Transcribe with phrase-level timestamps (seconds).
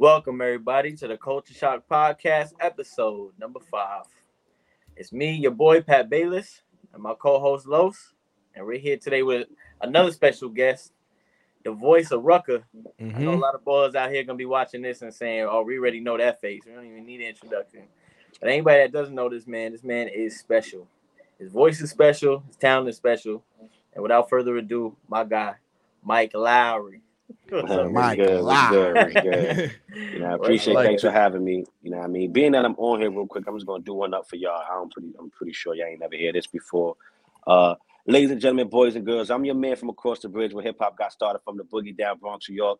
[0.00, 4.04] Welcome everybody to the Culture Shock Podcast, episode number five.
[4.96, 6.62] It's me, your boy Pat Bayless,
[6.94, 8.14] and my co-host Los,
[8.54, 9.48] and we're here today with
[9.82, 10.94] another special guest,
[11.66, 12.64] the voice of Rucker.
[12.74, 13.14] Mm-hmm.
[13.14, 13.42] I know a mm-hmm.
[13.42, 16.16] lot of boys out here gonna be watching this and saying, "Oh, we already know
[16.16, 16.62] that face.
[16.64, 17.82] We don't even need an introduction."
[18.40, 20.88] But anybody that doesn't know this man, this man is special.
[21.38, 22.42] His voice is special.
[22.46, 23.44] His talent is special.
[23.92, 25.56] And without further ado, my guy,
[26.02, 27.02] Mike Larry.
[27.90, 29.12] Mike good, Larry.
[29.14, 29.72] good, good.
[30.12, 30.74] You know, I appreciate.
[30.74, 31.64] Like thanks for having me.
[31.82, 33.82] You know, what I mean, being that I'm on here real quick, I'm just gonna
[33.82, 34.62] do one up for y'all.
[34.70, 36.96] I'm pretty, I'm pretty sure y'all ain't never heard this before.
[37.46, 37.74] Uh,
[38.06, 40.76] ladies and gentlemen, boys and girls, I'm your man from across the bridge where hip
[40.80, 42.78] hop got started from the boogie down Bronx, New York.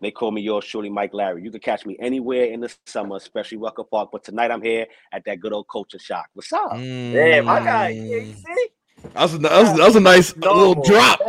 [0.00, 1.42] They call me yours truly, Mike Larry.
[1.42, 4.10] You can catch me anywhere in the summer, especially Rucker Park.
[4.12, 6.26] But tonight I'm here at that good old Culture Shock.
[6.34, 6.72] What's up?
[6.72, 7.12] Mm.
[7.12, 7.88] Yeah, my guy.
[7.88, 8.68] Yeah, you see?
[9.14, 11.20] That was a, that was, that was a nice a little drop.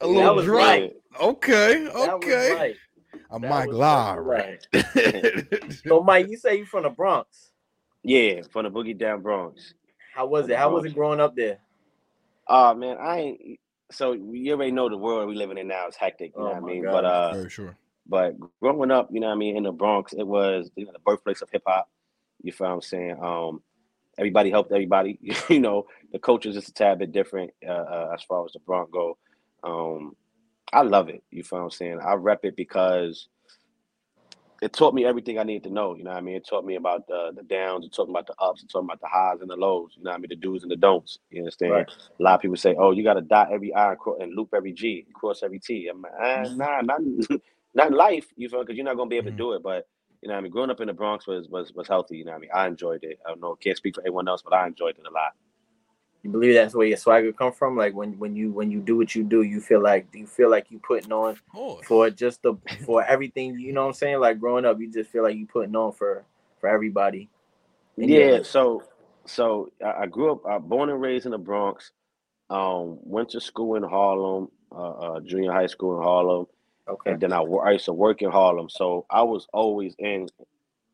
[0.00, 0.58] A little drop.
[0.58, 0.96] Right.
[1.18, 2.54] Okay, okay.
[2.54, 2.76] Right.
[3.30, 4.58] I'm that Mike Larry.
[4.72, 5.72] Right.
[5.86, 7.50] so, Mike, you say you from the Bronx?
[8.02, 9.74] Yeah, from the Boogie Down Bronx.
[10.14, 10.56] How was it?
[10.56, 11.58] How was it growing up there?
[12.48, 13.60] Oh uh, man, I ain't.
[13.92, 16.32] So you already know the world we living in now is hectic.
[16.36, 16.82] You oh know what I mean?
[16.82, 16.92] God.
[16.92, 17.76] But uh, very sure.
[18.06, 20.92] But growing up, you know what I mean, in the Bronx, it was you know,
[20.92, 21.88] the birthplace of hip hop.
[22.42, 23.16] You feel what I'm saying?
[23.22, 23.62] Um,
[24.18, 25.18] everybody helped everybody.
[25.48, 28.52] you know, the culture is just a tad bit different uh, uh, as far as
[28.52, 29.16] the Bronx go.
[29.62, 30.16] Um,
[30.72, 31.22] I love it.
[31.30, 32.00] You feel what I'm saying?
[32.00, 33.28] I rep it because
[34.62, 35.94] it taught me everything I needed to know.
[35.94, 36.36] You know what I mean?
[36.36, 38.82] It taught me about the the downs, it taught me about the ups, it taught
[38.82, 39.94] me about the highs and the lows.
[39.96, 40.28] You know what I mean?
[40.28, 41.18] The do's and the don'ts.
[41.30, 41.72] You understand?
[41.72, 41.88] Right.
[41.88, 44.72] A lot of people say, "Oh, you got to dot every I and loop every
[44.72, 47.00] G, cross every T." I'm like, ah, nah, not
[47.74, 49.38] not in life, you feel, because you're not gonna be able to mm-hmm.
[49.38, 49.62] do it.
[49.62, 49.88] But
[50.22, 52.18] you know, what I mean, growing up in the Bronx was was was healthy.
[52.18, 53.18] You know, what I mean, I enjoyed it.
[53.26, 55.32] I don't know, can't speak for anyone else, but I enjoyed it a lot.
[56.22, 57.76] You believe that's where your swagger come from?
[57.76, 60.26] Like when when you when you do what you do, you feel like do you
[60.26, 61.38] feel like you putting on
[61.86, 62.54] for just the
[62.84, 63.58] for everything.
[63.58, 64.20] You know what I'm saying?
[64.20, 66.24] Like growing up, you just feel like you putting on for
[66.60, 67.28] for everybody.
[67.96, 68.42] And yeah.
[68.42, 68.82] So
[69.24, 71.92] so I grew up, uh, born and raised in the Bronx.
[72.50, 76.46] Um, went to school in Harlem, uh, uh, junior high school in Harlem.
[76.88, 77.12] Okay.
[77.12, 80.28] And then I, I used to work in Harlem, so I was always in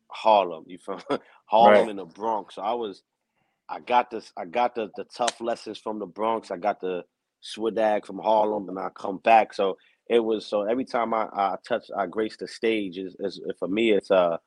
[0.09, 0.65] Harlem.
[0.67, 1.01] You from
[1.45, 1.89] Harlem right.
[1.89, 2.55] in the Bronx?
[2.55, 3.01] So I was,
[3.69, 6.51] I got this, I got the the tough lessons from the Bronx.
[6.51, 7.03] I got the
[7.43, 9.53] swadag from Harlem, and I come back.
[9.53, 9.77] So
[10.09, 12.97] it was so every time I I touch, I grace the stage.
[12.97, 14.37] Is, is for me, it's uh,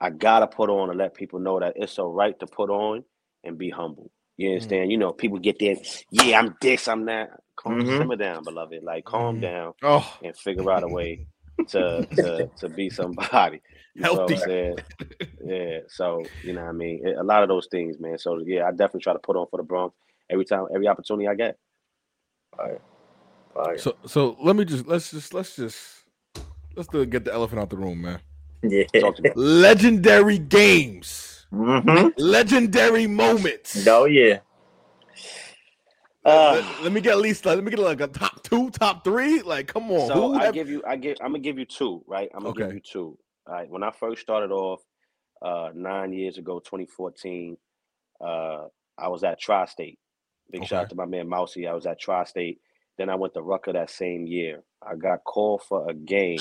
[0.00, 3.04] I gotta put on and let people know that it's a right to put on
[3.44, 4.10] and be humble.
[4.36, 4.52] You mm.
[4.52, 4.88] understand?
[4.88, 4.92] Mm.
[4.92, 5.76] You know, people get there.
[6.10, 6.88] Yeah, I'm this.
[6.88, 7.30] I'm that.
[7.54, 7.98] Calm, mm-hmm.
[7.98, 8.82] simmer down, beloved.
[8.82, 9.42] Like calm mm-hmm.
[9.42, 10.18] down oh.
[10.24, 11.26] and figure out a way
[11.66, 13.60] to to to be somebody.
[13.94, 14.74] You Healthy.
[15.44, 15.80] yeah.
[15.86, 18.16] So you know, what I mean, a lot of those things, man.
[18.16, 19.94] So yeah, I definitely try to put on for the Bronx
[20.30, 21.58] every time, every opportunity I get.
[22.58, 22.80] All right.
[23.54, 23.78] All right.
[23.78, 26.04] So so let me just let's just let's just
[26.74, 28.20] let's do, get the elephant out the room, man.
[28.62, 28.84] Yeah.
[29.34, 31.46] Legendary games.
[31.52, 32.08] Mm-hmm.
[32.16, 33.86] Legendary moments.
[33.86, 34.38] Oh yeah.
[36.24, 38.70] Uh, let, let, me get at least like, let me get like a top two,
[38.70, 39.42] top three.
[39.42, 40.06] Like, come on.
[40.06, 40.54] So I have...
[40.54, 42.30] give you, I give, I'm gonna give you two, right?
[42.34, 42.66] I'm gonna okay.
[42.66, 43.18] give you two.
[43.46, 43.68] All right.
[43.68, 44.80] When I first started off,
[45.42, 47.56] uh, nine years ago, 2014,
[48.20, 48.66] uh,
[48.96, 49.98] I was at Tri-State.
[50.50, 50.68] Big okay.
[50.68, 51.66] shout out to my man Mousy.
[51.66, 52.60] I was at Tri-State.
[52.98, 54.62] Then I went to Rucker that same year.
[54.86, 56.38] I got called for a game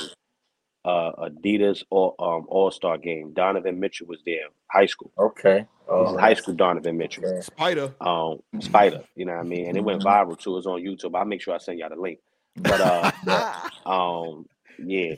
[0.85, 3.33] uh, Adidas All um, All Star game.
[3.33, 5.11] Donovan Mitchell was there, high school.
[5.17, 7.41] Okay, oh, high school Donovan Mitchell.
[7.41, 7.93] Spider.
[8.01, 9.03] Um, Spider.
[9.15, 9.67] You know what I mean?
[9.67, 10.57] And it went viral too.
[10.57, 11.15] It's on YouTube.
[11.15, 12.19] I'll make sure I send y'all the link.
[12.55, 14.45] But uh, um,
[14.83, 15.15] yeah,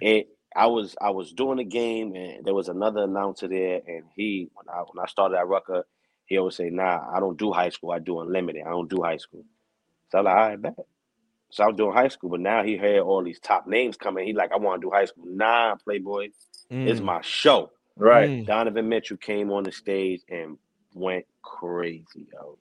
[0.00, 0.28] it.
[0.56, 4.48] I was I was doing the game and there was another announcer there, and he
[4.54, 5.84] when I when I started at Rucker,
[6.26, 7.90] he always say, "Nah, I don't do high school.
[7.90, 8.62] I do unlimited.
[8.64, 9.44] I don't do high school."
[10.10, 10.74] So I'm like, "All right, bet."
[11.50, 14.26] So I was doing high school, but now he had all these top names coming.
[14.26, 15.24] He like, I want to do high school.
[15.26, 16.30] Nah, Playboy,
[16.70, 16.88] mm.
[16.88, 17.70] it's my show.
[17.96, 18.28] Right.
[18.28, 18.46] Mm.
[18.46, 20.58] Donovan Mitchell came on the stage and
[20.94, 22.58] went crazy, yo.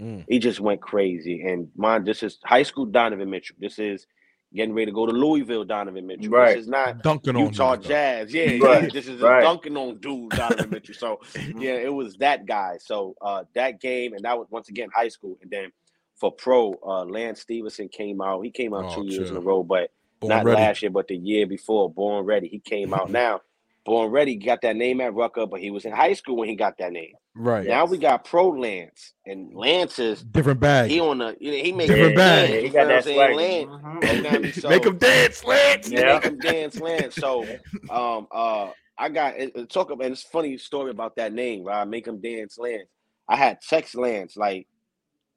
[0.00, 0.24] Mm.
[0.28, 1.42] He just went crazy.
[1.42, 3.56] And mine, this is high school Donovan Mitchell.
[3.58, 4.06] This is
[4.54, 6.30] getting ready to go to Louisville, Donovan Mitchell.
[6.36, 6.54] Right.
[6.54, 8.32] This is not dunking Utah on Jazz.
[8.32, 8.82] Yeah, right.
[8.82, 9.42] yeah, this is right.
[9.42, 10.94] dunking on dude, Donovan Mitchell.
[10.94, 11.20] So
[11.58, 12.76] yeah, it was that guy.
[12.80, 15.38] So uh that game, and that was once again high school.
[15.42, 15.72] And then
[16.16, 16.74] for pro.
[16.84, 18.42] Uh, Lance Stephenson came out.
[18.42, 19.90] He came out oh, two years in a row, but
[20.20, 20.60] Born not ready.
[20.60, 21.90] last year, but the year before.
[21.90, 22.48] Born Ready.
[22.48, 23.40] He came out now.
[23.84, 26.56] Born Ready got that name at Rucker, but he was in high school when he
[26.56, 27.12] got that name.
[27.36, 27.66] Right.
[27.66, 30.90] Now we got Pro Lance, and Lance is different bag.
[30.90, 32.50] He on the he makes different bag.
[32.50, 33.36] Yeah, he got that swag.
[33.36, 34.60] Lance, mm-hmm.
[34.60, 35.90] so, make him dance, Lance.
[35.90, 37.14] Yeah, make him dance, Lance.
[37.14, 37.42] So,
[37.90, 39.34] um, uh, I got
[39.68, 41.86] talk about and it's funny story about that name, right?
[41.86, 42.88] Make him dance, Lance.
[43.28, 44.66] I had text Lance like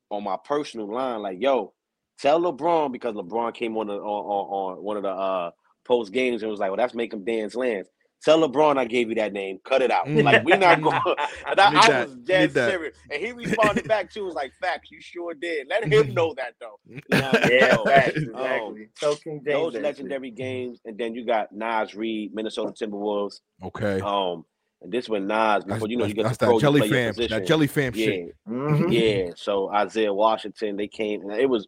[0.10, 1.74] on my personal line, like, yo,
[2.20, 5.52] tell LeBron because LeBron came on the on, on, on one of the uh
[5.86, 7.90] post games and was like, "Well, that's make him dance Lance."
[8.22, 9.60] Tell LeBron I gave you that name.
[9.64, 10.06] Cut it out.
[10.06, 10.24] Mm.
[10.24, 11.00] Like we're not going.
[11.46, 15.34] I, I was dead serious, and he responded back to was like, "Facts, you sure
[15.34, 16.80] did." Let him know that though.
[16.86, 18.88] You know yeah, facts, um, exactly.
[18.98, 23.40] so King James those legendary games, and then you got Naz Reid, Minnesota Timberwolves.
[23.64, 24.02] Okay.
[24.02, 24.44] Um,
[24.82, 27.14] and this when Naz before that's, you know you get that's the that jelly fam,
[27.14, 28.06] that jelly fam yeah.
[28.06, 28.36] shit.
[28.48, 28.90] Mm-hmm.
[28.90, 29.32] Yeah.
[29.36, 31.22] So Isaiah Washington, they came.
[31.22, 31.68] and It was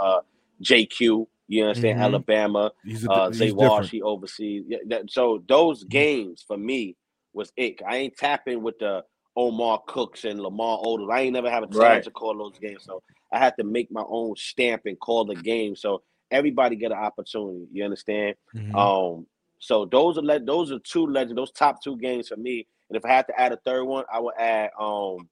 [0.00, 0.20] uh,
[0.62, 1.26] JQ.
[1.48, 1.96] You understand?
[1.96, 2.04] Mm-hmm.
[2.04, 2.70] Alabama.
[2.84, 4.64] He's a, uh, Zay Wash, he oversees.
[4.68, 5.88] Yeah, that, so those mm-hmm.
[5.88, 6.96] games for me
[7.32, 7.82] was it.
[7.86, 9.04] I ain't tapping with the
[9.36, 11.12] Omar Cooks and Lamar Odom.
[11.12, 12.04] I ain't never have a chance right.
[12.04, 12.84] to call those games.
[12.84, 15.74] So I had to make my own stamp and call the game.
[15.74, 17.66] So everybody get an opportunity.
[17.72, 18.36] You understand?
[18.54, 18.76] Mm-hmm.
[18.76, 19.26] Um,
[19.62, 22.66] so those are le- those are two legends, those top two games for me.
[22.88, 25.28] And if I had to add a third one, I would add um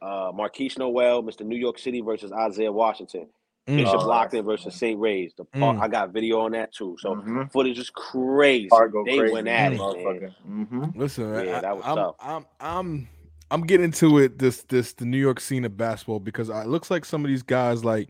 [0.00, 1.44] uh Markquis Nowell, Mr.
[1.44, 3.26] New York City versus Isaiah Washington.
[3.68, 3.78] Mm.
[3.78, 4.96] Bishop oh, Loughlin versus St.
[4.96, 5.32] Ray's.
[5.36, 5.80] The mm.
[5.80, 6.96] I got video on that too.
[7.00, 7.46] So mm-hmm.
[7.46, 8.68] footage is crazy.
[9.04, 9.32] they crazy.
[9.32, 9.80] went at it.
[9.80, 10.84] Mm-hmm.
[10.94, 12.14] Listen, yeah, I, that was I'm, tough.
[12.20, 13.08] I'm I'm
[13.50, 16.92] I'm getting to it this this the New York scene of basketball because it looks
[16.92, 18.08] like some of these guys like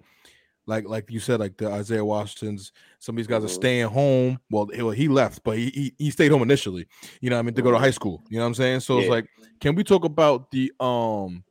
[0.66, 3.54] like like you said, like the Isaiah Washingtons, some of these guys are mm-hmm.
[3.54, 4.40] staying home.
[4.50, 6.86] Well, he left, but he, he, he stayed home initially.
[7.20, 7.94] You know, I mean, to go to high mm-hmm.
[7.94, 8.22] school.
[8.28, 8.80] You know what I'm saying?
[8.80, 9.02] So yeah.
[9.02, 9.26] it's like,
[9.60, 11.44] can we talk about the um,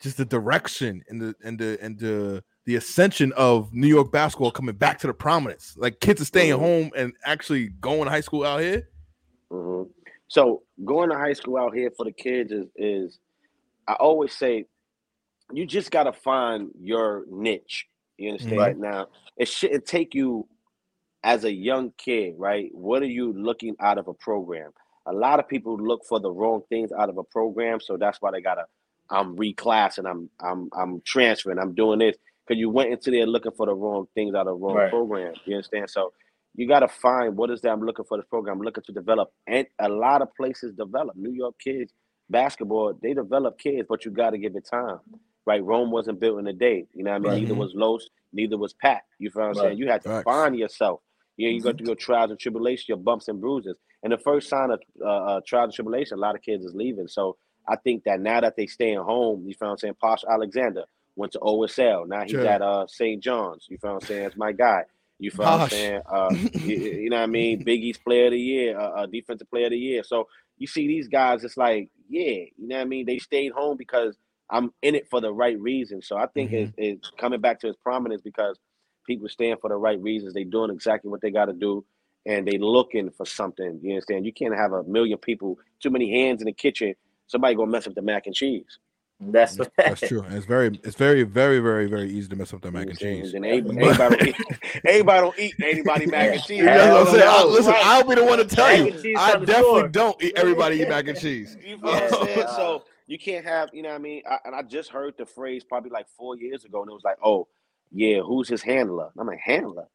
[0.00, 4.50] just the direction and the and the and the the ascension of New York basketball
[4.50, 5.74] coming back to the prominence?
[5.76, 6.62] Like kids are staying mm-hmm.
[6.62, 8.88] home and actually going to high school out here.
[9.52, 9.90] Mm-hmm.
[10.28, 13.18] So going to high school out here for the kids is is
[13.86, 14.64] I always say
[15.52, 17.86] you just got to find your niche
[18.20, 18.58] you understand?
[18.58, 18.78] Right.
[18.78, 20.46] Now, it shouldn't take you
[21.24, 22.70] as a young kid, right?
[22.72, 24.72] What are you looking out of a program?
[25.06, 28.20] A lot of people look for the wrong things out of a program, so that's
[28.20, 28.64] why they gotta.
[29.08, 30.08] I'm reclassing.
[30.08, 31.58] I'm I'm I'm transferring.
[31.58, 34.46] I'm doing this because you went into there looking for the wrong things out of
[34.46, 34.90] the wrong right.
[34.90, 35.34] program.
[35.46, 35.90] You understand?
[35.90, 36.12] So
[36.54, 38.58] you got to find what is that I'm looking for this program.
[38.58, 41.16] I'm looking to develop, and a lot of places develop.
[41.16, 41.92] New York kids
[42.28, 45.00] basketball, they develop kids, but you got to give it time
[45.46, 45.62] right?
[45.64, 46.86] Rome wasn't built in a day.
[46.94, 47.32] You know what I mean?
[47.32, 47.42] Right.
[47.42, 49.02] Neither was Los, neither was Pat.
[49.18, 49.68] You feel what I'm right.
[49.68, 49.78] saying?
[49.78, 50.24] You had to right.
[50.24, 51.00] find yourself.
[51.36, 51.68] Yeah, you mm-hmm.
[51.68, 53.76] go through your trials and tribulations, your bumps and bruises.
[54.02, 56.74] And the first sign of uh, uh, trials and tribulation, a lot of kids is
[56.74, 57.08] leaving.
[57.08, 57.36] So
[57.68, 59.94] I think that now that they staying home, you feel what I'm saying?
[60.00, 60.84] Posh Alexander
[61.16, 62.08] went to OSL.
[62.08, 62.46] Now he's sure.
[62.46, 63.22] at uh, St.
[63.22, 63.66] John's.
[63.68, 64.24] You feel what I'm saying?
[64.24, 64.84] It's my guy.
[65.18, 65.52] You feel Posh.
[65.52, 66.02] what I'm saying?
[66.10, 66.28] Uh,
[66.60, 67.62] you, you, know what I mean?
[67.62, 70.02] Big East player of the year, uh, uh, defensive player of the year.
[70.02, 72.22] So you see these guys, it's like, yeah,
[72.56, 73.06] you know what I mean?
[73.06, 74.16] They stayed home because–
[74.50, 76.02] I'm in it for the right reason.
[76.02, 76.72] So I think mm-hmm.
[76.78, 78.58] it's, it's coming back to its prominence because
[79.06, 80.34] people stand for the right reasons.
[80.34, 81.84] They're doing exactly what they got to do,
[82.26, 83.80] and they looking for something.
[83.82, 84.26] You understand?
[84.26, 86.94] You can't have a million people, too many hands in the kitchen.
[87.26, 88.78] Somebody gonna mess up the mac and cheese.
[89.20, 90.24] That's that's true.
[90.30, 93.34] It's very, it's very, very, very, very easy to mess up the mac and cheese.
[93.34, 94.36] And everybody, don't eat,
[94.84, 96.64] everybody don't eat anybody mac and cheese.
[96.64, 97.28] That's what I'm saying.
[97.28, 97.86] I, listen, right.
[97.86, 99.14] I'll be the one to tell you.
[99.18, 101.56] I definitely don't eat everybody eat mac and cheese.
[101.64, 102.46] You know what I'm saying?
[102.56, 104.22] So you can't have, you know what I mean?
[104.30, 107.02] I, and I just heard the phrase probably like four years ago, and it was
[107.04, 107.48] like, oh,
[107.90, 109.10] yeah, who's his handler?
[109.18, 109.88] I'm like, handler?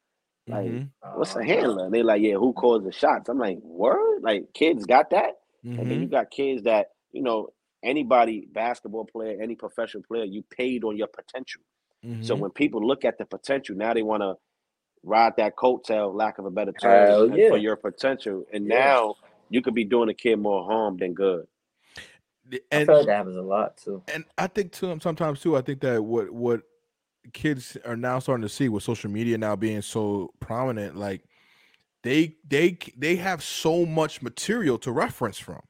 [0.48, 1.18] Like, mm-hmm.
[1.18, 1.86] what's a handler?
[1.86, 3.30] And they're like, yeah, who calls the shots?
[3.30, 4.20] I'm like, word?
[4.22, 5.36] Like, kids got that?
[5.66, 5.80] Mm-hmm.
[5.80, 6.16] And then you mm-hmm.
[6.16, 11.08] got kids that, you know, anybody, basketball player, any professional player, you paid on your
[11.08, 11.62] potential.
[12.06, 12.22] Mm-hmm.
[12.22, 14.36] So when people look at the potential, now they want to
[15.04, 17.48] ride that coattail, lack of a better term, yeah.
[17.48, 18.44] for your potential.
[18.52, 18.78] And yeah.
[18.78, 19.16] now
[19.50, 21.48] you could be doing a kid more harm than good
[22.72, 24.04] and I feel like that happens a lot too.
[24.14, 25.58] And I think too sometimes too.
[25.58, 26.62] I think that what what
[27.34, 31.24] kids are now starting to see with social media now being so prominent, like
[32.04, 35.62] they they they have so much material to reference from.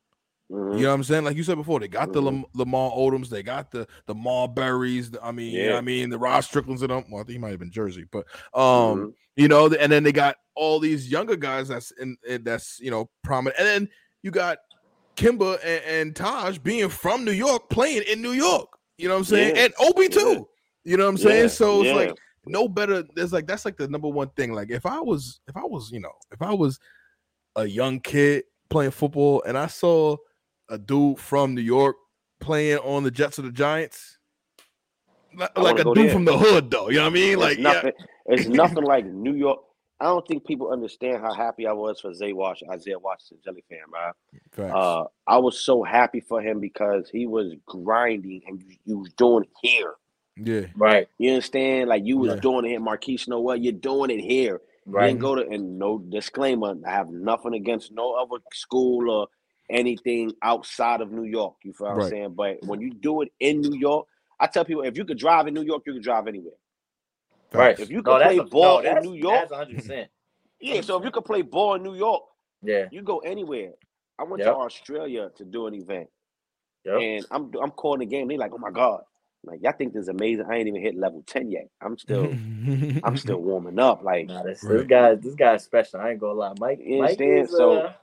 [0.52, 0.78] Mm-hmm.
[0.78, 1.24] You know what I'm saying?
[1.24, 2.42] Like you said before, they got mm-hmm.
[2.42, 5.12] the Lamar Odoms, they got the the Marburys.
[5.12, 5.64] The, I mean, yeah.
[5.64, 7.06] you know I mean the Rod Stricklands in them.
[7.10, 9.10] Well, I think he might have been Jersey, but um, mm-hmm.
[9.38, 12.92] you know, and then they got all these younger guys that's in, in that's you
[12.92, 13.90] know prominent, and then
[14.22, 14.60] you got
[15.16, 18.68] Kemba and, and, Taj being from New York playing in New York.
[18.98, 19.56] You know what I'm saying?
[19.56, 19.64] Yeah.
[19.64, 20.20] And Obi too.
[20.20, 20.92] Yeah.
[20.92, 21.42] You know what I'm saying?
[21.44, 21.48] Yeah.
[21.48, 23.04] So it's like no better.
[23.16, 24.54] There's like that's like the number one thing.
[24.54, 26.80] Like if I was if I was you know if I was
[27.56, 30.18] a young kid playing football and I saw
[30.70, 31.96] a dude from New York
[32.40, 34.18] playing on the Jets or the Giants.
[35.58, 36.12] Like a dude there.
[36.12, 36.90] from the hood, though.
[36.90, 37.40] You know what I mean?
[37.40, 38.06] Like, it's nothing, yeah.
[38.28, 39.60] it's nothing like New York.
[40.00, 43.64] I don't think people understand how happy I was for Zay Wash, Isaiah Washington, Jelly
[43.70, 44.70] Fam, right?
[44.70, 49.44] Uh, I was so happy for him because he was grinding and he was doing
[49.44, 49.94] it here.
[50.36, 50.68] Yeah.
[50.76, 51.08] Right.
[51.18, 51.88] You understand?
[51.90, 52.40] Like you was yeah.
[52.42, 53.64] doing it here, Markquis know what?
[53.64, 54.62] You're doing it here.
[54.86, 55.04] Right.
[55.04, 56.76] You didn't go to and no disclaimer.
[56.86, 59.28] I have nothing against no other school or
[59.70, 61.56] anything outside of New York.
[61.64, 62.04] You feel what right.
[62.04, 62.34] I'm saying?
[62.36, 64.08] But when you do it in New York,
[64.40, 66.56] I tell people if you could drive in New York, you could drive anywhere.
[67.58, 67.80] Right.
[67.80, 69.76] If you can no, play a, ball no, in New York, that's 100.
[69.76, 70.10] percent
[70.62, 72.24] Yeah, so if you can play ball in New York,
[72.64, 73.72] yeah, you go anywhere.
[74.18, 74.54] I went yep.
[74.54, 76.08] to Australia to do an event,
[76.86, 77.02] yep.
[77.02, 78.28] and I'm I'm calling the game.
[78.28, 79.02] They like, oh my god,
[79.44, 80.46] like y'all think this is amazing.
[80.50, 81.68] I ain't even hit level ten yet.
[81.82, 82.26] I'm still
[83.04, 84.04] I'm still warming up.
[84.04, 84.78] Like nah, this, right.
[84.78, 86.00] this guy this guy's special.
[86.00, 86.80] I ain't gonna lie, Mike.
[86.82, 87.78] You Mike is, so.
[87.78, 87.94] Uh,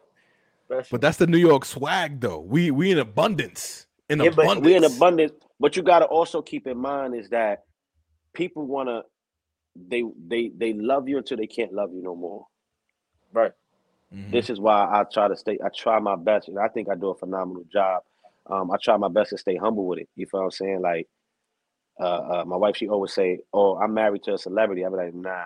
[0.90, 2.38] but that's the New York swag, though.
[2.38, 3.86] We we in abundance.
[4.08, 4.64] In yeah, abundance.
[4.64, 5.32] we in abundance.
[5.58, 7.64] But you got to also keep in mind is that
[8.34, 9.02] people want to
[9.74, 12.46] they they they love you until they can't love you no more.
[13.32, 13.52] Right.
[14.14, 14.30] Mm-hmm.
[14.30, 15.58] This is why I try to stay.
[15.64, 18.02] I try my best, and I think I do a phenomenal job.
[18.46, 20.08] Um, I try my best to stay humble with it.
[20.16, 20.80] You feel what I'm saying?
[20.80, 21.08] Like,
[22.00, 24.96] uh, uh, my wife, she always say, "Oh, I'm married to a celebrity." I be
[24.96, 25.44] like, "Nah."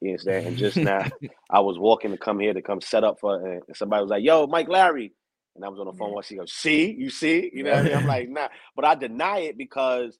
[0.00, 0.46] You understand?
[0.46, 1.04] And just now,
[1.50, 4.24] I was walking to come here to come set up for, and somebody was like,
[4.24, 5.12] "Yo, Mike Larry,"
[5.56, 6.12] and I was on the phone.
[6.12, 7.92] While she goes, "See, you see, you know." what I mean?
[7.92, 10.16] I am like, "Nah," but I deny it because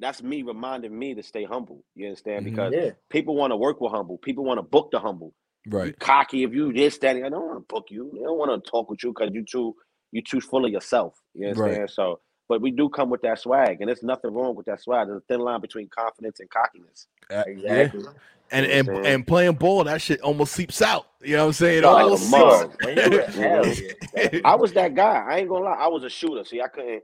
[0.00, 1.84] that's me reminding me to stay humble.
[1.94, 2.46] You understand?
[2.46, 2.54] Mm-hmm.
[2.54, 2.90] Because yeah.
[3.10, 4.18] people want to work with humble.
[4.18, 5.34] People want to book the humble.
[5.68, 5.88] Right.
[5.88, 7.16] You cocky if you this, that.
[7.16, 8.10] I don't want to book you.
[8.12, 9.74] They don't want to talk with you because you too
[10.12, 11.14] you too full of yourself.
[11.34, 11.80] You understand?
[11.80, 11.90] Right.
[11.90, 15.08] So but we do come with that swag, and there's nothing wrong with that swag.
[15.08, 17.08] There's a thin line between confidence and cockiness.
[17.30, 18.02] Uh, exactly.
[18.02, 18.10] Yeah.
[18.52, 21.06] And and and playing ball, that shit almost seeps out.
[21.20, 21.84] You know what I'm saying?
[21.84, 22.30] Oh, almost
[24.44, 25.26] I was that guy.
[25.28, 25.72] I ain't gonna lie.
[25.72, 26.44] I was a shooter.
[26.44, 27.02] See, I couldn't.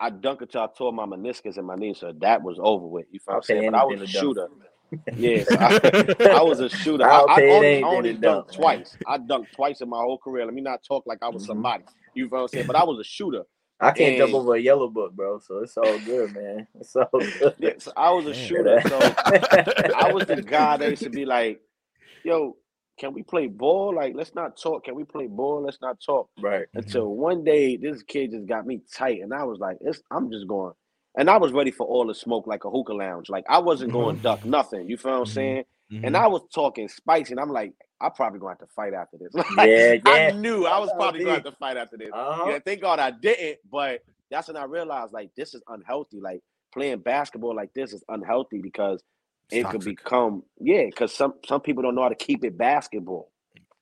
[0.00, 3.06] I dunked until I tore my meniscus in my knee, so that was over with.
[3.10, 3.70] You feel what I'm saying?
[3.70, 4.48] But I was a shooter.
[5.16, 7.06] yes, I, I, was a shooter.
[7.06, 8.96] I, I only, only dunked twice.
[9.06, 10.46] I dunked twice in my whole career.
[10.46, 11.52] Let me not talk like I was mm-hmm.
[11.52, 11.84] somebody.
[12.14, 12.66] You feel what I'm saying?
[12.66, 13.42] But I was a shooter.
[13.80, 15.38] I can't and, jump over a yellow book, bro.
[15.38, 16.66] So it's all good, man.
[16.80, 17.54] It's all good.
[17.58, 18.80] Yeah, so I was a shooter.
[18.88, 18.98] So
[19.96, 21.60] I was the guy that used to be like,
[22.24, 22.56] yo,
[22.98, 23.94] can we play ball?
[23.94, 24.84] Like, let's not talk.
[24.84, 25.62] Can we play ball?
[25.62, 26.28] Let's not talk.
[26.40, 26.66] Right.
[26.74, 27.20] Until mm-hmm.
[27.20, 29.78] one day, this kid just got me tight, and I was like,
[30.10, 30.72] I'm just going.
[31.16, 33.28] And I was ready for all the smoke like a hookah lounge.
[33.28, 34.22] Like I wasn't going mm-hmm.
[34.22, 34.88] duck nothing.
[34.88, 35.32] You feel what I'm mm-hmm.
[35.32, 35.64] saying?
[35.92, 36.04] Mm-hmm.
[36.04, 38.94] And I was talking spicy, and I'm like, I'm probably going to have to fight
[38.94, 39.34] after this.
[39.56, 40.28] like, yeah, yeah.
[40.28, 42.10] I knew I was probably going to have to fight after this.
[42.12, 42.50] Uh-huh.
[42.50, 43.58] Yeah, thank God I didn't.
[43.70, 46.20] But that's when I realized like this is unhealthy.
[46.20, 46.40] Like
[46.72, 49.02] playing basketball like this is unhealthy because
[49.50, 50.86] it could become yeah.
[50.86, 53.30] Because some some people don't know how to keep it basketball.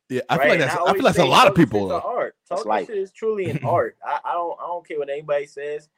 [0.08, 0.42] Yeah, I right.
[0.42, 1.92] feel like that's I, I feel like a lot of people.
[1.92, 2.36] Art.
[2.48, 3.96] Talking like, shit is truly an art.
[4.04, 5.88] I, I don't I don't care what anybody says.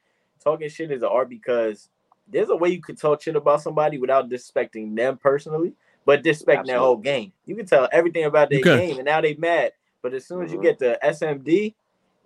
[0.43, 1.89] Talking shit is an art because
[2.27, 5.73] there's a way you can talk shit about somebody without disrespecting them personally
[6.09, 7.31] but disrespecting that whole game.
[7.45, 9.73] You can tell everything about their game, and now they mad.
[10.01, 10.63] But as soon as mm-hmm.
[10.63, 11.75] you get to SMD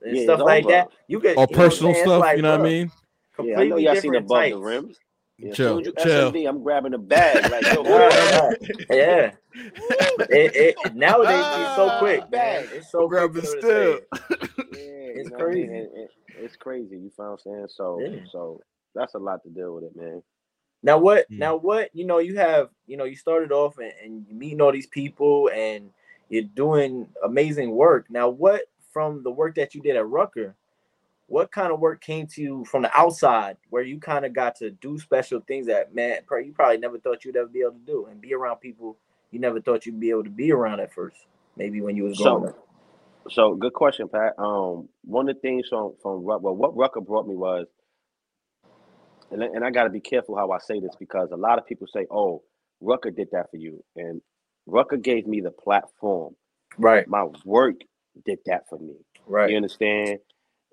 [0.01, 2.25] and yeah, stuff like that, you get or personal stuff.
[2.33, 2.91] You know what I mean?
[3.43, 4.55] Yeah, I know y'all seen above types.
[4.55, 4.95] the rim.
[5.43, 6.31] Yeah, chill, you chill.
[6.31, 7.51] SMD, I'm grabbing a bag.
[7.51, 7.83] Like, yo,
[8.89, 9.31] yeah.
[9.53, 12.65] it, it, nowadays it's so quick, man.
[12.71, 13.99] It's so grabbing still.
[13.99, 14.17] yeah,
[14.71, 15.67] it's crazy.
[15.69, 16.97] It, it's crazy.
[16.97, 17.67] You found saying?
[17.69, 18.19] So, yeah.
[18.31, 18.61] so
[18.95, 20.23] that's a lot to deal with it, man.
[20.81, 21.29] Now what?
[21.29, 21.39] Mm.
[21.39, 21.89] Now what?
[21.93, 24.87] You know, you have you know you started off and, and you meeting all these
[24.87, 25.89] people and
[26.29, 28.05] you're doing amazing work.
[28.09, 28.61] Now what
[28.93, 30.55] from the work that you did at Rucker?
[31.27, 34.55] What kind of work came to you from the outside where you kind of got
[34.57, 37.85] to do special things that man you probably never thought you'd ever be able to
[37.85, 38.97] do and be around people
[39.33, 41.17] you never thought you'd be able to be around at first,
[41.57, 42.67] maybe when you was growing so, up.
[43.31, 44.33] So good question, Pat.
[44.37, 47.65] Um, one of the things from from well, what Rucker brought me was
[49.31, 51.65] and, and I got to be careful how I say this because a lot of
[51.65, 52.43] people say, "Oh,
[52.79, 54.21] Rucker did that for you," and
[54.67, 56.35] Rucker gave me the platform.
[56.77, 57.07] Right.
[57.07, 57.75] My work
[58.25, 58.93] did that for me.
[59.25, 59.49] Right.
[59.49, 60.19] You understand?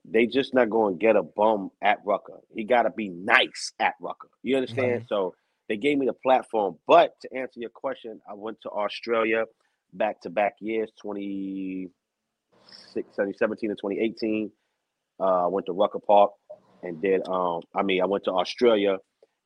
[0.05, 2.41] They just not going to get a bum at Rucker.
[2.55, 4.29] He got to be nice at Rucker.
[4.43, 4.93] You understand?
[4.93, 5.09] Right.
[5.09, 5.35] So
[5.69, 6.79] they gave me the platform.
[6.87, 9.45] But to answer your question, I went to Australia
[9.93, 14.51] back to back years 2017 and 2018.
[15.19, 16.33] Uh, I went to Rucker Park
[16.83, 18.97] and did um I mean I went to Australia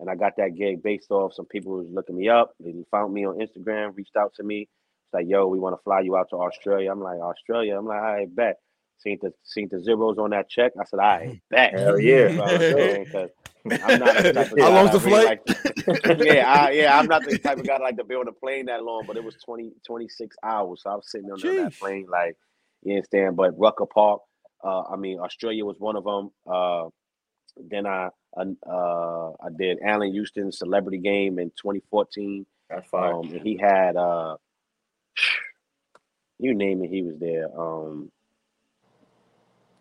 [0.00, 2.52] and I got that gig based off some people who was looking me up.
[2.60, 4.62] They found me on Instagram, reached out to me.
[4.62, 6.90] It's like, yo, we want to fly you out to Australia.
[6.90, 7.78] I'm like, Australia?
[7.78, 8.56] I'm like, I bet.
[8.98, 10.72] Seen the seen the zeros on that check.
[10.80, 11.78] I said, I bet.
[11.78, 12.28] Hell yeah.
[12.28, 13.30] You
[13.82, 15.40] I'm not the type of How long's the flight?
[15.46, 18.32] Like, yeah, I, yeah, I'm not the type of guy like to be on a
[18.32, 20.82] plane that long, but it was 20, 26 hours.
[20.82, 21.64] So I was sitting on Jeez.
[21.64, 22.36] that plane, like,
[22.82, 23.36] you understand?
[23.36, 24.20] But Rucker Park,
[24.62, 26.30] uh, I mean, Australia was one of them.
[26.46, 26.88] Uh,
[27.56, 32.44] then I uh, I did Allan Houston's Celebrity Game in 2014.
[32.68, 33.14] That's fine.
[33.14, 34.36] Um, he had uh,
[36.38, 37.48] you name it, he was there.
[37.58, 38.10] Um,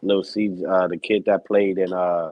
[0.03, 2.31] Lil C, uh, the kid that played in uh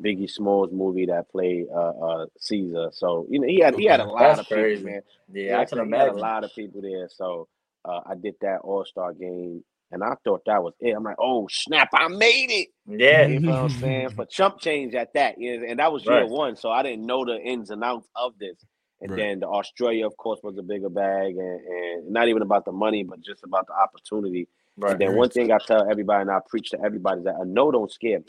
[0.00, 2.90] Biggie Smalls movie that played uh, uh Caesar.
[2.92, 4.76] So you know he had he had a lot That's of crazy.
[4.76, 5.02] people, man.
[5.32, 7.08] Yeah, yeah I can imagine a lot of people there.
[7.08, 7.48] So
[7.84, 10.94] uh, I did that All Star game and I thought that was it.
[10.94, 12.68] I'm like, oh snap, I made it.
[12.86, 13.26] Yeah.
[13.26, 14.10] You know what I'm saying?
[14.10, 15.36] For chump change at that.
[15.38, 16.28] Yeah, And that was year right.
[16.28, 16.56] one.
[16.56, 18.56] So I didn't know the ins and outs of this.
[19.00, 19.16] And right.
[19.16, 22.72] then the Australia, of course, was a bigger bag, and, and not even about the
[22.72, 24.48] money, but just about the opportunity.
[24.78, 24.92] Right.
[24.92, 27.44] And then one thing I tell everybody, and I preach to everybody, is that a
[27.44, 28.26] no don't scare me.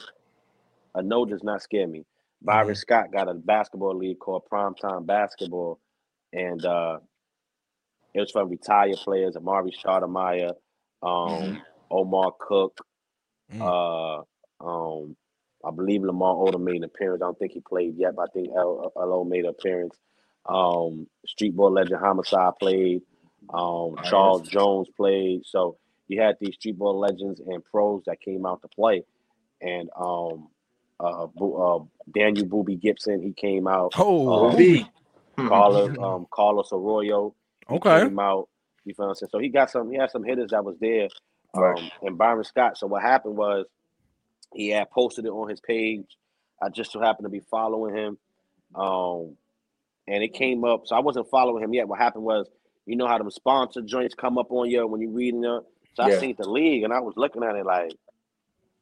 [0.96, 2.06] A no does not scare me.
[2.41, 2.75] Byron mm-hmm.
[2.75, 5.79] Scott got a basketball league called Primetime Basketball,
[6.34, 6.98] and uh,
[8.13, 10.53] it was from retired players: Amar'e Stoudemire,
[11.03, 11.56] um, mm-hmm.
[11.91, 12.79] Omar Cook,
[13.53, 13.62] mm-hmm.
[13.62, 14.22] uh,
[14.65, 15.15] um,
[15.63, 17.22] I believe Lamar Odom made an appearance.
[17.22, 19.96] I don't think he played yet, but I think LO made an appearance.
[20.48, 23.01] Um, Street Ball legend Homicide played.
[23.53, 25.41] Um, Charles Jones played.
[25.46, 25.77] So
[26.09, 29.05] you had these Street Ball legends and pros that came out to play.
[29.61, 30.49] And um,
[30.99, 31.79] uh, uh,
[32.13, 33.93] Daniel Booby Gibson, he came out.
[33.97, 34.89] Oh, um,
[35.47, 37.33] Carlos, um, Carlos Arroyo.
[37.69, 38.03] Okay.
[38.03, 38.49] Came out.
[38.83, 39.29] You feel what I'm saying?
[39.31, 39.91] So he got some.
[39.91, 41.07] He had some hitters that was there.
[41.53, 41.91] Um, right.
[42.01, 42.77] and Byron Scott.
[42.77, 43.65] So what happened was
[44.53, 46.05] he had posted it on his page.
[46.61, 48.17] I just so happened to be following him.
[48.75, 49.35] Um,
[50.07, 50.87] and it came up.
[50.87, 51.87] So I wasn't following him yet.
[51.87, 52.47] What happened was,
[52.85, 55.61] you know how the sponsor joints come up on you when you're reading them.
[56.00, 56.15] So yeah.
[56.15, 57.91] I seen the league and I was looking at it like,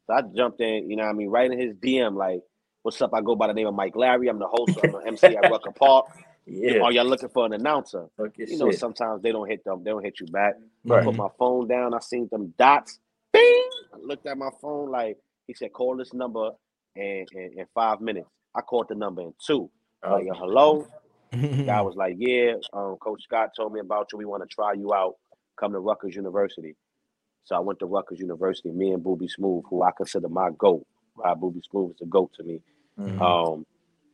[0.05, 2.41] so I jumped in, you know I mean, right in his DM, like,
[2.83, 3.13] what's up?
[3.13, 4.27] I go by the name of Mike Larry.
[4.27, 6.05] I'm the host, I'm the MC at Rucker Park.
[6.45, 6.79] Yeah.
[6.79, 8.05] Are y'all looking for an announcer?
[8.37, 8.79] you know, shit.
[8.79, 10.55] sometimes they don't hit them, they don't hit you back.
[10.85, 11.01] Right.
[11.01, 12.99] I put my phone down, I seen them dots.
[13.33, 13.69] Bing!
[13.93, 16.51] I looked at my phone like he said, call this number
[16.95, 18.29] in, in, in five minutes.
[18.55, 19.69] I called the number in two.
[20.03, 20.13] Oh.
[20.13, 20.87] Like, hello.
[21.31, 24.17] Guy was like, yeah, um, Coach Scott told me about you.
[24.17, 25.15] We want to try you out.
[25.59, 26.75] Come to Rutgers University.
[27.47, 28.71] So I went to Rutgers University.
[28.71, 30.85] Me and Booby Smooth, who I consider my goat.
[31.15, 32.59] Right, Booby Smooth is a goat to me.
[32.99, 33.21] Mm-hmm.
[33.21, 33.65] Um,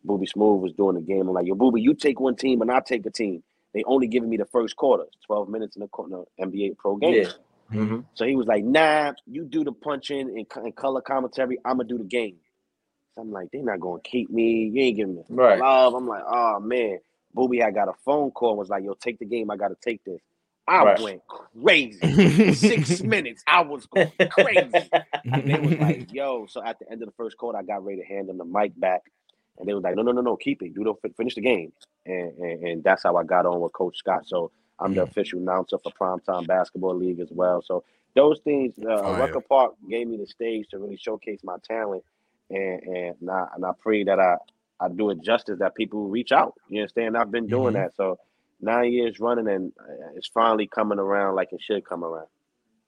[0.04, 1.28] Booby Smooth was doing the game.
[1.28, 3.42] I'm like, yo, Booby, you take one team and I take a team.
[3.74, 7.24] They only giving me the first quarter, 12 minutes in the NBA pro game.
[7.24, 7.30] Yeah.
[7.74, 8.00] Mm-hmm.
[8.14, 11.58] So he was like, nah, you do the punching and, and color commentary.
[11.66, 12.36] I'm going to do the game.
[13.16, 14.70] So I'm like, they're not going to keep me.
[14.72, 15.60] You ain't giving me right.
[15.60, 15.96] love.
[15.96, 17.00] I'm like, oh, man.
[17.34, 18.58] Booby, I got a phone call.
[18.58, 19.50] Was like, yo, take the game.
[19.50, 20.22] I got to take this.
[20.68, 21.00] I right.
[21.00, 22.54] went crazy.
[22.54, 24.90] Six minutes, I was going crazy.
[25.26, 26.46] And they was like, yo.
[26.48, 28.46] So at the end of the first quarter, I got ready to hand them the
[28.46, 29.02] mic back.
[29.60, 30.74] And they was like, no, no, no, no, keep it.
[30.74, 31.74] Do the finish the game.
[32.06, 34.24] And, and, and that's how I got on with Coach Scott.
[34.26, 37.62] So I'm the official announcer for Primetime Basketball League as well.
[37.62, 37.84] So
[38.16, 42.04] those things, uh, Rucker Park gave me the stage to really showcase my talent,
[42.50, 44.38] and and I, and I pray that I
[44.80, 46.54] I do it justice that people reach out.
[46.70, 47.18] You understand?
[47.18, 47.84] I've been doing mm-hmm.
[47.84, 48.18] that, so
[48.64, 52.28] nine years running, and uh, it's finally coming around like it should come around.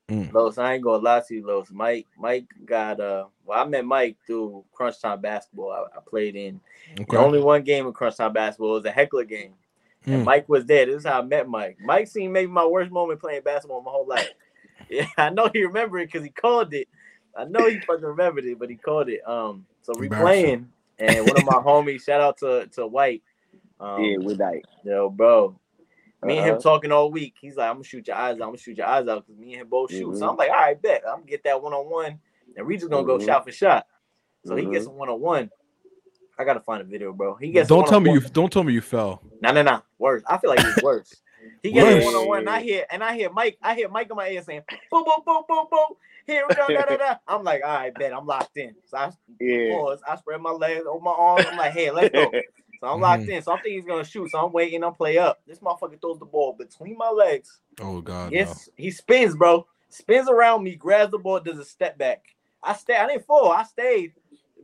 [0.10, 0.32] Mm.
[0.34, 1.72] Los, I ain't gonna lie to you, Los.
[1.72, 3.26] Mike, Mike got uh.
[3.44, 5.72] Well, I met Mike through Crunch Time Basketball.
[5.72, 6.60] I, I played in
[6.94, 7.06] okay.
[7.10, 9.54] the only one game of Crunch Time Basketball was a heckler game.
[10.06, 10.26] And mm.
[10.26, 10.86] Mike was there.
[10.86, 11.78] This is how I met Mike.
[11.84, 14.30] Mike seen maybe my worst moment playing basketball my whole life.
[14.90, 16.90] Yeah, I know he remembered it because he called it.
[17.36, 19.22] I know he fucking remembered it, but he called it.
[19.26, 23.24] Um, so we playing, and one of my homies, shout out to to White.
[23.80, 24.62] Um, yeah, with that.
[24.84, 25.58] Yo, bro.
[26.26, 26.62] Me and him uh-huh.
[26.62, 27.36] talking all week.
[27.40, 28.42] He's like, I'm gonna shoot your eyes out.
[28.42, 30.08] I'm gonna shoot your eyes out because me and him both shoot.
[30.08, 30.18] Mm-hmm.
[30.18, 31.04] So I'm like, all right, bet.
[31.08, 32.20] I'm gonna get that one on one,
[32.58, 33.20] and we just gonna mm-hmm.
[33.20, 33.86] go shot for shot.
[34.46, 34.68] So mm-hmm.
[34.68, 35.52] he gets a one on one.
[36.38, 37.36] I gotta find a video, bro.
[37.36, 37.70] He gets.
[37.70, 38.22] Don't tell me you.
[38.22, 39.22] Don't tell me you fell.
[39.42, 39.82] No, no, no.
[40.00, 40.24] Worse.
[40.28, 41.14] I feel like it's worse.
[41.62, 42.48] He gets one on one.
[42.48, 43.60] I hear and I hear Mike.
[43.62, 46.68] I hear Mike in my ear saying, "Boom, boom, boom, boom, boom." Here we go.
[46.68, 47.16] Da, da, da.
[47.28, 48.14] I'm like, all right, bet.
[48.14, 48.74] I'm locked in.
[48.86, 49.76] So I yeah.
[49.76, 50.00] pause.
[50.08, 51.46] I spread my legs over my arms.
[51.48, 52.32] I'm like, hey, let's go.
[52.80, 53.32] So I'm locked mm-hmm.
[53.32, 53.42] in.
[53.42, 54.32] So I'm thinking he's gonna shoot.
[54.32, 54.84] So I'm waiting.
[54.84, 55.42] I'm play up.
[55.48, 57.60] This motherfucker throws the ball between my legs.
[57.82, 58.32] Oh god.
[58.32, 58.84] Yes, no.
[58.84, 59.66] he spins, bro.
[59.90, 62.24] Spins around me, grabs the ball, does a step back.
[62.62, 62.96] I stay.
[62.96, 63.52] I didn't fall.
[63.52, 64.14] I stayed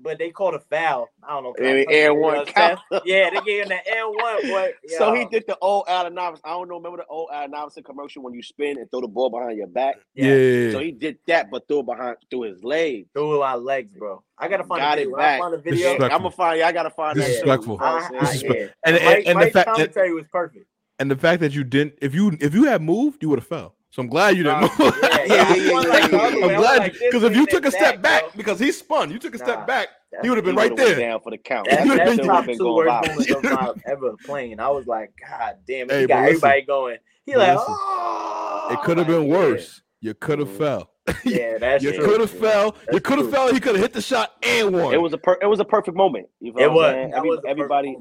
[0.02, 1.10] but they called a foul.
[1.24, 1.54] I don't know.
[1.60, 2.80] Air one count.
[3.06, 4.50] Yeah, they gave him the Air one.
[4.50, 6.44] But so he did the old Allen Iverson.
[6.46, 6.76] I don't know.
[6.76, 9.68] Remember the old Allen Iverson commercial when you spin and throw the ball behind your
[9.68, 9.96] back?
[10.14, 10.36] Yeah.
[10.36, 10.72] yeah.
[10.72, 13.10] So he did that, but threw it behind through his legs.
[13.14, 14.24] Through our legs, bro.
[14.38, 15.14] I gotta find Got a video.
[15.14, 15.36] It back.
[15.36, 15.92] I find a video.
[15.94, 16.60] I'm gonna find.
[16.60, 17.78] Yeah, I gotta find Disrespectful.
[17.78, 18.12] that.
[18.20, 18.52] Disrespectful.
[18.52, 18.68] I, I, yeah.
[18.86, 20.66] And, and, and, and the fact commentary was perfect.
[21.00, 23.48] And the fact that you didn't, if you if you had moved, you would have
[23.48, 23.76] fell.
[23.92, 24.64] So I'm glad you didn't.
[24.64, 24.96] Uh, move.
[25.28, 28.60] yeah, yeah, yeah, I'm glad because like, if you took a step back, back because
[28.60, 29.90] he spun, you took a nah, step back,
[30.22, 31.00] he would have been right there.
[31.00, 31.70] Down for the count.
[31.70, 34.60] That, that's been top two worst moments of my ever playing.
[34.60, 36.98] I was like, God damn it, hey, he got everybody going.
[37.26, 39.82] He like, oh, it could have been worse.
[40.02, 40.58] You could have mm-hmm.
[40.58, 40.88] fell.
[41.26, 42.72] Yeah, that's you could have fell.
[42.72, 43.54] That's you could have fell.
[43.54, 44.94] He could have hit the shot and won.
[44.94, 46.30] It was a per- it was a perfect moment.
[46.40, 47.12] You know it was.
[47.14, 47.98] Every, was everybody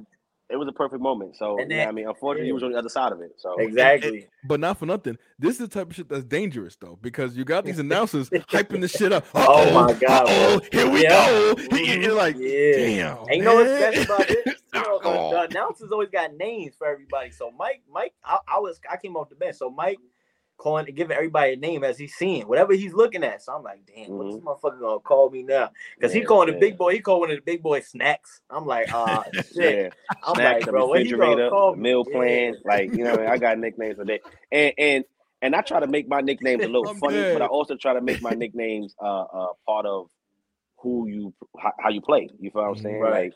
[0.50, 1.36] it was a perfect moment.
[1.36, 2.50] So then, yeah, I mean, unfortunately, yeah.
[2.50, 3.32] he was on the other side of it.
[3.38, 4.26] So exactly.
[4.44, 5.16] but not for nothing.
[5.38, 8.80] This is the type of shit that's dangerous though, because you got these announcers hyping
[8.80, 9.26] the shit up.
[9.34, 10.24] Oh uh-oh, oh my god!
[10.28, 11.26] Oh, here we yeah.
[11.26, 11.54] go.
[11.76, 12.76] You're like, yeah.
[12.76, 13.18] damn.
[13.28, 14.56] And you know what's best about it?
[14.72, 15.30] You know, the, oh.
[15.32, 17.32] the, announcers always got names for everybody.
[17.32, 19.56] So Mike, Mike, I, I was, I came off the bench.
[19.56, 19.98] So Mike
[20.60, 23.42] calling and giving everybody a name as he's seeing whatever he's looking at.
[23.42, 24.16] So I'm like, damn, mm-hmm.
[24.16, 25.70] what's this motherfucker gonna call me now?
[25.96, 26.54] Because yeah, he calling yeah.
[26.54, 28.42] the big boy, he calling the big boy snacks.
[28.50, 29.92] I'm like, ah, uh, shit.
[29.92, 30.16] Yeah.
[30.22, 31.82] I'm snacks, like, bro, what he gonna call me?
[31.82, 34.20] Meal plan, like you know, I got nicknames for that,
[34.52, 35.04] and and
[35.42, 37.32] and I try to make my nicknames a little funny, good.
[37.34, 40.10] but I also try to make my nicknames uh, uh part of
[40.78, 42.28] who you how, how you play.
[42.38, 42.82] You feel what I'm mm-hmm.
[42.82, 43.00] saying?
[43.00, 43.24] Right.
[43.24, 43.34] Like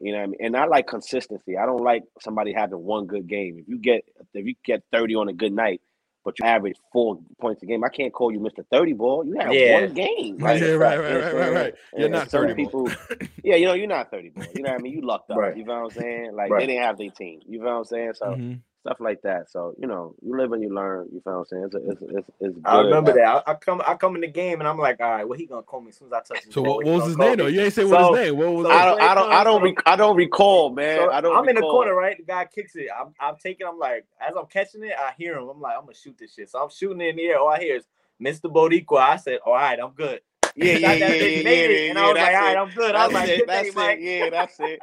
[0.00, 0.38] you know what I mean?
[0.40, 1.56] And I like consistency.
[1.56, 3.58] I don't like somebody having one good game.
[3.58, 4.04] If you get
[4.34, 5.80] if you get 30 on a good night,
[6.28, 8.62] but you average four points a game, I can't call you Mr.
[8.70, 9.24] 30 ball.
[9.24, 9.80] You have yeah.
[9.80, 10.36] one game.
[10.36, 10.60] Right?
[10.60, 11.74] Yeah, right, right, right, right, right.
[11.96, 12.90] You're not 30 people.
[13.42, 14.44] yeah, you know, you're not 30 ball.
[14.54, 14.92] You know what I mean?
[14.92, 15.38] You lucked up.
[15.38, 15.56] Right.
[15.56, 16.34] You know what I'm saying?
[16.34, 16.60] Like right.
[16.60, 17.40] they didn't have their team.
[17.48, 18.12] You know what I'm saying?
[18.14, 19.50] So mm-hmm stuff like that.
[19.50, 21.08] So you know, you live and you learn.
[21.12, 21.64] You feel what I'm saying?
[21.64, 23.26] It's it's it's, it's I remember that.
[23.26, 25.46] I, I, come I come in the game and I'm like, all right, what he
[25.46, 27.36] gonna call me as soon as I touch his So what, what was his name
[27.36, 27.46] though?
[27.46, 28.36] You ain't say what so, his name.
[28.36, 30.98] What was I don't I don't I don't rec- I don't recall, man.
[30.98, 31.36] So I don't.
[31.36, 31.48] I'm recall.
[31.48, 32.16] in the corner, right?
[32.16, 32.88] The guy kicks it.
[32.98, 33.66] I'm I'm taking.
[33.66, 35.48] I'm like, as I'm catching it, I hear him.
[35.48, 36.50] I'm like, I'm gonna shoot this shit.
[36.50, 37.38] So I'm shooting in the air.
[37.38, 37.84] All I hear is
[38.20, 38.52] Mr.
[38.52, 39.00] Boricua.
[39.00, 40.20] I said, all right, I'm good.
[40.58, 42.94] Yeah, yeah, yeah, yeah, yeah, yeah, And I was like, all right, I'm good.
[42.96, 44.00] I was like, it, that's it.
[44.00, 44.80] Yeah, that's it.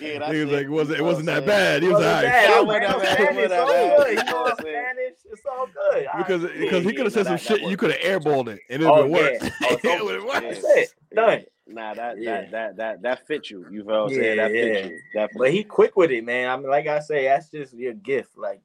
[0.00, 0.56] Yeah, that's he was it.
[0.56, 1.82] like, it wasn't, it wasn't that bad.
[1.82, 2.24] He was all right.
[2.24, 4.18] It's all good.
[4.18, 5.14] You know Spanish.
[5.30, 6.06] It's all good.
[6.16, 7.60] Because because he could have said some shit.
[7.60, 9.84] You could have airballed it, and oh, oh, it would have worked.
[9.84, 10.62] It would have worked.
[10.62, 10.94] That's it.
[11.14, 11.44] Done.
[11.66, 12.40] Nah, that yeah.
[12.42, 13.66] that that that that fits you.
[13.70, 14.36] You feel what I'm saying?
[14.38, 14.62] That yeah.
[14.62, 15.00] fits you.
[15.12, 15.38] Definitely.
[15.38, 16.48] But he quick with it, man.
[16.48, 18.38] I mean, like I say, that's just your gift.
[18.38, 18.62] Like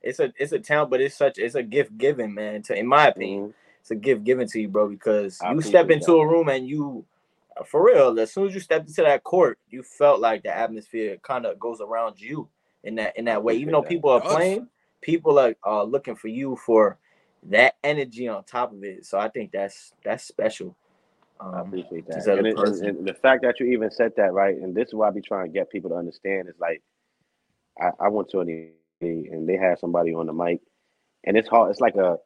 [0.00, 2.62] it's a it's a talent, but it's such it's a gift given, man.
[2.62, 3.48] To in my opinion.
[3.48, 3.50] Mm-hmm.
[3.86, 6.14] It's a gift given to you, bro, because I you step into that.
[6.14, 7.04] a room and you,
[7.66, 11.18] for real, as soon as you stepped into that court, you felt like the atmosphere
[11.22, 12.48] kind of goes around you
[12.82, 13.54] in that in that way.
[13.54, 14.66] Even though people are playing,
[15.02, 16.98] people are, are looking for you for
[17.44, 19.06] that energy on top of it.
[19.06, 20.76] So I think that's that's special.
[21.38, 22.26] Um, I appreciate that.
[22.26, 24.56] And, it, and, the fact that you even said that, right?
[24.56, 26.82] And this is why I be trying to get people to understand is like,
[27.80, 30.58] I, I went to an and they had somebody on the mic,
[31.22, 31.70] and it's hard.
[31.70, 32.16] It's like a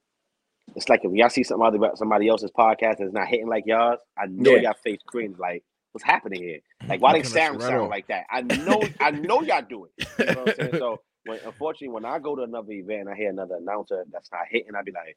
[0.77, 4.27] it's like if y'all see somebody somebody else's podcast that's not hitting like y'all, I
[4.27, 4.61] know yeah.
[4.61, 6.61] y'all face cringe like what's happening here?
[6.87, 8.25] Like why they sound sound like that?
[8.31, 10.09] I know I know y'all do it.
[10.19, 10.71] You know what I'm saying?
[10.81, 14.31] So when unfortunately when I go to another event and I hear another announcer that's
[14.33, 15.17] not hitting, I'd be like,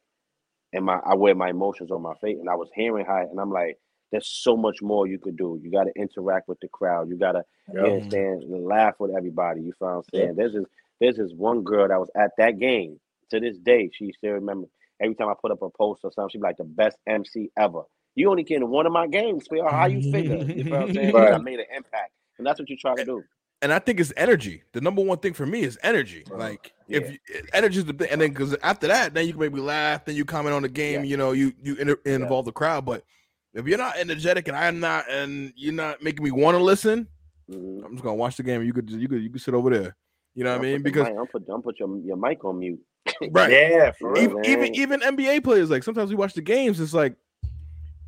[0.73, 3.39] and my I wear my emotions on my face and I was hearing high, and
[3.39, 3.77] I'm like,
[4.11, 5.59] there's so much more you could do.
[5.63, 7.09] You gotta interact with the crowd.
[7.09, 7.85] You gotta yep.
[7.85, 9.61] understand laugh with everybody.
[9.61, 10.27] You I'm saying?
[10.27, 10.35] Yep.
[10.35, 10.65] There's this
[10.99, 12.99] there's this one girl that was at that game
[13.31, 13.89] to this day.
[13.93, 14.67] She still remember
[15.01, 17.49] Every time I put up a post or something, she'd be like the best MC
[17.57, 17.81] ever.
[18.15, 19.67] You only get to one of my games, Phil.
[19.67, 20.37] How you figure?
[20.37, 21.13] You know what I'm saying?
[21.13, 21.33] Right.
[21.33, 22.11] I made an impact.
[22.37, 23.23] And that's what you try to do.
[23.61, 24.63] And I think it's energy.
[24.73, 26.25] The number one thing for me is energy.
[26.29, 26.97] Like yeah.
[26.97, 27.17] if you,
[27.53, 30.03] energy is the thing, and then because after that, then you can make me laugh,
[30.03, 31.05] then you comment on the game.
[31.05, 31.11] Yeah.
[31.11, 32.49] You know, you you inter- involve yeah.
[32.49, 32.85] the crowd.
[32.85, 33.05] But
[33.53, 37.07] if you're not energetic and I'm not, and you're not making me want to listen,
[37.49, 37.85] mm-hmm.
[37.85, 38.63] I'm just gonna watch the game.
[38.63, 39.95] You could you could you could sit over there.
[40.35, 40.81] You know what I mean?
[40.81, 42.81] Because I'm put I'm put your, your mic on mute.
[43.31, 43.51] right.
[43.51, 46.79] Yeah, even, even, even NBA players like sometimes we watch the games.
[46.79, 47.15] It's like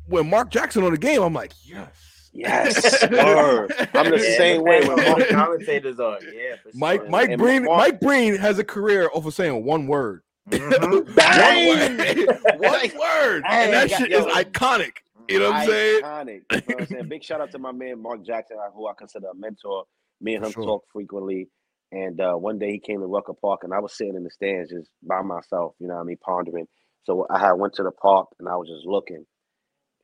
[0.06, 1.88] when Mark Jackson on the game, I'm like, yes.
[2.32, 6.18] Yes, I'm the yeah, same way when most commentators are.
[6.22, 7.08] Yeah, Mike sure.
[7.08, 10.22] Mike and Breen Mark, Mike Breen has a career of saying one word.
[10.50, 11.14] Mm-hmm.
[11.14, 12.26] Bang!
[12.26, 13.42] one word, one word.
[13.48, 14.96] and that shit yo, is iconic.
[15.28, 16.02] You know what I'm saying?
[16.02, 16.42] Iconic.
[16.52, 17.08] You know what I'm saying?
[17.08, 19.84] Big shout out to my man Mark Jackson, who I consider a mentor.
[20.20, 20.64] Me and him sure.
[20.64, 21.48] talk frequently.
[21.96, 24.30] And uh, one day he came to Rucker Park, and I was sitting in the
[24.30, 26.66] stands just by myself, you know what I mean, pondering.
[27.04, 29.24] So I had went to the park, and I was just looking,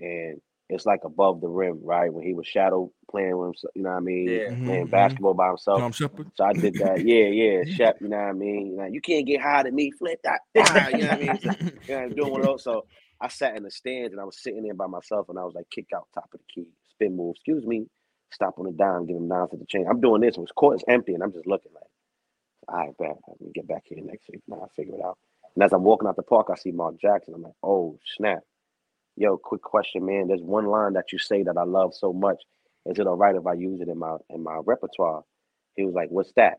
[0.00, 2.10] and it's like above the rim, right?
[2.10, 4.46] When he was shadow playing with himself, you know what I mean, yeah.
[4.46, 4.90] playing mm-hmm.
[4.90, 5.94] basketball by himself.
[5.94, 6.08] So
[6.40, 7.04] I did that.
[7.04, 8.68] Yeah, yeah, Shep, you know what I mean.
[8.68, 10.40] You, know, you can't get high to me, flip that.
[10.56, 11.40] Ah, you know what I mean?
[11.40, 11.50] So,
[11.88, 12.64] you know, doing one of those.
[12.64, 12.86] So
[13.20, 15.54] I sat in the stands, and I was sitting there by myself, and I was
[15.54, 17.34] like, kick out top of the key, spin move.
[17.36, 17.84] Excuse me
[18.32, 19.88] stop on the dime, give him nine for the change.
[19.90, 20.36] I'm doing this.
[20.36, 21.84] It was court is empty, and I'm just looking like,
[22.68, 23.18] all right, bet.
[23.28, 24.42] Let me get back here next week.
[24.48, 25.18] Now I figure it out.
[25.56, 27.34] And as I'm walking out the park, I see Mark Jackson.
[27.34, 28.40] I'm like, oh snap.
[29.16, 30.28] Yo, quick question, man.
[30.28, 32.42] There's one line that you say that I love so much.
[32.86, 35.22] Is it all right if I use it in my in my repertoire?
[35.76, 36.58] He was like, What's that?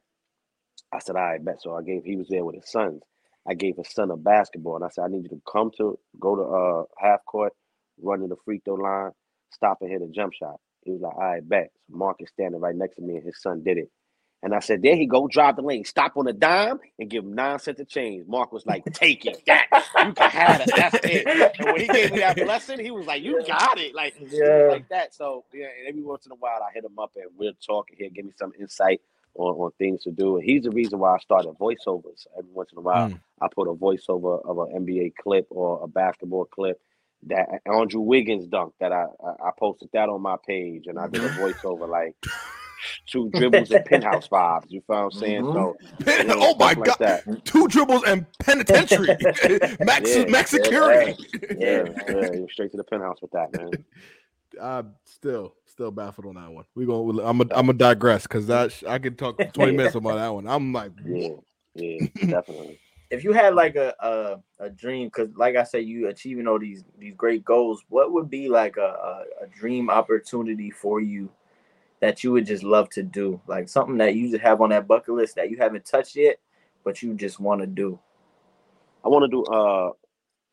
[0.94, 1.62] I said, I bet.
[1.62, 3.04] So I gave he was there with his sons.
[3.48, 6.00] I gave his son a basketball and I said, I need you to come to
[6.20, 7.54] go to uh half court,
[8.02, 9.12] run to the free throw line,
[9.52, 10.60] stop and hit a jump shot.
[10.86, 11.72] He was like, all right, bet.
[11.90, 13.90] So Mark is standing right next to me, and his son did it.
[14.44, 17.24] And I said, there he go, drive the lane, stop on a dime, and give
[17.24, 18.28] him nine cents of change.
[18.28, 19.68] Mark was like, take it, that
[20.06, 21.26] you can have it, that's it.
[21.60, 24.68] And when he gave me that blessing, he was like, you got it, like yeah.
[24.70, 25.16] like that.
[25.16, 27.98] So yeah, every once in a while, I hit him up and we'll talk and
[27.98, 29.00] he'll give me some insight
[29.36, 30.36] on, on things to do.
[30.36, 32.28] And he's the reason why I started voiceovers.
[32.38, 33.20] Every once in a while, mm.
[33.42, 36.82] I put a voiceover of an NBA clip or a basketball clip
[37.28, 41.08] that Andrew Wiggins dunk that I, I, I posted that on my page and I
[41.08, 42.16] did a voiceover like
[43.08, 44.66] two dribbles and penthouse vibes.
[44.70, 45.44] You feel what I'm saying?
[45.44, 46.06] Mm-hmm.
[46.06, 47.46] So, you know, oh my god, that.
[47.46, 49.08] two dribbles and penitentiary,
[49.80, 51.16] max yeah, max security.
[51.58, 53.72] Yeah, yeah, yeah, straight to the penthouse with that, man.
[54.60, 56.66] Uh, still, still baffled on that one.
[56.76, 60.16] We going I'm a, I'm gonna digress because that I could talk 20 minutes about
[60.16, 60.48] that one.
[60.48, 61.30] I'm like, yeah,
[61.76, 62.80] yeah, definitely.
[63.14, 66.58] If you had like a a, a dream, because like I said, you achieving all
[66.58, 71.30] these these great goals, what would be like a, a, a dream opportunity for you
[72.00, 73.40] that you would just love to do?
[73.48, 76.38] Like something that you just have on that bucket list that you haven't touched yet,
[76.84, 78.00] but you just want to do.
[79.06, 79.92] I want to do uh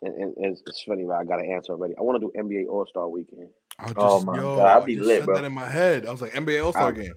[0.03, 1.95] and, and, it's funny, but I got an answer already.
[1.99, 3.49] I want to do NBA All Star Weekend.
[3.79, 5.37] I just, oh my yo, god, I'll be lit, bro.
[5.37, 7.13] That in my head, I was like NBA All Star game.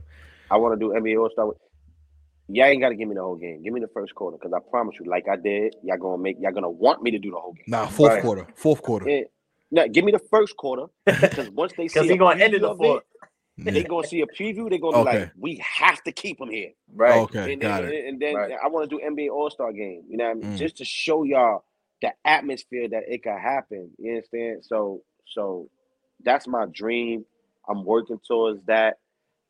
[0.51, 1.53] I want to do NBA All Star.
[2.49, 3.63] Y'all ain't got to give me the whole game.
[3.63, 6.37] Give me the first quarter, because I promise you, like I did, y'all gonna make
[6.39, 7.65] y'all gonna want me to do the whole game.
[7.67, 8.21] Nah, fourth right.
[8.21, 9.09] quarter, fourth quarter.
[9.09, 9.23] Yeah.
[9.71, 12.75] No, give me the first quarter because once they see, he gonna end it the
[12.75, 13.03] fourth.
[13.57, 14.69] They gonna see a preview.
[14.69, 15.11] They're gonna okay.
[15.11, 17.19] be like, "We have to keep him here." Right.
[17.21, 17.53] Okay.
[17.53, 18.05] And then, got it.
[18.05, 18.51] And then right.
[18.63, 20.03] I want to do NBA All Star game.
[20.09, 20.53] You know, I mean?
[20.53, 20.57] mm.
[20.57, 21.63] just to show y'all
[22.01, 23.91] the atmosphere that it could happen.
[23.97, 24.65] You understand?
[24.65, 25.69] So, so
[26.23, 27.25] that's my dream.
[27.69, 28.97] I'm working towards that.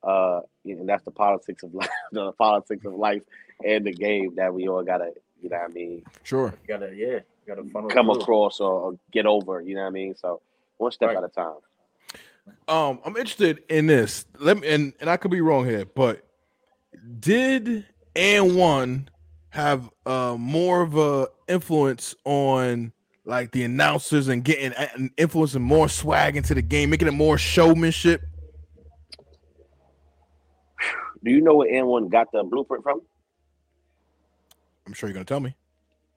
[0.04, 3.22] Uh, and that's the politics of life, the politics of life
[3.66, 5.12] and the game that we all gotta,
[5.42, 6.04] you know what I mean?
[6.24, 6.54] Sure.
[6.62, 8.22] You gotta, yeah, you gotta come through.
[8.22, 10.16] across or, or, get over, you know what I mean?
[10.16, 10.42] So
[10.78, 11.18] one step right.
[11.18, 11.56] at a time.
[12.68, 14.26] Um, I'm interested in this.
[14.40, 16.28] Let me and, and I could be wrong here, but
[17.20, 17.86] did
[18.16, 19.08] AND1
[19.50, 22.92] have uh more of a influence on
[23.26, 27.38] like the announcers and getting and influencing more swag into the game, making it more
[27.38, 28.24] showmanship?
[31.24, 33.02] Do you know where AND1 got the blueprint from?
[34.86, 35.56] I'm sure you're gonna tell me.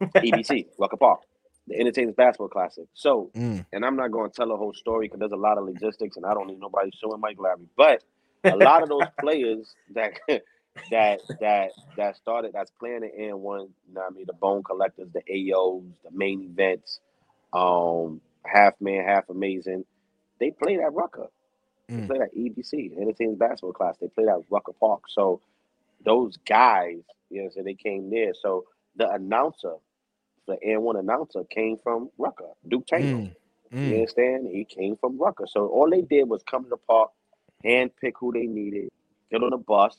[0.01, 1.21] EBC, Rucker Park,
[1.69, 2.87] the Entertainers Basketball Classic.
[2.95, 3.65] So, mm.
[3.73, 6.17] and I'm not going to tell the whole story because there's a lot of logistics,
[6.17, 7.69] and I don't need nobody showing Mike Larry.
[7.77, 8.03] But
[8.45, 10.15] a lot of those players that
[10.91, 15.09] that that that started that's playing in AND1, you know I mean, the Bone Collectors,
[15.13, 17.01] the AOs, the main events,
[17.53, 19.85] um, half man, half amazing.
[20.39, 21.29] They played at Rucker.
[21.89, 22.07] They mm.
[22.07, 23.97] played at EBC, Entertainment Basketball Class.
[24.01, 25.03] They played at Rucker Park.
[25.09, 25.41] So
[26.05, 26.99] those guys,
[27.31, 28.33] you know, so they came there.
[28.35, 28.65] So
[28.97, 29.75] the announcer,
[30.47, 33.19] the AND1 announcer came from Rucker, Duke Tango.
[33.19, 33.35] Mm.
[33.73, 33.89] Mm.
[33.89, 34.49] You understand?
[34.49, 35.47] He came from Rucker.
[35.49, 37.11] So all they did was come to the park,
[37.65, 38.91] hand pick who they needed,
[39.31, 39.97] get on a bus,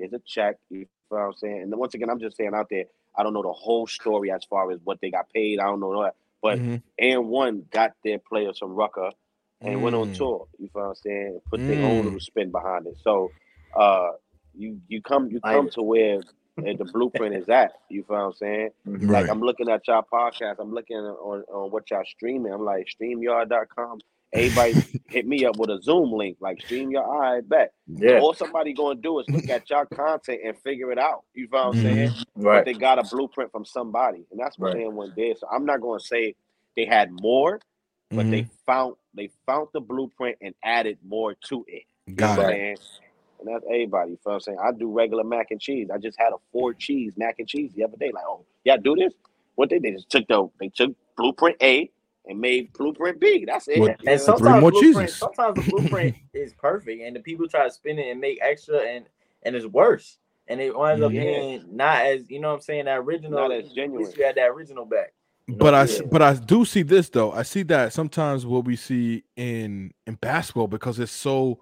[0.00, 0.56] Here's a check.
[0.70, 1.62] You know what I'm saying?
[1.62, 4.44] And once again, I'm just saying out there, I don't know the whole story as
[4.44, 5.60] far as what they got paid.
[5.60, 6.14] I don't know that.
[6.42, 6.76] But mm-hmm.
[7.04, 9.10] AND1 got their players from Rucker
[9.60, 9.82] and mm.
[9.82, 10.16] went on mm.
[10.16, 10.46] tour.
[10.58, 11.40] You know what I'm saying?
[11.50, 11.68] Put mm.
[11.68, 12.22] their own little mm.
[12.22, 12.96] spin behind it.
[13.02, 13.30] So
[13.74, 14.10] uh
[14.54, 16.20] you you come you come to where
[16.56, 17.72] the blueprint is at.
[17.88, 18.70] You feel what I'm saying?
[18.84, 19.22] Right.
[19.22, 22.52] Like I'm looking at y'all podcast, I'm looking on, on what y'all streaming.
[22.52, 24.00] I'm like streamyard.com
[24.32, 27.72] Everybody hit me up with a Zoom link, like stream your eye bet.
[27.86, 28.20] Yeah.
[28.20, 31.24] All somebody gonna do is look at your content and figure it out.
[31.34, 31.82] You know what I'm mm-hmm.
[31.82, 32.12] saying?
[32.36, 32.58] Right.
[32.58, 34.86] But they got a blueprint from somebody, and that's what right.
[34.86, 35.38] AND1 did.
[35.38, 36.36] So I'm not gonna say
[36.76, 37.60] they had more,
[38.10, 38.30] but mm-hmm.
[38.30, 41.84] they found they found the blueprint and added more to it.
[42.06, 42.80] You know it.
[43.38, 44.10] And that's everybody.
[44.10, 44.58] You know what I'm saying?
[44.62, 45.88] I do regular mac and cheese.
[45.92, 48.10] I just had a four cheese mac and cheese the other day.
[48.12, 49.14] Like, oh, yeah, do this.
[49.54, 51.90] What they did is took the they took blueprint A,
[52.26, 53.44] and made Blueprint B.
[53.44, 53.80] That's it.
[53.80, 57.98] Well, and sometimes blueprint, sometimes the blueprint is perfect, and the people try to spin
[57.98, 59.06] it and make extra, and
[59.42, 60.18] and it's worse,
[60.48, 61.22] and it winds up yeah.
[61.22, 63.40] being not as you know what I'm saying that original.
[63.40, 64.12] Not as genuine.
[64.16, 65.12] You had that original back.
[65.58, 67.32] But I but I do see this though.
[67.32, 71.60] I see that sometimes what we see in in basketball because it's so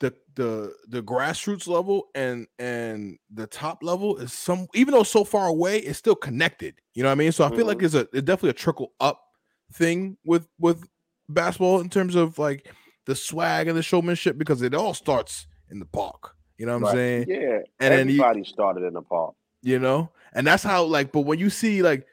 [0.00, 5.24] the the the grassroots level and and the top level is some even though so
[5.24, 6.74] far away, it's still connected.
[6.94, 7.32] You know what I mean?
[7.32, 7.68] So I feel mm-hmm.
[7.68, 9.22] like it's a it's definitely a trickle up
[9.72, 10.86] thing with with
[11.28, 12.68] basketball in terms of like
[13.06, 16.34] the swag and the showmanship because it all starts in the park.
[16.56, 16.90] You know what right.
[16.90, 17.26] I'm saying?
[17.28, 17.58] Yeah.
[17.80, 19.34] And everybody you, started in the park.
[19.62, 21.10] You know, and that's how like.
[21.10, 22.06] But when you see like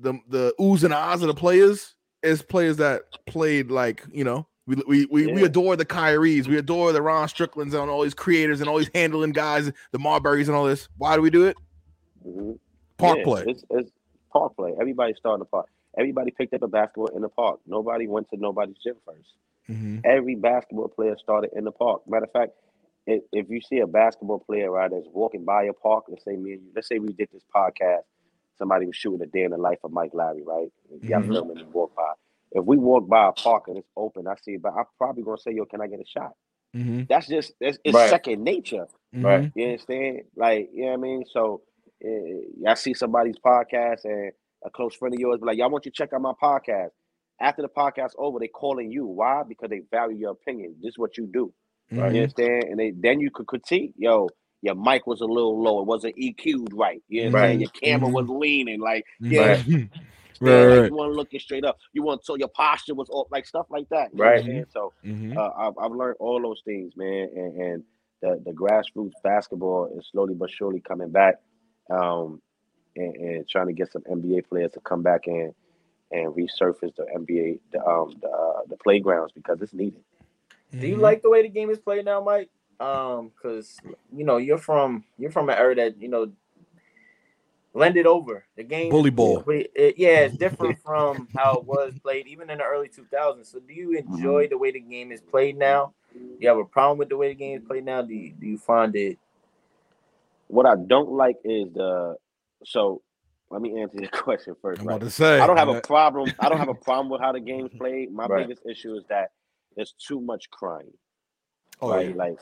[0.00, 4.46] the the oohs and ahs of the players, is players that played like you know
[4.66, 5.34] we we we, yeah.
[5.34, 8.78] we adore the Kyries, we adore the Rod Stricklands and all these creators and all
[8.78, 10.88] these handling guys, the Marburys and all this.
[10.98, 11.56] Why do we do it?
[12.26, 12.52] Mm-hmm.
[12.98, 13.44] Park yeah, play.
[13.46, 13.90] It's, it's
[14.32, 14.74] park play.
[14.78, 15.68] Everybody started the park.
[15.96, 17.60] Everybody picked up a basketball in the park.
[17.66, 19.98] Nobody went to nobody's gym 1st mm-hmm.
[20.04, 22.02] Every basketball player started in the park.
[22.06, 22.52] Matter of fact,
[23.06, 26.36] if, if you see a basketball player right that's walking by a park, let's say
[26.36, 28.02] me and you, let's say we did this podcast,
[28.58, 30.68] somebody was shooting a day in the life of Mike Larry, right?
[31.02, 31.32] Yeah, mm-hmm.
[31.32, 32.12] filming and walk by.
[32.52, 35.38] If we walk by a park and it's open, I see, but I'm probably gonna
[35.38, 36.32] say, "Yo, can I get a shot?"
[36.76, 37.02] Mm-hmm.
[37.08, 38.10] That's just it's, it's right.
[38.10, 39.24] second nature, mm-hmm.
[39.24, 39.52] right?
[39.54, 40.22] You understand?
[40.36, 41.24] Like, you know what I mean?
[41.30, 41.62] So,
[42.04, 44.32] uh, I see somebody's podcast and
[44.64, 46.90] a close friend of yours, be like, y'all want you to check out my podcast.
[47.40, 49.06] After the podcast over, they calling you.
[49.06, 49.42] Why?
[49.48, 50.74] Because they value your opinion.
[50.82, 51.52] This is what you do.
[51.90, 52.12] Right.
[52.12, 52.64] You understand?
[52.64, 54.28] And they, then you could critique, yo,
[54.62, 55.80] your mic was a little low.
[55.80, 57.02] It wasn't EQ'd right.
[57.08, 57.58] You know right.
[57.58, 58.14] Your camera mm-hmm.
[58.14, 58.80] was leaning.
[58.80, 59.40] Like, yeah.
[59.40, 59.66] Right.
[59.66, 59.90] Right, like
[60.40, 60.90] right.
[60.90, 61.78] You want to looking straight up.
[61.92, 64.08] You want so your posture was off, like stuff like that.
[64.14, 64.66] right.
[64.72, 65.36] So mm-hmm.
[65.36, 67.28] uh, I've, I've learned all those things, man.
[67.34, 67.84] And, and
[68.20, 71.36] the, the grassroots basketball is slowly but surely coming back.
[71.90, 72.42] Um,
[72.96, 75.54] and, and, trying to get some NBA players to come back in
[76.10, 80.02] and resurface the NBA the um the, uh, the playgrounds because it's needed.
[80.72, 81.02] Do you mm-hmm.
[81.02, 82.50] like the way the game is played now, Mike?
[82.80, 83.76] Um, because
[84.14, 86.30] you know you're from you're from an era that you know
[87.72, 88.90] blended over the game.
[88.90, 89.44] Bully ball.
[89.48, 93.46] It, it, yeah, it's different from how it was played even in the early 2000s.
[93.46, 94.50] So, do you enjoy mm-hmm.
[94.50, 95.92] the way the game is played now?
[96.12, 98.02] Do you have a problem with the way the game is played now?
[98.02, 99.18] Do you, do you find it?
[100.48, 102.16] What I don't like is the
[102.64, 103.02] so.
[103.50, 104.82] Let me answer your question first.
[104.82, 104.96] I'm right?
[104.96, 106.32] about to say I don't have a problem.
[106.38, 108.12] I don't have a problem with how the game's played.
[108.12, 108.46] My right.
[108.46, 109.30] biggest issue is that
[109.74, 110.92] there's too much crying.
[111.80, 112.10] Oh, right?
[112.10, 112.14] Yeah.
[112.14, 112.38] Like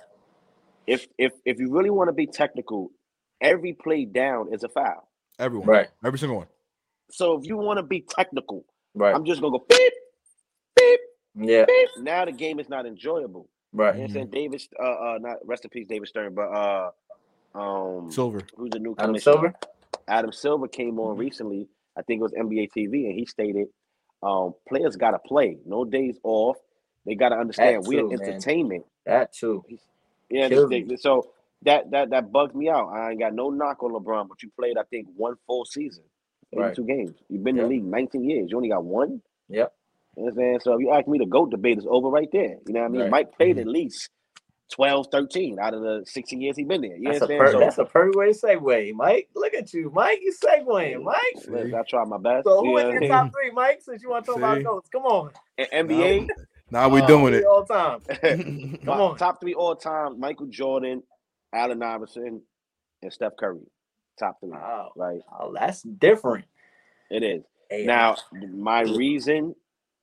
[0.87, 2.91] if if if you really want to be technical,
[3.41, 5.09] every play down is a foul.
[5.39, 5.89] Everyone, right?
[6.05, 6.47] Every single one.
[7.11, 9.15] So if you want to be technical, right?
[9.15, 9.93] I'm just gonna go beep,
[10.77, 11.01] beep,
[11.37, 11.65] yeah.
[11.67, 11.89] Beep.
[11.99, 13.49] Now the game is not enjoyable.
[13.73, 13.95] Right.
[13.95, 16.91] You know I'm saying David, uh, uh, not rest in peace, David Stern, but uh,
[17.55, 18.41] um, Silver.
[18.57, 19.55] Who's the new Adam Silver?
[20.09, 21.21] Adam Silver came on mm-hmm.
[21.21, 21.69] recently.
[21.97, 23.69] I think it was NBA TV, and he stated,
[24.23, 26.57] um, players got to play, no days off.
[27.07, 28.85] They got to understand we're entertainment.
[29.07, 29.65] That too.
[30.31, 30.49] Yeah,
[30.97, 31.31] so
[31.63, 32.89] that that that bugs me out.
[32.89, 36.05] I ain't got no knock on LeBron, but you played, I think, one full season,
[36.55, 36.75] right.
[36.75, 37.15] two games.
[37.29, 37.65] You've been yep.
[37.65, 38.51] in the league 19 years.
[38.51, 39.23] You only got one.
[39.49, 39.73] Yep.
[40.17, 40.61] You know what I'm saying?
[40.61, 42.57] So if you ask me, the GOAT debate is over right there.
[42.67, 43.01] You know what I mean?
[43.03, 43.11] Right.
[43.11, 43.61] Mike played mm-hmm.
[43.61, 44.11] at least
[44.73, 46.97] 12, 13 out of the 16 years he's been there.
[46.97, 49.29] You that's, a per- so, that's a perfect way to segue, Mike.
[49.35, 50.21] Look at you, Mike.
[50.23, 51.75] You segueing, Mike.
[51.75, 52.45] I try my best.
[52.45, 53.81] So who is your top three, Mike?
[53.83, 54.45] Since you want to talk See?
[54.45, 55.31] about goats, come on.
[55.59, 56.29] NBA.
[56.71, 58.01] Now we uh, doing it all time.
[58.85, 61.03] Come on, top three all time: Michael Jordan,
[61.53, 62.43] Allen Iverson,
[63.03, 63.61] and Steph Curry.
[64.19, 64.93] Top three, wow.
[64.97, 65.21] right?
[65.39, 66.47] Oh, that's different.
[67.11, 67.43] It is.
[67.71, 69.55] Hey, now, my reason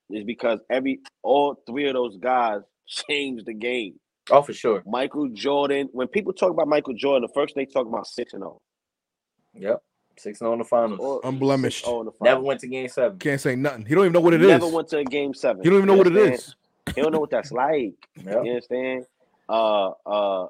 [0.09, 3.99] is because every all three of those guys changed the game.
[4.29, 4.83] Oh, for sure.
[4.85, 5.89] Michael Jordan.
[5.91, 8.59] When people talk about Michael Jordan, the first they talk about six and zero.
[8.59, 9.59] Oh.
[9.59, 9.83] Yep.
[10.17, 11.21] Six and on the finals.
[11.23, 11.85] Unblemished.
[11.85, 12.15] The finals.
[12.21, 13.17] Never went to game seven.
[13.17, 13.85] Can't say nothing.
[13.85, 14.61] He don't even know what it Never is.
[14.61, 15.63] Never went to a game seven.
[15.63, 16.55] He don't even know what it is.
[16.93, 17.95] He don't know what that's like.
[18.23, 18.45] Yep.
[18.45, 19.05] You understand?
[19.49, 20.47] Uh uh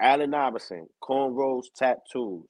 [0.00, 2.44] Allen Iverson, cornrows, tattoos.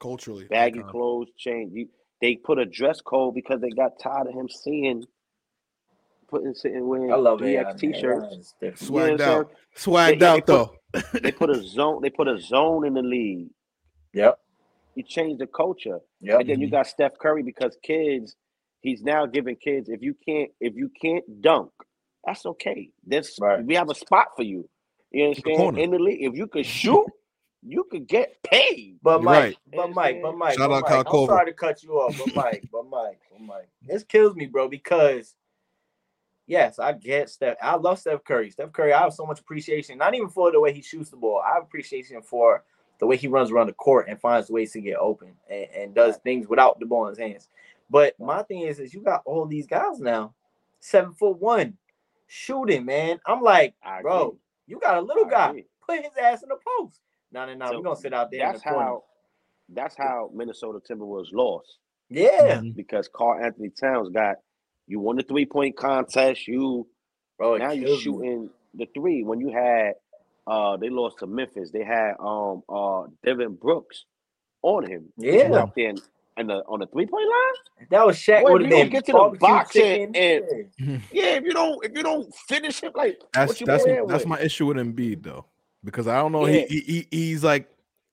[0.00, 0.44] Culturally.
[0.44, 1.70] Baggy clothes, chain.
[1.72, 1.88] You,
[2.20, 5.04] they put a dress code because they got tired of him seeing
[6.28, 8.54] putting sitting wearing I love DX t-shirts.
[8.60, 9.52] Swagged out.
[9.76, 10.74] Swagged they, out they though.
[11.22, 13.48] They put a zone, they put a zone in the league.
[14.12, 14.38] Yep.
[14.96, 16.00] You change the culture.
[16.20, 16.40] Yep.
[16.40, 16.76] And then you mm-hmm.
[16.76, 18.34] got Steph Curry because kids,
[18.80, 21.70] he's now giving kids if you can't if you can't dunk,
[22.24, 22.90] that's okay.
[23.06, 23.64] This right.
[23.64, 24.68] we have a spot for you.
[25.12, 25.78] You understand?
[25.78, 27.06] In the league, if you could shoot,
[27.62, 28.98] you could get paid.
[29.02, 29.56] But Mike, right.
[29.72, 32.34] but Mike, but Mike, Shout but Mike, Mike I'm sorry to cut you off, but
[32.34, 35.34] Mike, but Mike, but Mike, this kills me, bro, because
[36.46, 37.56] yes, I get Steph.
[37.62, 38.50] I love Steph Curry.
[38.50, 41.16] Steph Curry, I have so much appreciation, not even for the way he shoots the
[41.16, 41.42] ball.
[41.44, 42.64] I have appreciation for
[42.98, 45.94] the way he runs around the court and finds ways to get open and, and
[45.94, 47.48] does things without the ball in his hands.
[47.90, 50.34] But my thing is, is you got all these guys now,
[50.80, 51.76] seven foot one,
[52.26, 53.20] shooting, man.
[53.26, 55.64] I'm like, bro, you got a little guy.
[55.86, 57.00] Put his ass in the post.
[57.30, 57.66] No, no, no.
[57.66, 58.40] So we're gonna sit out there.
[58.40, 59.04] That's the how.
[59.68, 61.78] That's how Minnesota Timberwolves lost.
[62.08, 64.36] Yeah, because Karl-Anthony Towns got
[64.86, 66.46] you won the three point contest.
[66.46, 66.86] You
[67.36, 68.48] bro, now you're shooting me.
[68.74, 69.94] the three when you had
[70.46, 71.70] uh, they lost to Memphis.
[71.70, 74.04] They had um uh Dillon Brooks
[74.62, 75.12] on him.
[75.16, 75.98] Yeah, out there in,
[76.36, 77.88] in the on the three point line.
[77.90, 78.44] That was Shaq.
[78.44, 80.72] Would have been get to the box and, and
[81.12, 81.36] yeah.
[81.36, 84.26] if you don't if you don't finish it like that's that's that's with?
[84.26, 85.46] my issue with Embiid though
[85.84, 86.64] because I don't know yeah.
[86.68, 87.68] he, he he's like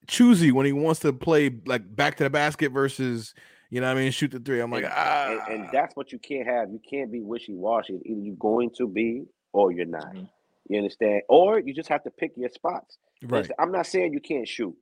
[0.08, 3.34] choosy when he wants to play like back to the basket versus
[3.70, 4.60] you know what I mean shoot the three.
[4.60, 6.70] I'm like and, ah, and, and, that's what you can't have.
[6.70, 8.00] You can't be wishy washy.
[8.06, 10.14] Either you're going to be or you're not.
[10.14, 10.26] Mm-hmm.
[10.68, 11.22] You understand?
[11.30, 12.98] Or you just have to pick your spots.
[13.24, 13.50] Right.
[13.60, 14.76] I'm not saying you can't shoot,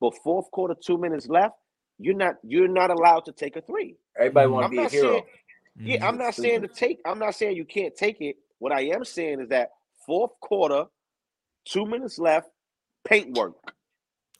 [0.00, 1.54] but fourth quarter, two minutes left,
[1.98, 3.96] you're not you're not allowed to take a three.
[4.18, 4.52] Everybody mm.
[4.52, 5.10] want to be a hero.
[5.10, 5.24] Saying,
[5.80, 6.04] yeah, mm-hmm.
[6.04, 7.00] I'm not saying to take.
[7.04, 8.36] I'm not saying you can't take it.
[8.58, 9.70] What I am saying is that
[10.06, 10.84] fourth quarter,
[11.64, 12.48] two minutes left,
[13.04, 13.54] paint work.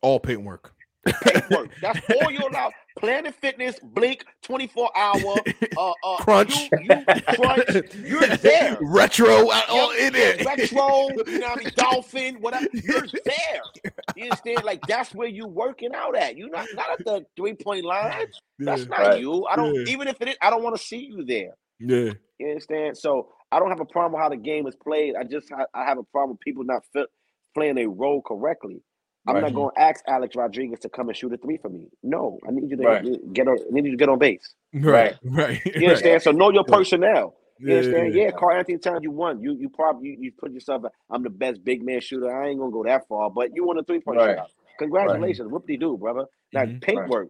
[0.03, 0.75] All paint work
[1.13, 1.71] paint work.
[1.83, 2.73] That's all you're allowed.
[2.99, 5.37] Planet Fitness, Blink, 24 hour,
[5.77, 6.69] uh, uh, crunch.
[6.73, 7.95] You, you crunch.
[7.95, 8.77] You're there.
[8.81, 10.45] Retro, uh, all in it.
[10.45, 11.73] Retro, you know what I mean?
[11.77, 12.67] Dolphin, whatever.
[12.73, 13.93] You're there.
[14.17, 14.65] You understand?
[14.65, 16.37] Like that's where you working out at.
[16.37, 18.27] You're not not at the three point line.
[18.59, 19.21] That's yeah, not right.
[19.21, 19.47] you.
[19.47, 19.75] I don't.
[19.75, 19.93] Yeah.
[19.93, 21.55] Even if it is, I don't want to see you there.
[21.79, 22.15] Yeah.
[22.39, 22.97] You understand?
[22.97, 25.15] So I don't have a problem with how the game is played.
[25.17, 27.09] I just I, I have a problem with people not fit,
[27.55, 28.83] playing a role correctly.
[29.29, 29.43] I'm right.
[29.43, 31.89] not going to ask Alex Rodriguez to come and shoot a three for me.
[32.03, 33.33] No, I need you to right.
[33.35, 33.59] get on.
[33.59, 34.55] I need you to get on base.
[34.73, 35.61] Right, right.
[35.77, 36.23] You understand?
[36.23, 37.35] So know your personnel.
[37.59, 38.15] You understand?
[38.15, 38.31] Yeah, yeah.
[38.31, 39.43] Karl-Anthony Towns, you won.
[39.43, 40.85] You you probably you, you put yourself.
[41.11, 42.35] I'm the best big man shooter.
[42.35, 44.37] I ain't gonna go that far, but you won a three point right.
[44.39, 44.51] shot.
[44.79, 45.53] Congratulations, right.
[45.53, 46.25] whoop de do, brother.
[46.53, 46.79] Now mm-hmm.
[46.79, 47.09] paint right.
[47.11, 47.29] work.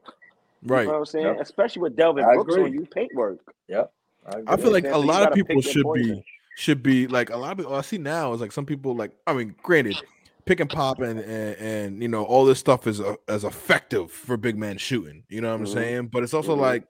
[0.62, 0.82] Right.
[0.82, 1.26] You know what I'm saying?
[1.26, 1.40] Yep.
[1.40, 2.64] Especially with Dillon I Brooks agree.
[2.64, 3.38] on you, paint work.
[3.68, 3.92] Yep.
[4.26, 6.22] I, I feel like a lot of people should be
[6.56, 9.12] should be like a lot of people I see now is like some people like
[9.26, 9.96] I mean, granted,
[10.48, 14.10] pick and pop and and, and you know all this stuff is uh, as effective
[14.10, 15.24] for big man shooting.
[15.28, 15.74] You know what I'm mm-hmm.
[15.74, 16.06] saying?
[16.08, 16.62] But it's also mm-hmm.
[16.62, 16.84] like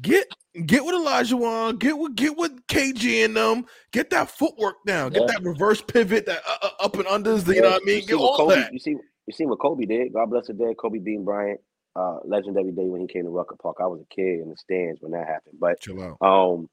[0.00, 0.26] get
[0.66, 5.22] get with Olajuwon, get with get with KG and them, get that footwork down, get
[5.22, 5.28] yeah.
[5.28, 7.44] that reverse pivot, that uh, uh, up and unders.
[7.44, 8.02] The, you know what I mean?
[8.02, 8.72] You get all Kobe, that.
[8.72, 8.90] You see,
[9.26, 10.12] you see what Kobe did.
[10.12, 10.76] God bless the dead.
[10.76, 11.60] Kobe Bean Bryant
[11.96, 13.76] uh, legendary day when he came to Rucker Park.
[13.80, 15.56] I was a kid in the stands when that happened.
[15.58, 16.18] But chill out.
[16.20, 16.68] Um,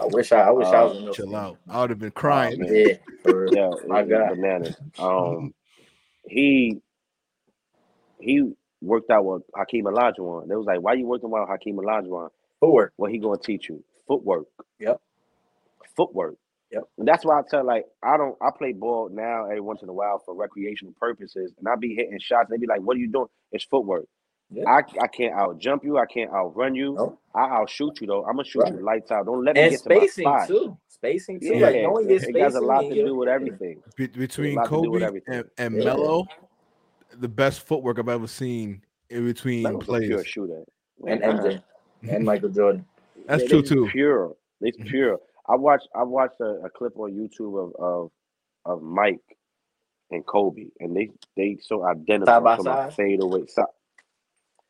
[0.00, 1.16] I wish I, I wish uh, I was.
[1.16, 1.58] chill out.
[1.68, 2.62] I would have been crying.
[2.62, 4.76] Uh, yeah, for, yeah, my God, bananas.
[4.98, 5.54] Um,
[6.28, 6.80] he
[8.20, 10.48] he worked out with Hakeem Olajuwon.
[10.48, 12.92] They was like, "Why you working with Hakeem Olajuwon?" Footwork.
[12.96, 13.82] What he gonna teach you?
[14.06, 14.46] Footwork.
[14.78, 15.00] Yep.
[15.96, 16.36] Footwork.
[16.70, 16.84] Yep.
[16.98, 19.88] And that's why I tell like I don't I play ball now every once in
[19.88, 22.48] a while for recreational purposes, and I be hitting shots.
[22.50, 24.06] They be like, "What are you doing?" It's footwork.
[24.52, 24.64] Yeah.
[24.68, 25.98] I, I can't out jump you.
[25.98, 26.94] I can't outrun you.
[26.94, 27.20] Nope.
[27.34, 28.24] I outshoot you though.
[28.24, 28.72] I'm gonna shoot right.
[28.72, 29.26] you lights out.
[29.26, 30.48] Don't let me and get spacing to my spot.
[30.48, 30.78] too.
[30.88, 31.46] Spacing too.
[31.54, 33.80] Yeah, like knowing it, it has a lot to do with everything.
[33.96, 35.84] Be- between Kobe and, and yeah.
[35.84, 36.26] Melo,
[37.18, 40.08] the best footwork I've ever seen in between Melo's plays.
[40.08, 40.64] pure shooter.
[41.06, 41.62] And MJ
[42.08, 42.84] and Michael Jordan.
[43.26, 43.88] That's yeah, true too.
[43.92, 44.34] Pure.
[44.62, 44.88] It's mm-hmm.
[44.88, 45.20] pure.
[45.48, 48.10] I watched I watched a, a clip on YouTube of, of
[48.64, 49.20] of Mike
[50.10, 52.94] and Kobe, and they they so identical side by side.
[52.94, 53.44] fade away.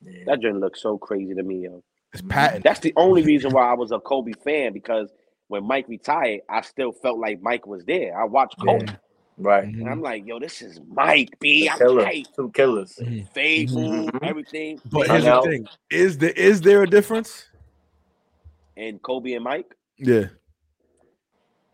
[0.02, 0.24] Yeah.
[0.26, 1.82] That joint looks so crazy to me, yo.
[2.12, 2.64] It's patent.
[2.64, 5.10] That's the only reason why I was a Kobe fan because
[5.48, 8.18] when Mike retired, I still felt like Mike was there.
[8.18, 8.86] I watched Kobe.
[8.86, 8.96] Yeah.
[9.36, 9.64] Right.
[9.64, 11.68] And I'm like, yo, this is Mike, B.
[11.68, 12.04] I'm killer.
[12.04, 12.28] tight.
[12.36, 12.98] Two killers.
[13.00, 13.32] Mm-hmm.
[13.32, 14.18] Fade mm-hmm.
[14.22, 14.80] everything.
[14.84, 15.68] But here's the thing.
[15.90, 17.46] Is there is there a difference?
[18.76, 19.74] And Kobe and Mike?
[19.98, 20.26] Yeah.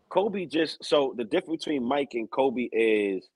[0.09, 3.27] Kobe just so the difference between Mike and Kobe is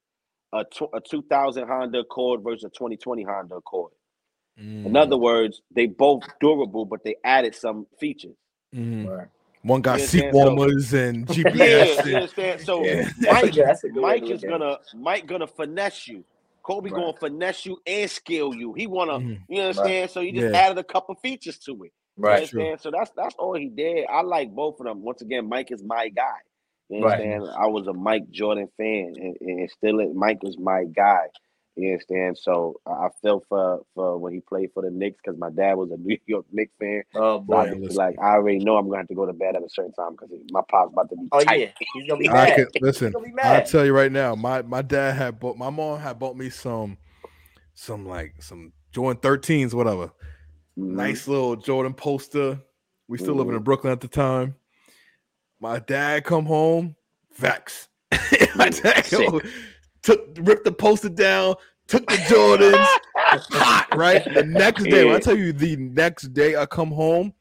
[0.53, 3.91] a, tw- a 2000 Honda Accord versus a 2020 Honda Accord.
[4.59, 4.85] Mm.
[4.85, 8.35] In other words, they both durable, but they added some features.
[8.75, 9.07] Mm.
[9.07, 9.27] Right.
[9.63, 11.55] One got seat warmers so, and GPS.
[11.55, 12.61] Yeah, you understand?
[12.61, 13.09] So yeah.
[13.19, 13.55] Mike,
[13.93, 16.23] Mike is gonna Mike gonna finesse you.
[16.63, 16.99] Kobe right.
[16.99, 18.73] gonna finesse you and scale you.
[18.73, 19.39] He wanna, mm.
[19.49, 20.01] you understand?
[20.01, 20.11] Right.
[20.11, 20.59] So he just yeah.
[20.59, 21.91] added a couple features to it.
[22.17, 22.47] Right.
[22.47, 24.05] So that's that's all he did.
[24.11, 25.01] I like both of them.
[25.01, 26.37] Once again, Mike is my guy.
[26.89, 27.43] You understand?
[27.43, 27.55] Right.
[27.57, 31.27] I was a Mike Jordan fan, and, and still Mike was my guy.
[31.75, 32.37] You understand?
[32.37, 35.91] So I felt for for when he played for the Knicks because my dad was
[35.91, 37.03] a New York Knicks fan.
[37.15, 37.73] Oh boy!
[37.91, 39.93] Like I already know I'm going to have to go to bed at a certain
[39.93, 41.27] time because my pop's about to be.
[41.31, 41.59] Oh tight.
[41.59, 42.55] yeah, he's gonna be mad.
[42.55, 43.61] Can, listen, be mad.
[43.61, 44.35] I'll tell you right now.
[44.35, 46.97] My my dad had bought my mom had bought me some
[47.73, 50.07] some like some Jordan 13s, whatever.
[50.77, 50.95] Mm-hmm.
[50.95, 52.59] Nice little Jordan poster.
[53.07, 53.39] We still mm-hmm.
[53.39, 53.63] living in mm-hmm.
[53.63, 54.55] Brooklyn at the time.
[55.59, 56.95] My dad come home,
[57.37, 57.87] vex.
[58.55, 59.41] my dad come,
[60.03, 61.55] took ripped the poster down,
[61.87, 62.85] took the Jordans,
[63.15, 64.23] hot, right?
[64.23, 65.15] The next day, yeah.
[65.15, 67.33] I tell you, the next day I come home,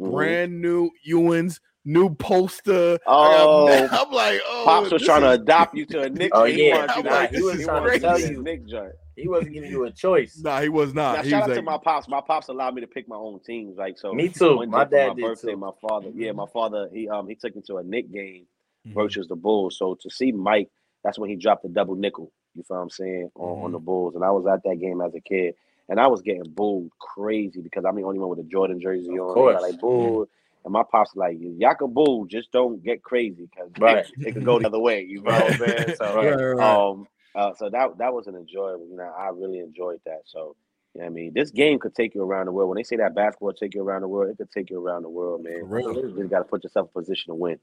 [0.00, 0.10] mm-hmm.
[0.10, 2.98] brand new Ewings, new poster.
[3.06, 5.36] Oh, I'm like, oh, pops was trying is...
[5.36, 6.30] to adopt you to a Knick.
[6.34, 8.92] Oh yeah, he, like, he was trying to tell you Knick joint.
[9.16, 10.38] He wasn't giving you a choice.
[10.38, 11.16] Nah, he was not.
[11.16, 11.56] Now, he shout was out like...
[11.56, 12.08] to my pops.
[12.08, 13.76] My pops allowed me to pick my own teams.
[13.76, 14.64] Like so, me too.
[14.66, 15.50] My dad my did birthday.
[15.52, 15.56] Too.
[15.56, 16.88] My father, yeah, my father.
[16.92, 18.46] He um he took me to a Knick game
[18.86, 18.94] mm-hmm.
[18.94, 19.76] versus the Bulls.
[19.76, 20.70] So to see Mike,
[21.04, 22.32] that's when he dropped the double nickel.
[22.54, 23.64] You feel what I'm saying on, mm-hmm.
[23.64, 25.54] on the Bulls, and I was at that game as a kid,
[25.88, 29.12] and I was getting booed crazy because I'm the only one with a Jordan jersey
[29.12, 29.34] of on.
[29.34, 29.62] Course.
[29.62, 29.86] Like boo.
[29.86, 30.22] Mm-hmm.
[30.64, 33.98] And my pops like, y'all can boo, just don't get crazy because right.
[33.98, 35.02] it, it could go the other way.
[35.02, 35.94] You know what I'm saying?
[35.96, 36.90] So, right, right.
[36.90, 38.86] um, uh, so that that was an enjoyable.
[38.90, 40.22] You know, I really enjoyed that.
[40.24, 40.56] So,
[40.94, 42.68] you know I mean, this game could take you around the world.
[42.68, 45.02] When they say that basketball take you around the world, it could take you around
[45.02, 45.68] the world, man.
[45.68, 46.02] Really?
[46.02, 47.58] You just got to put yourself in position to win.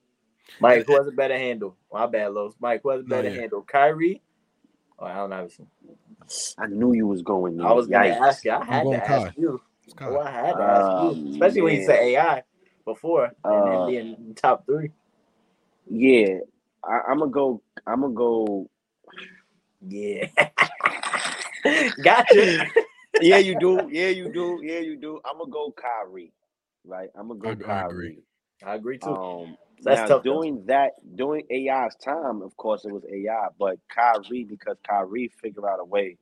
[0.60, 1.76] Mike, who has a better handle?
[1.92, 2.54] My bad, Los.
[2.60, 3.40] Mike, who has a better yeah.
[3.40, 3.62] handle?
[3.62, 4.22] Kyrie
[4.98, 5.66] or Allen Iverson?
[6.58, 7.56] I knew you was going.
[7.56, 7.66] There.
[7.66, 8.52] I was going to ask you.
[8.52, 9.34] I had to ask Kai.
[9.36, 9.60] you.
[10.00, 12.42] Oh, I had to ask you, especially when you said AI
[12.84, 14.90] before and uh, being top three.
[15.88, 16.38] Yeah,
[16.82, 17.62] I, I'm gonna go.
[17.86, 18.68] I'm gonna go
[19.88, 20.28] yeah.
[22.02, 22.66] gotcha.
[23.20, 23.88] yeah, you do.
[23.90, 24.60] Yeah, you do.
[24.62, 25.20] Yeah, you do.
[25.24, 26.32] I'm gonna go Kyrie.
[26.84, 27.08] Right.
[27.16, 27.76] I'm gonna go I, Kyrie.
[27.76, 28.18] I agree.
[28.64, 29.14] I agree too.
[29.14, 30.24] Um, That's now, tough.
[30.24, 30.72] Doing though.
[30.72, 35.80] that, doing AI's time, of course, it was AI, but Kyrie because Kyrie figured out
[35.80, 36.16] a way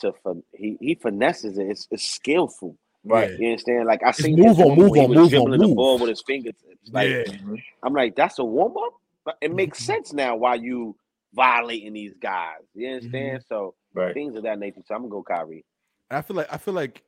[0.00, 0.12] to
[0.52, 1.68] he he finesses it.
[1.68, 2.76] It's, it's skillful.
[3.04, 3.38] Right.
[3.38, 3.86] You understand?
[3.86, 5.60] Like I see move on, move on, move on, move.
[5.60, 6.90] the ball with his fingertips.
[6.90, 7.24] Like yeah.
[7.82, 9.36] I'm like, that's a warm up.
[9.40, 9.92] It makes mm-hmm.
[9.92, 10.96] sense now why you
[11.34, 12.60] violating these guys.
[12.74, 13.40] You understand?
[13.40, 13.54] Mm-hmm.
[13.54, 14.14] So right.
[14.14, 14.80] things of that nature.
[14.86, 15.64] So I'm gonna go Kyrie.
[16.10, 17.02] I feel like I feel like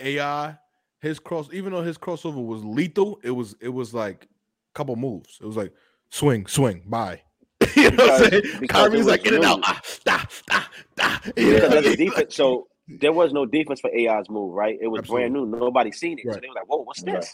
[0.00, 0.56] AI,
[1.00, 4.31] his cross, even though his crossover was lethal, it was it was like a
[4.74, 5.38] couple moves.
[5.40, 5.72] It was like
[6.10, 7.22] swing, swing, bye.
[7.76, 8.68] you know because, what I'm saying?
[8.68, 9.60] Kyrie's like in and out.
[9.62, 10.62] Ah, da, da,
[10.96, 11.18] da.
[11.34, 14.78] Because defense, so there was no defense for AI's move, right?
[14.80, 15.30] It was Absolutely.
[15.30, 15.58] brand new.
[15.58, 16.26] Nobody seen it.
[16.26, 16.34] Right.
[16.34, 17.14] So they were like, whoa, what's this?
[17.14, 17.26] Right.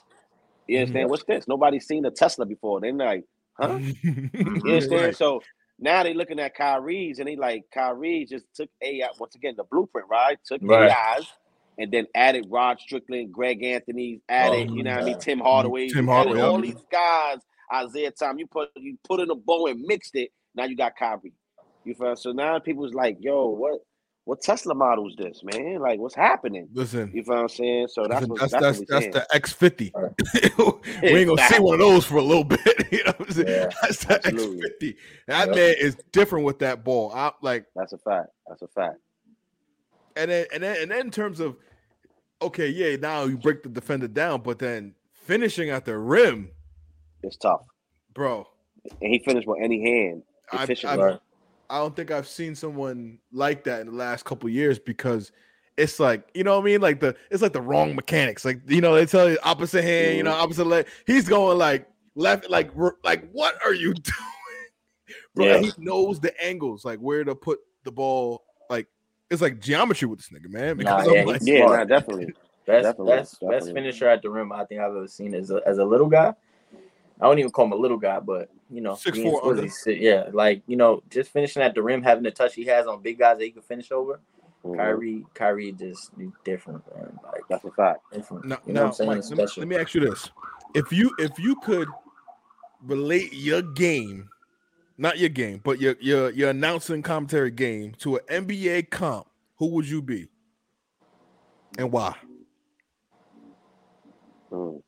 [0.66, 1.04] You understand?
[1.04, 1.10] Mm-hmm.
[1.10, 1.48] What's this?
[1.48, 2.80] Nobody's seen a Tesla before.
[2.80, 3.24] They're like,
[3.58, 3.78] huh?
[4.02, 4.92] you understand?
[4.92, 5.16] Right.
[5.16, 5.40] So
[5.78, 9.64] now they're looking at Kyrie's and they like Kyrie just took AI once again the
[9.64, 10.38] blueprint, right?
[10.44, 10.90] Took right.
[10.90, 11.26] AI's
[11.78, 15.38] and then added Rod Strickland, Greg Anthony, added, oh, you know what I mean, Tim
[15.38, 17.38] Hardaway, Tim Hardaway, all these guys,
[17.84, 20.30] Isiah Tom, you put you put in a bow and mixed it.
[20.54, 21.32] Now you got Kyrie.
[21.84, 23.80] You feel so now people's like, yo, what
[24.24, 25.78] what Tesla model is this, man?
[25.80, 26.68] Like, what's happening?
[26.74, 27.88] Listen, you feel what I'm saying?
[27.88, 31.02] So that's listen, what, that's that's, that's, that's the X50.
[31.02, 32.60] we ain't gonna see one of those for a little bit.
[32.92, 33.48] you know what I'm saying?
[33.48, 34.96] Yeah, that's the X50.
[35.28, 35.56] That yep.
[35.56, 37.10] man is different with that ball.
[37.14, 38.28] I like that's a fact.
[38.46, 38.96] That's a fact.
[40.16, 41.56] And then and then and then in terms of
[42.40, 46.50] okay, yeah, now you break the defender down, but then finishing at the rim,
[47.22, 47.66] it's tough,
[48.14, 48.46] bro.
[49.00, 50.22] And he finished with any hand.
[50.52, 51.04] Efficiently.
[51.04, 51.18] I,
[51.70, 55.32] I don't think I've seen someone like that in the last couple years because
[55.76, 58.44] it's like you know what I mean, like the it's like the wrong mechanics.
[58.44, 60.42] Like you know they tell you opposite hand, you know mm-hmm.
[60.42, 60.86] opposite leg.
[61.06, 62.70] He's going like left, like
[63.04, 65.46] like what are you doing, bro?
[65.46, 65.58] Yeah.
[65.60, 68.44] He knows the angles, like where to put the ball.
[69.30, 70.76] Like it's like geometry with this nigga, man.
[70.76, 72.32] Because nah, yeah, like, yeah, nah, definitely.
[72.66, 73.58] Best, definitely, best, definitely.
[73.58, 76.08] best finisher at the rim I think I've ever seen as a, as a little
[76.08, 76.34] guy.
[77.20, 79.56] I don't even call him a little guy, but you know, six four.
[79.86, 83.02] Yeah, like you know, just finishing at the rim, having the touch he has on
[83.02, 84.20] big guys that he can finish over.
[84.64, 84.76] Mm-hmm.
[84.76, 86.12] Kyrie, Kyrie just
[86.44, 87.18] different, man.
[87.24, 88.00] Like that's a fact.
[88.12, 88.46] Different.
[88.46, 90.30] Now, you know now Mike, let, me, let me ask you this:
[90.74, 91.88] if you if you could
[92.82, 94.28] relate your game,
[94.98, 99.68] not your game, but your your your announcing commentary game to an NBA comp, who
[99.68, 100.28] would you be,
[101.78, 102.16] and why?
[104.50, 104.82] Mm.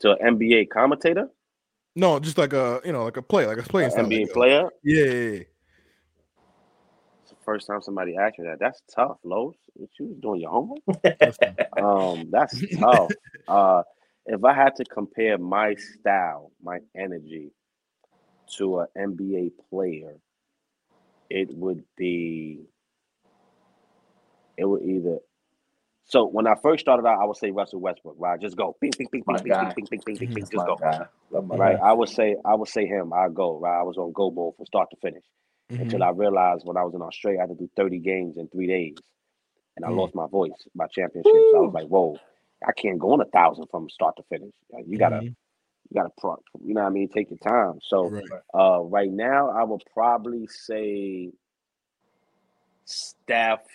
[0.00, 1.28] To an NBA commentator?
[1.94, 4.64] No, just like a you know, like a player, like a playing NBA like player.
[4.82, 5.42] Yeah, yeah, yeah.
[7.22, 8.58] It's the first time somebody asked you that.
[8.58, 9.54] That's tough, Los.
[9.74, 10.80] What you was doing your homework?
[11.82, 13.10] um, that's tough.
[13.48, 13.80] Uh,
[14.26, 17.52] if I had to compare my style, my energy
[18.56, 20.14] to an NBA player,
[21.30, 22.60] it would be.
[24.56, 25.18] It would either
[26.08, 28.40] so when I first started out, I would say Russell Westbrook, right?
[28.40, 30.78] Just go, bing, bing, bing, bing, bing, bing, bing, bing, bing, bing, just go,
[31.32, 31.78] right?
[31.82, 33.12] I would say, I would say him.
[33.12, 33.80] I go, right?
[33.80, 35.24] I was on go ball from start to finish
[35.70, 35.82] mm-hmm.
[35.82, 38.46] until I realized when I was in Australia, I had to do thirty games in
[38.48, 38.98] three days,
[39.74, 39.96] and I mm.
[39.96, 41.32] lost my voice, my championship.
[41.32, 42.16] So I was like, whoa,
[42.64, 44.52] I can't go on a thousand from start to finish.
[44.86, 45.32] You gotta, mm-hmm.
[45.90, 47.08] You gotta, pro, you know what I mean?
[47.08, 47.78] Take your time.
[47.82, 48.24] So, right.
[48.54, 51.30] uh, right now, I would probably say
[52.84, 53.66] Steph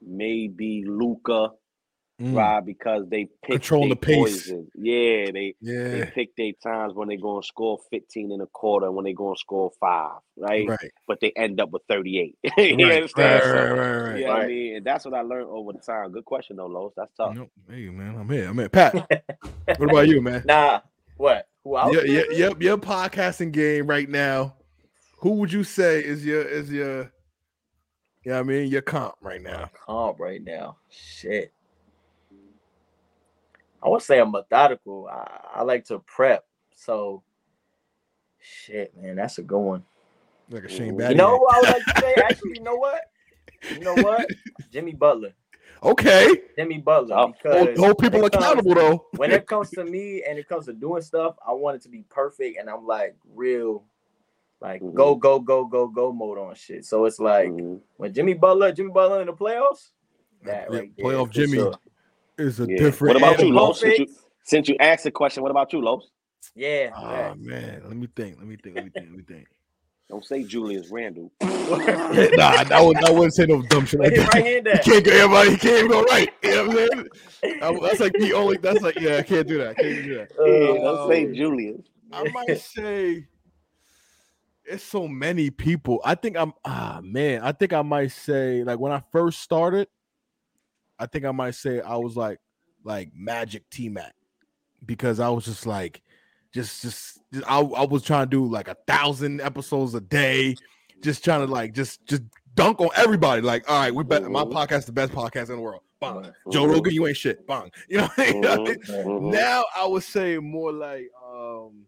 [0.00, 1.50] maybe Luka,
[2.20, 2.36] mm.
[2.36, 2.60] right?
[2.60, 4.16] Because they pick control the pace.
[4.16, 4.70] Poison.
[4.74, 5.88] Yeah, they yeah.
[5.88, 9.14] they pick their times when they're going to score 15 in a quarter, when they're
[9.14, 10.68] going to score five, right?
[10.68, 10.90] Right.
[11.06, 12.38] But they end up with 38.
[12.42, 12.96] you right.
[12.96, 13.44] understand?
[13.44, 14.18] Right, right, right, right.
[14.18, 14.76] You know what I mean?
[14.76, 16.12] And that's what I learned over the time.
[16.12, 16.92] Good question though, Los.
[16.96, 17.36] That's tough.
[17.68, 18.48] Hey man, I'm here.
[18.48, 18.68] I'm here.
[18.68, 18.94] Pat,
[19.78, 20.42] what about you, man?
[20.46, 20.80] Nah,
[21.16, 21.48] what?
[21.64, 21.92] Who else?
[21.92, 24.54] Your, your, your, your podcasting game right now.
[25.18, 27.10] Who would you say is your is your
[28.22, 28.68] you know I mean?
[28.68, 29.70] Your comp right now.
[29.86, 30.76] Comp right now.
[30.90, 31.52] Shit.
[33.82, 35.08] I won't say I'm methodical.
[35.10, 36.44] I, I like to prep.
[36.74, 37.22] So
[38.40, 39.84] shit, man, that's a good one.
[40.50, 41.10] Like a Shane Battier.
[41.10, 42.14] You know what I would like to say?
[42.22, 43.00] Actually, you know what?
[43.70, 44.26] You know what?
[44.72, 45.32] Jimmy Butler.
[45.82, 46.42] Okay.
[46.56, 47.32] Jimmy Butler.
[47.32, 49.06] Because hold, people accountable comes, though.
[49.16, 51.88] when it comes to me and it comes to doing stuff, I want it to
[51.88, 53.84] be perfect, and I'm like real
[54.60, 54.96] like mm-hmm.
[54.96, 56.84] go, go, go, go, go mode on shit.
[56.84, 57.76] So it's like mm-hmm.
[57.96, 59.90] when Jimmy Butler, Jimmy Butler in the playoffs,
[60.44, 61.74] that yeah, right playoff Jimmy sure.
[62.38, 62.76] Is a yeah.
[62.76, 63.20] different.
[63.20, 63.80] What about you, Los?
[63.80, 64.06] Since you,
[64.44, 66.10] since you asked the question, what about you, Los?
[66.54, 66.90] Yeah.
[66.96, 68.38] Oh man, let me think.
[68.38, 68.76] Let me think.
[68.76, 69.06] Let me think.
[69.08, 69.46] Let me think.
[70.08, 71.32] Don't say Julius Randle.
[71.42, 71.48] nah,
[72.70, 74.32] I, would, I wouldn't say no dumb shit like that.
[74.34, 75.50] Right you can't go everybody.
[75.50, 76.32] He can't even go right.
[76.44, 77.08] You know what I'm
[77.42, 77.58] saying?
[77.62, 78.56] I, that's like the only.
[78.58, 79.16] That's like yeah.
[79.16, 79.70] I can't do that.
[79.70, 80.32] I can't do that.
[80.38, 81.80] Uh, don't say Julius.
[82.12, 83.26] I might say
[84.64, 86.00] it's so many people.
[86.04, 89.88] I think I'm ah man, I think I might say like when I first started,
[90.98, 92.38] I think I might say I was like
[92.84, 94.14] like Magic T Mac
[94.84, 96.02] because I was just like
[96.52, 100.56] just just, just I, I was trying to do like a thousand episodes a day,
[101.02, 102.22] just trying to like just just
[102.54, 103.42] dunk on everybody.
[103.42, 104.28] Like, all right, we're better.
[104.28, 104.56] My mm-hmm.
[104.56, 105.82] podcast is the best podcast in the world.
[106.00, 106.14] Bang.
[106.14, 106.50] Mm-hmm.
[106.50, 107.46] Joe Rogan, you ain't shit.
[107.46, 107.70] Bang.
[107.88, 109.30] You know, mm-hmm.
[109.30, 111.86] now I would say more like um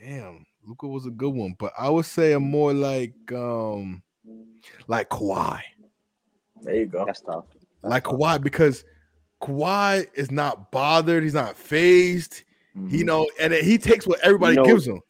[0.00, 4.02] damn Luka was a good one, but I would say a more like um
[4.86, 5.60] like Kawhi.
[6.62, 7.04] There you go.
[7.04, 7.44] That's tough.
[7.52, 8.14] That's like tough.
[8.14, 8.84] Kawhi because
[9.42, 11.22] Kawhi is not bothered.
[11.22, 12.42] He's not phased.
[12.76, 12.94] Mm-hmm.
[12.94, 15.00] You know, and he takes what everybody You know- gives him.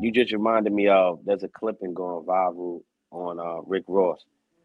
[0.00, 4.24] You just reminded me of there's a clipping going viral on uh, Rick Ross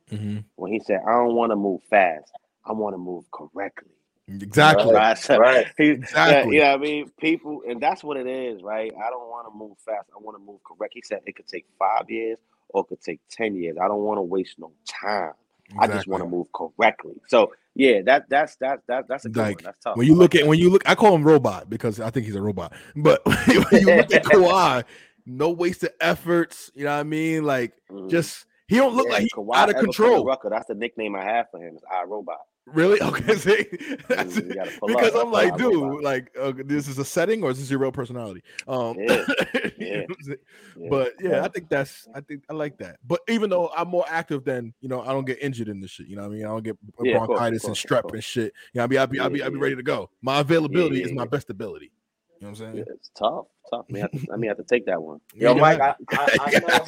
[0.09, 2.31] when he said, "I don't want to move fast.
[2.65, 3.91] I want to move correctly."
[4.29, 4.93] Exactly.
[4.93, 5.17] Right.
[5.17, 5.67] So Right.
[5.77, 6.57] he- Exactly.
[6.57, 8.91] Yeah, I mean, people, and that's what it is, right?
[8.95, 10.09] I don't want to move fast.
[10.15, 10.93] I want to move correct.
[10.93, 12.37] He said it could take five years
[12.69, 13.77] or it could take ten years.
[13.81, 15.33] I don't want to waste no time.
[15.79, 17.13] I just want to move correctly.
[17.27, 19.63] So yeah, that that's that that that's a good Like, one.
[19.65, 19.97] That's tough.
[19.97, 22.35] when you look at when you look, I call him robot because I think he's
[22.35, 22.73] a robot.
[22.95, 24.83] But when you look at Kawhi,
[25.25, 26.71] no wasted efforts.
[26.75, 27.43] You know what I mean?
[27.43, 27.73] Like.
[27.91, 28.09] Mhm.
[28.09, 30.25] just he don't look Yeah, like he's out of control.
[30.25, 31.75] Rucker, that's the nickname I have for him.
[31.75, 32.35] Is iRobot.
[32.67, 32.99] Really?
[33.07, 33.65] Okay, see,
[34.09, 34.53] that's you
[34.85, 35.57] because up, I'm like, iRobot.
[35.57, 38.43] dude, like, uh, this is a setting or is this your real personality?
[38.67, 39.23] Um, Yeah,
[39.77, 40.37] you know what I'm saying?
[40.75, 40.89] Yeah.
[40.89, 42.97] but yeah, I think that's, I think I like that.
[43.07, 45.91] But even though I'm more active than, you know, I don't get injured in this
[45.91, 46.07] shit.
[46.07, 46.45] You know what I mean?
[46.45, 48.53] I don't get Yeah, of course, of bronchitis and strep and shit.
[48.73, 49.63] You know, I'll be, I'll be, I'll be, I'll be yeah.
[49.63, 50.09] ready to go.
[50.21, 51.91] My availability Yeah, is my best ability.
[52.39, 52.77] You know what I'm saying?
[52.77, 53.85] Yeah, it's tough, tough.
[53.89, 55.19] I may have to, I may have to take that one.
[55.33, 55.79] Yo, You Mike.
[55.79, 56.85] I, I, I know,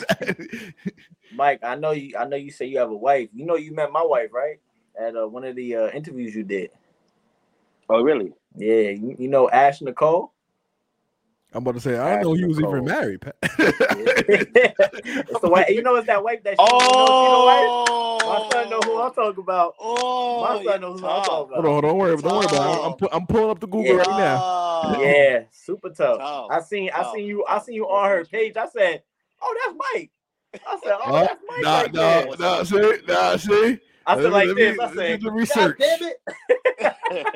[1.34, 2.18] Mike, I know you.
[2.18, 3.30] I know you say you have a wife.
[3.34, 4.60] You know, you met my wife, right?
[5.00, 6.72] At uh, one of the uh, interviews you did.
[7.90, 8.34] Oh, really?
[8.56, 10.34] Yeah, you, you know Ash Nicole.
[11.54, 13.22] I'm about to say, I don't know he was even married.
[13.22, 13.36] Pat.
[13.42, 15.70] it's the wife.
[15.70, 16.60] You know, it's that wife that.
[16.60, 17.90] She, you know, wife?
[18.30, 19.74] My son know who I'm talking about.
[19.80, 21.66] Oh, My son knows who I'm talking about.
[21.66, 21.82] Hold on, about.
[21.82, 22.86] don't worry, don't worry about it.
[22.86, 24.04] I'm, pu- I'm pulling up the Google Yeah.
[24.04, 25.00] right now.
[25.00, 26.20] Yeah, super tough.
[26.20, 26.48] Tough.
[26.52, 28.56] I seen, I seen you, I seen you on her page.
[28.56, 29.02] I said,
[29.42, 30.12] "Oh, that's Mike."
[30.54, 33.80] I said, "Oh, Uh, that's Mike." nah, right nah, there." nah, see, nah, see.
[34.10, 34.80] I said Let me- like let me- this.
[34.80, 36.10] I let me said, do the "God research." damn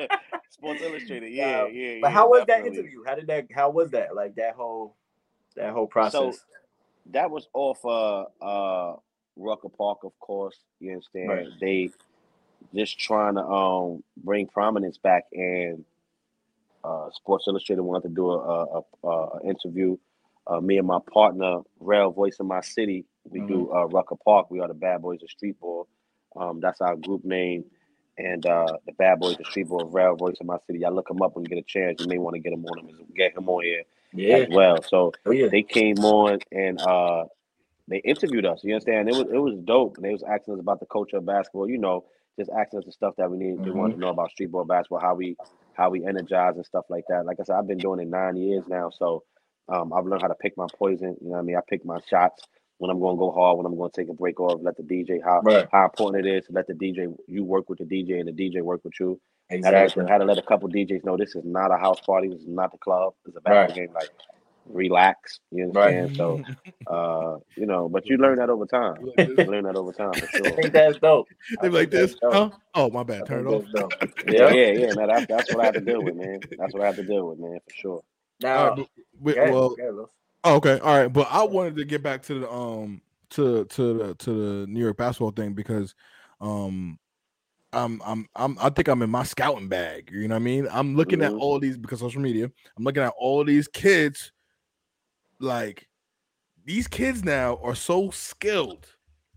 [0.02, 0.10] it!"
[0.50, 1.26] Sports Illustrated.
[1.30, 1.66] Wow.
[1.66, 1.98] Yeah, yeah.
[2.00, 3.04] But yeah, how was that interview?
[3.06, 3.46] How did that?
[3.54, 4.14] How was that?
[4.14, 4.96] Like that whole,
[5.56, 6.44] that whole process.
[7.10, 8.96] That was off uh uh
[9.36, 10.56] Rucker Park, of course.
[10.80, 11.28] You understand?
[11.28, 11.46] Right.
[11.60, 11.90] They
[12.74, 15.84] just trying to um bring prominence back and
[16.82, 19.96] uh Sports Illustrated wanted to do a a, a, a interview.
[20.46, 24.50] Uh, me and my partner, Rail Voice in My City, we do uh, Rucker Park.
[24.50, 25.88] We are the Bad Boys of Street Ball.
[26.36, 27.64] Um, that's our group name.
[28.16, 30.80] And uh, the Bad Boys the Street Ball, Rail Voice in My City.
[30.80, 32.00] Y'all look him up when you get a chance.
[32.00, 33.82] You may want to get him on him, get him on here
[34.12, 34.36] yeah.
[34.36, 34.82] as well.
[34.82, 35.48] So Oh yeah.
[35.48, 37.24] they came on and uh
[37.88, 38.60] they interviewed us.
[38.62, 39.08] You understand?
[39.08, 39.96] It was it was dope.
[39.96, 41.68] And they was asking us about the culture of basketball.
[41.68, 42.04] You know,
[42.38, 43.64] just asking us the stuff that we need.
[43.64, 45.36] They wanted to know about street ball basketball, how we
[45.74, 47.26] how we energize and stuff like that.
[47.26, 49.24] Like I said, I've been doing it nine years now, so
[49.68, 51.16] um, I've learned how to pick my poison.
[51.20, 51.56] You know what I mean?
[51.56, 52.42] I pick my shots
[52.78, 54.60] when I'm going to go hard, when I'm going to take a break off.
[54.62, 55.66] Let the DJ how Right.
[55.72, 58.32] how important it is to let the DJ you work with the DJ and the
[58.32, 59.20] DJ work with you.
[59.50, 60.02] Had to, Exactly.
[60.04, 62.28] let, had to let a couple DJs know this is not a house party.
[62.28, 63.12] This is not the club.
[63.26, 63.74] It's a basketball Right.
[63.74, 63.94] game.
[63.94, 64.08] Like,
[64.66, 65.38] relax.
[65.50, 65.96] You Right.
[65.98, 66.16] understand?
[66.16, 66.42] So,
[66.86, 68.96] uh, you know, but you learn that over time.
[69.18, 71.28] You learn that over time for I think that's dope.
[71.60, 72.32] they I like think that's this, dope.
[72.32, 72.50] huh?
[72.74, 73.26] Oh, my bad.
[73.26, 73.64] Turn it off.
[73.72, 73.92] that's dope.
[74.26, 74.52] Yeah, Yeah.
[74.72, 74.94] yeah, yeah.
[74.94, 76.40] Man, that's that's what I have to deal with, man.
[76.58, 78.02] That's what I have to deal with, man, for sure.
[78.40, 78.88] Now, right, but-
[79.20, 80.08] but- yeah, well, yeah, Los.
[80.44, 81.12] Oh, okay, all right.
[81.12, 84.30] But I wanted to get back to the um to to the to
[84.60, 85.94] the New York basketball thing because
[86.40, 86.98] um
[87.72, 90.10] I'm I'm I'm I think I'm in my scouting bag.
[90.12, 90.68] You know what I mean?
[90.70, 91.38] I'm looking at Mhm.
[91.38, 92.50] all these because social media.
[92.78, 94.32] I'm looking at all these kids.
[95.40, 95.88] Like
[96.64, 98.86] these kids now are so skilled.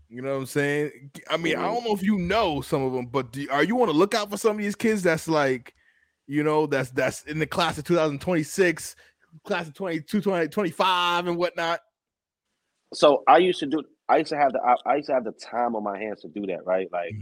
[0.08, 1.10] You know what I'm saying?
[1.30, 1.74] I mean, I Mhm.
[1.74, 4.30] don't know if you know some of them, but do, are you on the lookout
[4.30, 5.74] for some of these kids that's like,
[6.26, 8.96] you know, that's that's in the class of 2026,
[9.44, 11.80] class of 22, 20, 25 and whatnot?
[12.94, 13.82] So I used to do.
[14.08, 14.60] I used to have the.
[14.60, 16.88] I, I used to have the time on my hands to do that, right?
[16.90, 17.16] Like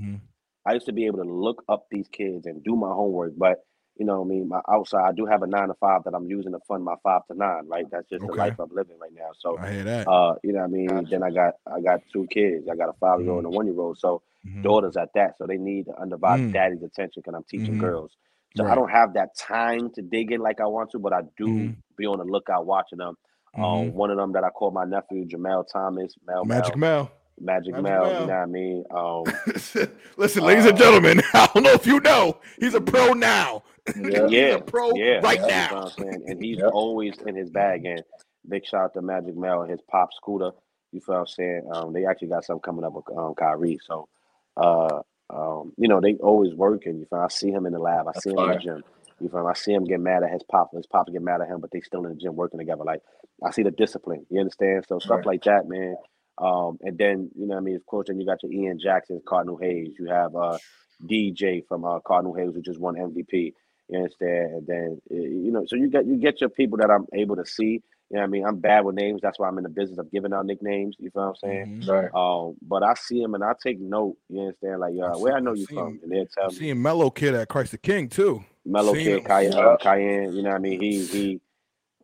[0.64, 3.58] I used to be able to look up these kids and do my homework, but
[3.98, 5.08] you know, what I mean, my outside.
[5.08, 7.36] I do have a nine to five that I'm using to fund my five to
[7.36, 7.86] nine, right?
[7.90, 9.30] That's just the life I'm living right now.
[9.38, 10.06] So I hear that.
[10.06, 10.86] uh, you know what I mean?
[10.86, 11.08] Gotcha.
[11.10, 12.68] Then I got I got two kids.
[12.70, 13.98] I got a five year old and a one year old.
[13.98, 14.62] So Mhm.
[14.62, 15.36] daughters at that.
[15.38, 16.52] So they need the undivided Mm.
[16.52, 17.80] daddy's attention because I'm teaching Mhm.
[17.80, 18.16] girls.
[18.54, 21.22] So I don't have that time to dig in like I want to, but I
[21.38, 21.76] do Mhm.
[21.98, 23.16] be on the lookout watching them.
[23.60, 23.92] Um, Mhm.
[23.92, 27.10] one of them that I call my nephew, Jamel Thomas, Mel Magic Mel, Mel.
[27.40, 28.14] Magic, Magic Mel, Mel.
[28.18, 28.84] you know what I mean?
[28.90, 29.36] Um,
[30.16, 33.62] Listen, ladies and Uh, gentlemen, I don't know if you know, he's a pro now.
[33.96, 34.30] Yeah.
[34.30, 35.70] he's yeah, a pro yeah, right you know now.
[35.76, 36.24] what I'm saying?
[36.28, 36.70] And he's Yep.
[36.70, 37.84] always in his bag.
[37.86, 38.04] And
[38.48, 40.52] big shout out to Magic Mel and his pop scooter.
[40.92, 41.68] You feel what I'm saying?
[41.72, 43.78] Um, they actually got something coming up with um, Kyrie.
[43.86, 44.08] So,
[44.56, 46.98] uh, um, you know, they always working.
[46.98, 47.20] You feel?
[47.20, 48.08] I see him in the lab.
[48.08, 48.84] I That's see him in the gym.
[49.20, 49.46] You feel?
[49.46, 50.70] I see him get mad at his pop.
[50.74, 52.84] His pop get mad at him, but they still in the gym working together.
[52.84, 53.02] Like
[53.44, 54.26] I see the discipline.
[54.30, 54.84] You understand?
[54.88, 55.26] So stuff Right.
[55.26, 55.96] like that, man.
[56.38, 58.78] Um, and then you know, what I mean, of course, then you got your Ian
[58.78, 59.94] Jackson, Cardinal Hayes.
[59.98, 60.58] You have uh,
[61.04, 63.54] DJ from uh, Cardinal Hayes, who just won MVP.
[63.88, 64.52] You understand?
[64.52, 67.36] And then uh, you know, so you get you get your people that I'm able
[67.36, 68.46] to see, You know what I mean?
[68.46, 69.20] I'm bad with names.
[69.20, 70.96] That's why I'm in the business of giving out nicknames.
[70.98, 71.80] You feel what I'm saying?
[71.80, 71.90] Mm-hmm.
[71.90, 72.10] Right.
[72.14, 74.16] Um, but I see him and I take note.
[74.28, 74.80] You understand?
[74.80, 75.98] Like, yo, where I know you from?
[76.02, 76.54] And they tell me.
[76.54, 78.44] Seeing Mellow Kid at Christ the King too.
[78.64, 80.34] Mellow Kid, Cayenne, uh, Cayenne.
[80.34, 80.80] You know what I mean?
[80.80, 81.40] He he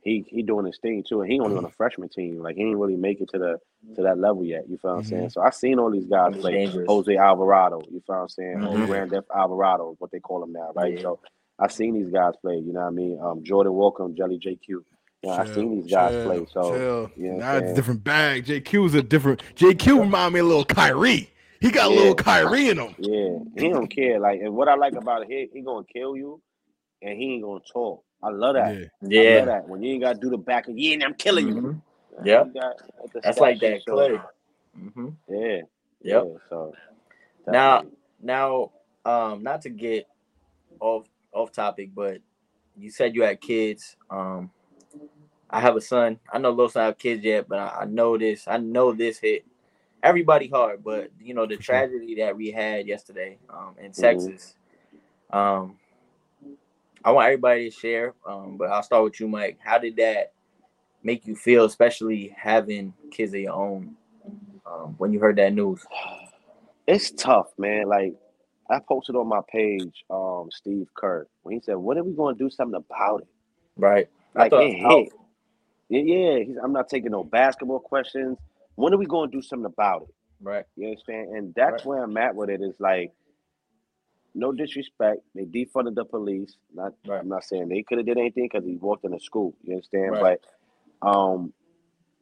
[0.02, 1.76] he he doing his thing too, and he only on a mm-hmm.
[1.76, 2.38] freshman team.
[2.38, 3.58] Like he ain't really make it to the
[3.94, 4.68] to that level yet.
[4.68, 5.22] You feel what I'm saying?
[5.22, 5.30] Mm-hmm.
[5.30, 6.52] So I seen all these guys play.
[6.52, 6.86] Dangerous.
[6.88, 7.80] Jose Alvarado.
[7.90, 8.58] You feel what I'm saying?
[8.58, 8.86] Mm-hmm.
[8.86, 10.94] Grand Theft Alvarado, what they call him now, right?
[10.94, 11.02] Yeah.
[11.02, 11.20] So
[11.58, 12.56] I seen these guys play.
[12.56, 13.18] You know what I mean?
[13.22, 14.82] Um, Jordan Welcome, Jelly JQ.
[15.22, 16.46] You know, I seen these guys chill, play.
[16.52, 17.10] So chill.
[17.16, 18.46] you know now it's a different bag.
[18.46, 19.42] JQ is a different.
[19.54, 21.30] JQ remind me a little Kyrie.
[21.60, 21.96] He got yeah.
[21.96, 22.94] a little Kyrie in him.
[22.98, 24.18] Yeah, he don't care.
[24.18, 26.40] Like, and what I like about it, he, he gonna kill you,
[27.02, 28.02] and he ain't gonna talk.
[28.20, 28.74] I love that.
[28.74, 29.36] Yeah, yeah.
[29.36, 29.68] Love that.
[29.68, 31.66] When you ain't gotta do the back of yeah, and I'm killing mm-hmm.
[31.66, 31.82] you.
[32.24, 32.44] Yeah,
[33.22, 34.20] that's like that Clay.
[34.78, 35.08] Mm-hmm.
[35.28, 35.60] Yeah.
[36.02, 36.24] Yep.
[36.26, 36.74] Yeah, so
[37.46, 37.84] now,
[38.20, 38.72] now,
[39.04, 40.06] um, not to get
[40.80, 42.18] off off topic, but
[42.76, 43.96] you said you had kids.
[44.10, 44.50] Um,
[45.52, 46.18] I have a son.
[46.32, 48.48] I know Los not have kids yet, but I, I, know this.
[48.48, 49.44] I know this hit
[50.02, 50.82] everybody hard.
[50.82, 54.02] But you know the tragedy that we had yesterday um, in mm-hmm.
[54.02, 54.54] Texas.
[55.30, 55.78] Um,
[57.04, 59.58] I want everybody to share, um, but I'll start with you, Mike.
[59.62, 60.32] How did that
[61.02, 63.96] make you feel, especially having kids of your own,
[64.64, 65.84] um, when you heard that news?
[66.86, 67.88] It's tough, man.
[67.88, 68.14] Like
[68.70, 72.36] I posted on my page, um, Steve Kerr, when he said, "When are we going
[72.36, 73.28] to do something about it?"
[73.76, 74.08] Right.
[74.34, 75.12] Like it hit.
[76.00, 78.38] Yeah, I'm not taking no basketball questions.
[78.76, 80.14] When are we going to do something about it?
[80.40, 80.64] Right.
[80.76, 81.36] You understand?
[81.36, 81.86] And that's right.
[81.86, 82.62] where I'm at with it.
[82.62, 83.12] Is like
[84.34, 85.20] no disrespect.
[85.34, 86.56] They defunded the police.
[86.74, 87.20] Not, right.
[87.20, 89.54] I'm not saying they could have did anything because he walked in a school.
[89.64, 90.12] You understand?
[90.12, 90.38] Right.
[91.02, 91.52] But um,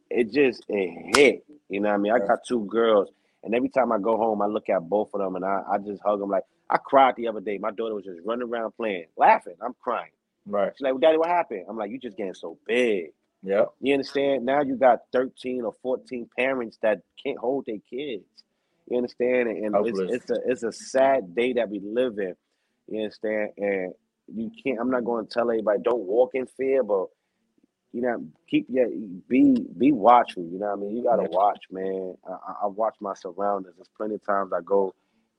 [0.09, 1.45] it just it hit.
[1.69, 2.11] You know what I mean?
[2.11, 3.09] I got two girls,
[3.43, 5.77] and every time I go home, I look at both of them, and I, I
[5.77, 6.29] just hug them.
[6.29, 7.57] Like I cried the other day.
[7.57, 9.55] My daughter was just running around playing, laughing.
[9.61, 10.11] I'm crying.
[10.45, 10.73] Right.
[10.75, 13.11] She's like, well, "Daddy, what happened?" I'm like, "You just getting so big."
[13.43, 13.65] Yeah.
[13.79, 14.45] You understand?
[14.45, 18.23] Now you got 13 or 14 parents that can't hold their kids.
[18.89, 19.49] You understand?
[19.49, 22.35] And it's, it's a it's a sad day that we live in.
[22.87, 23.51] You understand?
[23.57, 23.93] And
[24.27, 24.79] you can't.
[24.79, 27.07] I'm not going to tell anybody don't walk in fear, but
[27.93, 28.87] you know, keep your
[29.27, 30.43] be be watchful.
[30.43, 30.97] You know what I mean?
[30.97, 32.15] You gotta watch, man.
[32.27, 33.75] I, I watch my surroundings.
[33.77, 34.93] There's plenty of times I go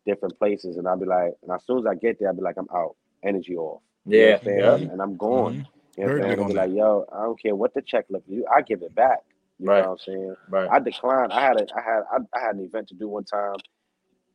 [0.06, 2.42] different places and I'll be like, and as soon as I get there, I'll be
[2.42, 3.80] like, I'm out, energy off.
[4.04, 4.74] Yeah, yeah.
[4.74, 5.54] And I'm gone.
[5.54, 5.81] Mm-hmm.
[5.96, 6.48] You know what I'm saying?
[6.48, 9.18] Be like, yo, I don't care what the check look you, I give it back.
[9.58, 9.82] You right.
[9.82, 10.36] know what I'm saying?
[10.48, 10.68] Right.
[10.70, 11.32] I declined.
[11.32, 13.56] I had a, I had I, I had an event to do one time,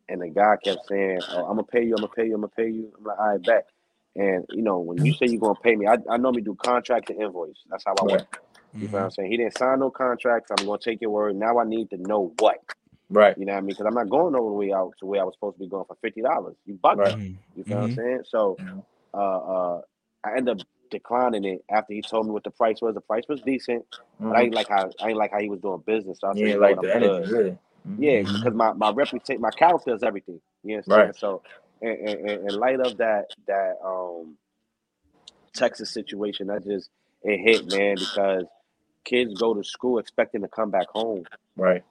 [0.07, 1.95] and the guy kept saying, "Oh, I'm gonna pay you.
[1.95, 2.35] I'm gonna pay you.
[2.35, 3.65] I'm gonna pay you." I'm like, "All right, back."
[4.15, 7.07] And you know, when you say you're gonna pay me, I, I normally do contract
[7.07, 7.57] to invoice.
[7.69, 8.11] That's how I right.
[8.13, 8.43] work.
[8.73, 8.91] You mm-hmm.
[8.91, 9.31] know what I'm saying?
[9.31, 10.51] He didn't sign no contracts.
[10.51, 11.35] I'm gonna take your word.
[11.35, 12.59] Now I need to know what.
[13.09, 13.37] Right.
[13.37, 13.69] You know what I mean?
[13.69, 15.67] Because I'm not going all the way out to where I was supposed to be
[15.67, 16.55] going for fifty dollars.
[16.65, 16.97] You bugging.
[16.97, 17.17] Right.
[17.17, 17.71] You know mm-hmm.
[17.73, 18.01] what I'm mm-hmm.
[18.01, 18.23] saying?
[18.27, 18.57] So,
[19.13, 19.81] uh, uh,
[20.23, 20.59] I end up
[20.89, 22.95] declining it after he told me what the price was.
[22.95, 24.29] The price was decent, mm-hmm.
[24.29, 24.55] but I ain't mm-hmm.
[24.55, 26.19] like how I ain't like how he was doing business.
[26.21, 27.57] So I yeah, like the energy, really.
[27.87, 28.03] Mm-hmm.
[28.03, 30.41] Yeah, because my my reputation, my character is everything.
[30.63, 31.15] You know Right.
[31.15, 31.41] So,
[31.81, 34.35] in, in, in, light of that that um
[35.53, 36.89] Texas situation, that just
[37.23, 38.45] it hit man because
[39.05, 41.23] kids go to school expecting to come back home.
[41.55, 41.83] Right.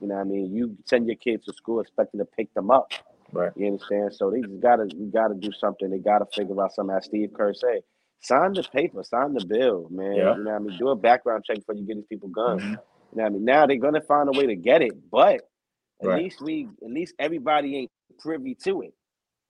[0.00, 0.54] You know what I mean?
[0.54, 2.92] You send your kids to school expecting to pick them up.
[3.32, 3.52] Right.
[3.56, 4.14] You understand?
[4.14, 5.90] So they just gotta you gotta do something.
[5.90, 7.82] They gotta figure out something as Steve Kerr say
[8.20, 10.14] sign the paper, sign the bill, man.
[10.14, 10.36] Yeah.
[10.36, 10.78] You know what I mean?
[10.78, 12.62] Do a background check before you get these people guns.
[12.62, 12.70] Mm-hmm.
[12.70, 12.76] You
[13.16, 13.44] know what I mean?
[13.44, 15.42] Now they're gonna find a way to get it, but
[16.02, 16.22] at right.
[16.22, 18.94] least we at least everybody ain't privy to it.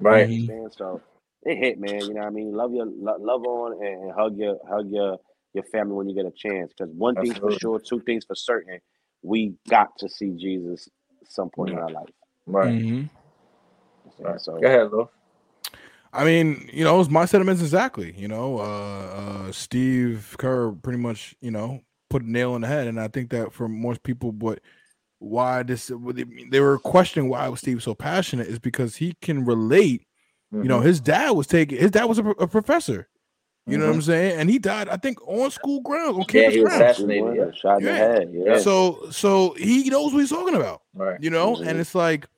[0.00, 0.28] Right.
[0.28, 1.00] You know so
[1.44, 2.00] it hit, man.
[2.00, 2.52] You know what I mean?
[2.52, 5.18] Love your love on and, and hug your hug your
[5.52, 6.72] your family when you get a chance.
[6.76, 8.80] Because one thing for sure, two things for certain,
[9.22, 10.88] we got to see Jesus
[11.28, 12.10] some point in our life.
[12.46, 12.74] Right.
[12.74, 14.24] Mm-hmm.
[14.24, 14.40] right.
[14.40, 15.08] So go ahead, Lou.
[16.14, 18.14] I mean, you know, it was my sentiments exactly.
[18.16, 22.68] You know, uh, uh, Steve Kerr pretty much, you know, put a nail in the
[22.68, 24.60] head, and I think that for most people, what
[25.18, 25.90] why this
[26.50, 30.06] they were questioning why was Steve so passionate is because he can relate.
[30.52, 30.62] Mm-hmm.
[30.62, 30.86] You know, mm-hmm.
[30.86, 33.08] his dad was taking his dad was a, a professor.
[33.66, 33.80] You mm-hmm.
[33.80, 34.06] know what I'm mm-hmm.
[34.06, 34.40] saying?
[34.40, 36.98] And he died, I think, on school grounds, on campus yeah, grounds.
[37.00, 37.92] Yeah, shot in yeah.
[37.92, 38.30] the head.
[38.32, 38.58] Yeah.
[38.58, 40.82] So, so he knows what he's talking about.
[40.92, 41.20] Right.
[41.20, 41.66] You know, mm-hmm.
[41.68, 42.28] and it's like,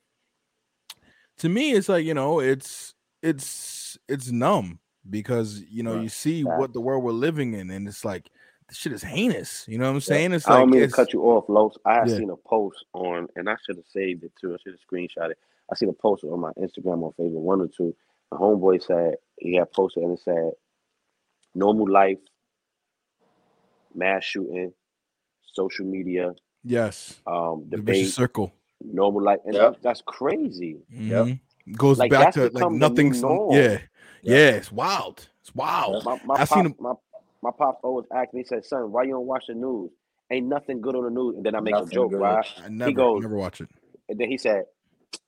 [1.39, 6.03] to me, it's like you know, it's it's it's numb because you know right.
[6.03, 8.29] you see what the world we're living in, and it's like
[8.67, 9.65] this shit is heinous.
[9.67, 10.33] You know what I'm saying?
[10.33, 11.77] It's I like don't mean to cut you off, Los.
[11.85, 12.17] I yeah.
[12.17, 14.53] seen a post on, and I should have saved it too.
[14.53, 15.37] I should have screenshot it.
[15.71, 17.95] I seen a post on my Instagram on Facebook, one or two.
[18.31, 20.51] My homeboy said he had posted and it said,
[21.55, 22.19] "Normal life,
[23.95, 24.73] mass shooting,
[25.53, 29.77] social media, yes, um, debate, circle, normal life, and yep.
[29.81, 30.77] that's crazy.
[30.93, 31.11] Mm-hmm.
[31.11, 31.37] Yep
[31.73, 33.49] goes like, back to like nothing's yeah.
[33.51, 33.77] yeah.
[34.21, 35.27] yeah, it's wild.
[35.41, 36.03] It's wild.
[36.05, 36.75] My, my, I pop, seen him.
[36.79, 36.93] My,
[37.41, 39.91] my pop always asked me, he said, son, why you don't watch the news?
[40.31, 41.35] Ain't nothing good on the news.
[41.37, 42.45] And then I make nothing a joke, right?
[42.63, 43.69] I never, he goes, never watch it.
[44.09, 44.63] And then he said,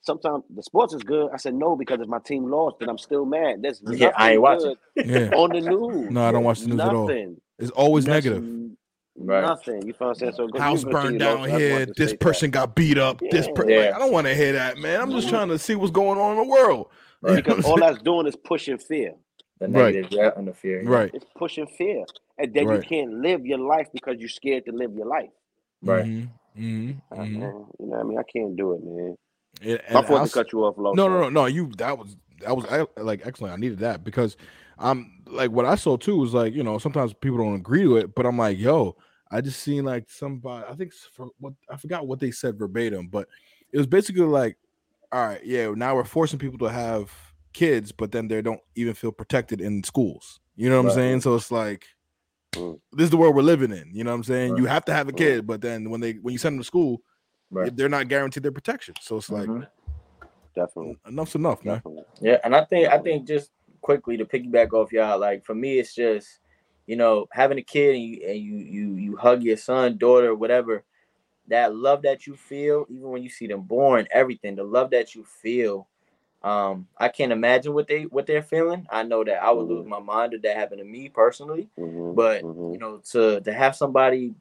[0.02, 1.30] sometimes the sports is good.
[1.34, 3.62] I said, no, because if my team lost, then I'm still mad.
[3.62, 5.30] that's yeah, I ain't watching yeah.
[5.36, 6.12] on the news.
[6.12, 6.92] No, I don't watch the news nothing.
[6.92, 7.36] at all.
[7.60, 8.32] It's always nothing.
[8.32, 8.70] negative.
[9.22, 9.42] Right.
[9.42, 9.86] Nothing.
[9.86, 10.34] You feel what saying?
[10.34, 11.86] So house burned down here.
[11.86, 12.58] This person that.
[12.58, 13.22] got beat up.
[13.22, 13.30] Yeah.
[13.32, 13.88] This per- yeah.
[13.88, 15.02] Like, I don't want to hear that, man.
[15.02, 15.36] I'm just mm-hmm.
[15.36, 16.88] trying to see what's going on in the world.
[17.22, 17.44] Right.
[17.44, 19.14] Because all that's doing is pushing fear.
[19.60, 20.12] The negative, right.
[20.12, 20.82] yeah, and the fear.
[20.82, 20.90] Yeah.
[20.90, 21.12] Right.
[21.14, 22.06] It's pushing fear.
[22.38, 22.82] And then right.
[22.82, 25.30] you can't live your life because you're scared to live your life.
[25.82, 26.06] Right.
[26.06, 26.64] Mm-hmm.
[26.64, 27.22] Mm-hmm.
[27.22, 27.34] Mm-hmm.
[27.34, 28.18] you know what I mean?
[28.18, 29.18] I can't do it, man.
[29.62, 31.46] It, My fault to cut you off, No, no, no, no.
[31.46, 32.66] You that was that was
[32.98, 33.54] like excellent.
[33.54, 34.38] I needed that because
[34.78, 37.98] I'm like what I saw too was like you know sometimes people don't agree to
[37.98, 38.96] it, but I'm like yo,
[39.32, 43.08] I just seen like somebody I think for what I forgot what they said verbatim,
[43.08, 43.28] but
[43.72, 44.58] it was basically like,
[45.12, 47.12] all right, yeah, now we're forcing people to have
[47.54, 50.40] kids, but then they don't even feel protected in schools.
[50.56, 50.92] You know what right.
[50.92, 51.22] I'm saying?
[51.22, 51.86] So it's like
[52.54, 52.80] mm.
[52.94, 53.92] this is the world we're living in.
[53.94, 54.54] You know what I'm saying?
[54.54, 54.62] Right.
[54.62, 56.68] You have to have a kid, but then when they when you send them to
[56.68, 57.02] school,
[57.52, 57.76] right.
[57.76, 58.96] they're not guaranteed their protection.
[59.02, 59.64] So it's like mm-hmm.
[60.56, 61.82] definitely enough's enough, man.
[62.20, 63.52] Yeah, and I think I think just
[63.82, 66.40] quickly to piggyback off y'all, like for me, it's just
[66.90, 70.34] you know having a kid and you and you you you hug your son, daughter,
[70.36, 70.84] whatever.
[71.48, 75.16] That love that you feel, even when you see them born, everything, the love that
[75.16, 75.88] you feel
[76.42, 78.88] um, I can't imagine what they what they're feeling.
[78.90, 79.74] I know that I would mm-hmm.
[79.74, 81.70] lose my mind if that happened to me personally.
[81.78, 82.16] Mm-hmm.
[82.16, 82.74] But mm-hmm.
[82.74, 84.34] you know, to to have somebody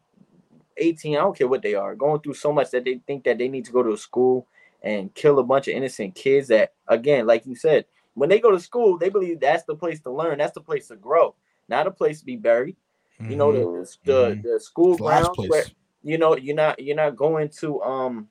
[0.76, 3.38] 18, I don't care what they are, going through so much that they think that
[3.38, 4.46] they need to go to a school
[4.82, 7.84] and kill a bunch of innocent kids that again, like you said,
[8.14, 10.86] when they go to school, they believe that's the place to learn, that's the place
[10.88, 11.34] to grow,
[11.68, 12.76] not a place to be buried.
[13.20, 13.82] You know, the mm-hmm.
[14.04, 14.48] the, mm-hmm.
[14.48, 15.64] the school grounds where
[16.04, 18.28] you know you're not you're not going to um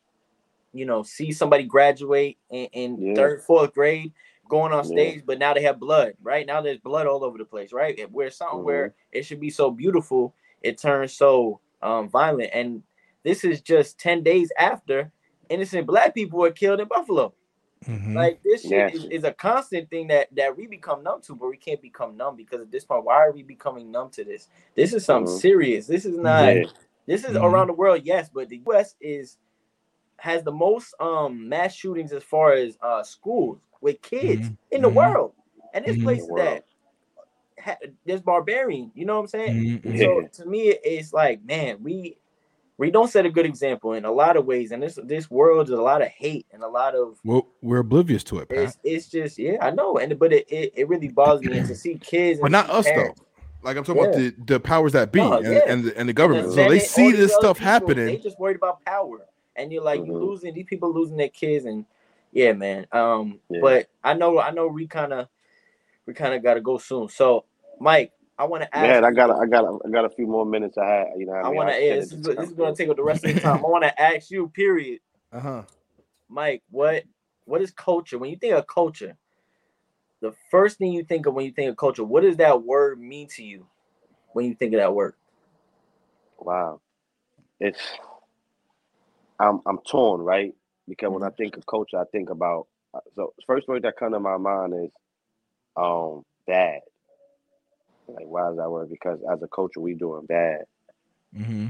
[0.78, 3.16] you know, see somebody graduate in, in yeah.
[3.16, 4.14] third, fourth grade
[4.48, 5.22] going on stage, yeah.
[5.26, 6.46] but now they have blood, right?
[6.46, 8.10] Now there's blood all over the place, right?
[8.12, 8.66] Where something mm-hmm.
[8.66, 12.52] where it should be so beautiful, it turns so um, violent.
[12.54, 12.84] And
[13.24, 15.12] this is just 10 days after
[15.50, 17.34] innocent black people were killed in Buffalo.
[17.86, 18.16] Mm-hmm.
[18.16, 18.96] Like this shit yes.
[18.96, 22.18] is, is, a constant thing that that we become numb to, but we can't become
[22.18, 24.48] numb because at this point, why are we becoming numb to this?
[24.76, 25.40] This is something mm-hmm.
[25.40, 25.88] serious.
[25.88, 26.56] This is not.
[26.56, 26.64] Yeah.
[27.06, 27.46] This is mm-hmm.
[27.46, 28.96] around the world, yes, but the U.S.
[29.00, 29.38] is
[30.18, 34.54] has the most um mass shootings as far as uh schools with kids mm-hmm.
[34.72, 34.98] in the mm-hmm.
[34.98, 35.34] world,
[35.74, 36.04] and this mm-hmm.
[36.04, 36.66] place that
[37.64, 38.92] ha- there's barbarian.
[38.96, 39.82] You know what I'm saying?
[39.82, 39.98] Mm-hmm.
[40.00, 42.18] So to me, it's like, man, we
[42.78, 45.68] we don't set a good example in a lot of ways, and this this world
[45.70, 48.50] is a lot of hate and a lot of well, we're oblivious to it.
[48.50, 48.58] Pat.
[48.60, 51.76] It's, it's just yeah, I know, and but it, it, it really bothers me to
[51.76, 53.20] see kids, but not us parents.
[53.20, 53.26] though.
[53.64, 54.10] Like I'm talking yeah.
[54.10, 55.62] about the, the powers that be and, yeah.
[55.68, 56.46] and, the, and the government.
[56.46, 58.06] And so they see this stuff people, happening.
[58.06, 59.26] They just worried about power
[59.58, 60.12] and you're like mm-hmm.
[60.12, 61.86] you losing these people losing their kids and
[62.32, 63.60] yeah man um yeah.
[63.62, 65.28] but i know i know we kind of
[66.06, 67.44] we kind of got to go soon so
[67.80, 70.46] mike i want to ask man i got i got i got a few more
[70.46, 72.74] minutes i had you know i, I want to yeah, this, is, this is going
[72.74, 73.58] to take up the rest of the time.
[73.58, 75.00] I want to ask you period.
[75.32, 75.64] Uh-huh.
[76.30, 77.04] Mike what
[77.46, 78.18] what is culture?
[78.18, 79.18] When you think of culture
[80.22, 83.00] the first thing you think of when you think of culture what does that word
[83.00, 83.68] mean to you?
[84.34, 85.14] When you think of that word.
[86.40, 86.82] Wow.
[87.60, 87.80] It's
[89.40, 90.54] I'm I'm torn, right?
[90.88, 91.36] Because when I mm-hmm.
[91.36, 94.74] think of culture, I think about uh, so first word that comes to my mind
[94.74, 94.92] is
[95.76, 96.82] um bad.
[98.08, 98.90] Like why is that word?
[98.90, 100.66] Because as a culture, we doing bad.
[101.36, 101.70] Mm-hmm.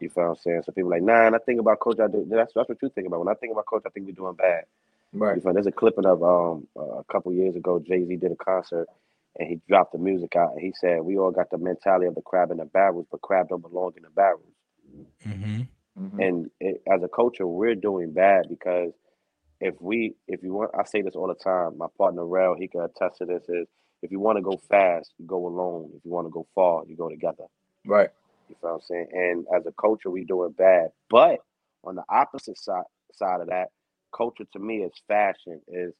[0.00, 0.62] You feel what I'm saying?
[0.64, 2.90] So people like, nah, and I think about coach, I do, that's that's what you
[2.90, 3.20] think about.
[3.20, 4.64] When I think about coach, I think we're doing bad.
[5.12, 5.36] Right.
[5.36, 8.32] You feel, there's a clipping of um uh, a couple years ago, Jay Z did
[8.32, 8.88] a concert
[9.36, 12.14] and he dropped the music out and he said, "We all got the mentality of
[12.14, 14.42] the crab in the barrels, but crab don't belong in the barrels."
[15.26, 15.62] Mm-hmm.
[16.00, 16.20] Mm-hmm.
[16.20, 18.92] And it, as a culture, we're doing bad because
[19.60, 21.78] if we, if you want, I say this all the time.
[21.78, 23.42] My partner Rel, he can attest to this.
[23.48, 23.66] Is
[24.02, 25.90] if you want to go fast, you go alone.
[25.96, 27.44] If you want to go far, you go together.
[27.86, 28.10] Right.
[28.48, 29.08] You know what I'm saying?
[29.12, 30.88] And as a culture, we doing bad.
[31.10, 31.40] But
[31.84, 33.68] on the opposite side side of that,
[34.14, 35.94] culture to me is fashion, is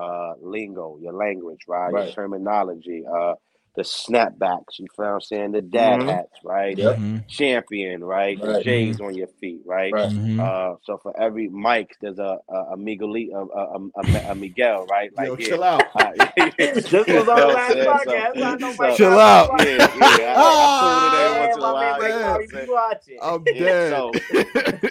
[0.00, 1.92] uh lingo, your language, right?
[1.92, 2.04] right.
[2.06, 3.34] Your terminology, uh
[3.76, 5.52] the snapbacks, you feel what I'm saying?
[5.52, 6.08] The dad mm-hmm.
[6.08, 6.76] hats, right?
[6.76, 6.96] Yep.
[6.96, 7.18] Mm-hmm.
[7.28, 8.38] Champion, right?
[8.38, 8.54] right?
[8.54, 9.04] The J's mm-hmm.
[9.04, 9.92] on your feet, right?
[9.92, 10.10] right.
[10.10, 10.40] Mm-hmm.
[10.40, 14.86] Uh, so for every Mike, there's a a, a Miguel, a, a, a, a, Miguel,
[14.86, 15.10] right?
[15.16, 15.84] Like Yo, chill out.
[15.94, 16.10] Uh,
[16.58, 18.76] this was on the last podcast.
[18.76, 19.50] So, chill out.
[19.64, 20.34] Yeah, yeah.
[20.36, 23.34] I, I, I tune it every once in a while.
[23.34, 23.90] I'm dead.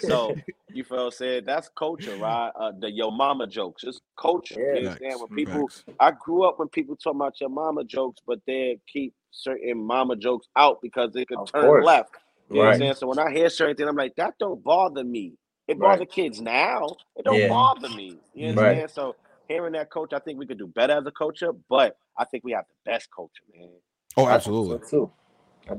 [0.00, 0.36] So, so
[0.72, 1.46] you feel I'm?
[1.46, 2.50] That's culture, right?
[2.58, 3.84] Uh, the yo mama jokes.
[3.84, 4.56] It's culture.
[4.58, 5.20] Yeah, you understand?
[5.20, 5.84] When people Facts.
[5.98, 10.16] I grew up when people talk about your mama jokes, but they keep certain mama
[10.16, 11.84] jokes out because they could of turn course.
[11.84, 12.10] left.
[12.50, 12.74] You right.
[12.74, 12.98] understand?
[12.98, 15.34] So when I hear certain things, I'm like, that don't bother me.
[15.68, 16.10] It bother right.
[16.10, 16.96] kids now.
[17.16, 17.48] It don't yeah.
[17.48, 18.18] bother me.
[18.34, 18.80] You understand?
[18.80, 18.90] Right.
[18.90, 19.14] So
[19.46, 22.42] hearing that coach, I think we could do better as a culture, but I think
[22.44, 23.70] we have the best culture, man.
[24.16, 24.80] Oh, absolutely.
[24.88, 25.10] too.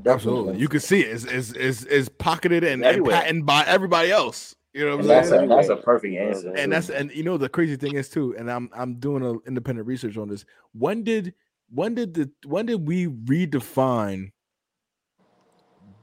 [0.06, 1.10] Absolutely, you can see it.
[1.10, 4.54] It's, it's, it's, it's pocketed and, and patented by everybody else.
[4.74, 6.54] You know, what I'm that's a, that's a perfect answer.
[6.56, 8.34] And that's and you know the crazy thing is too.
[8.38, 10.44] And I'm I'm doing a independent research on this.
[10.72, 11.34] When did
[11.70, 14.32] when did the when did we redefine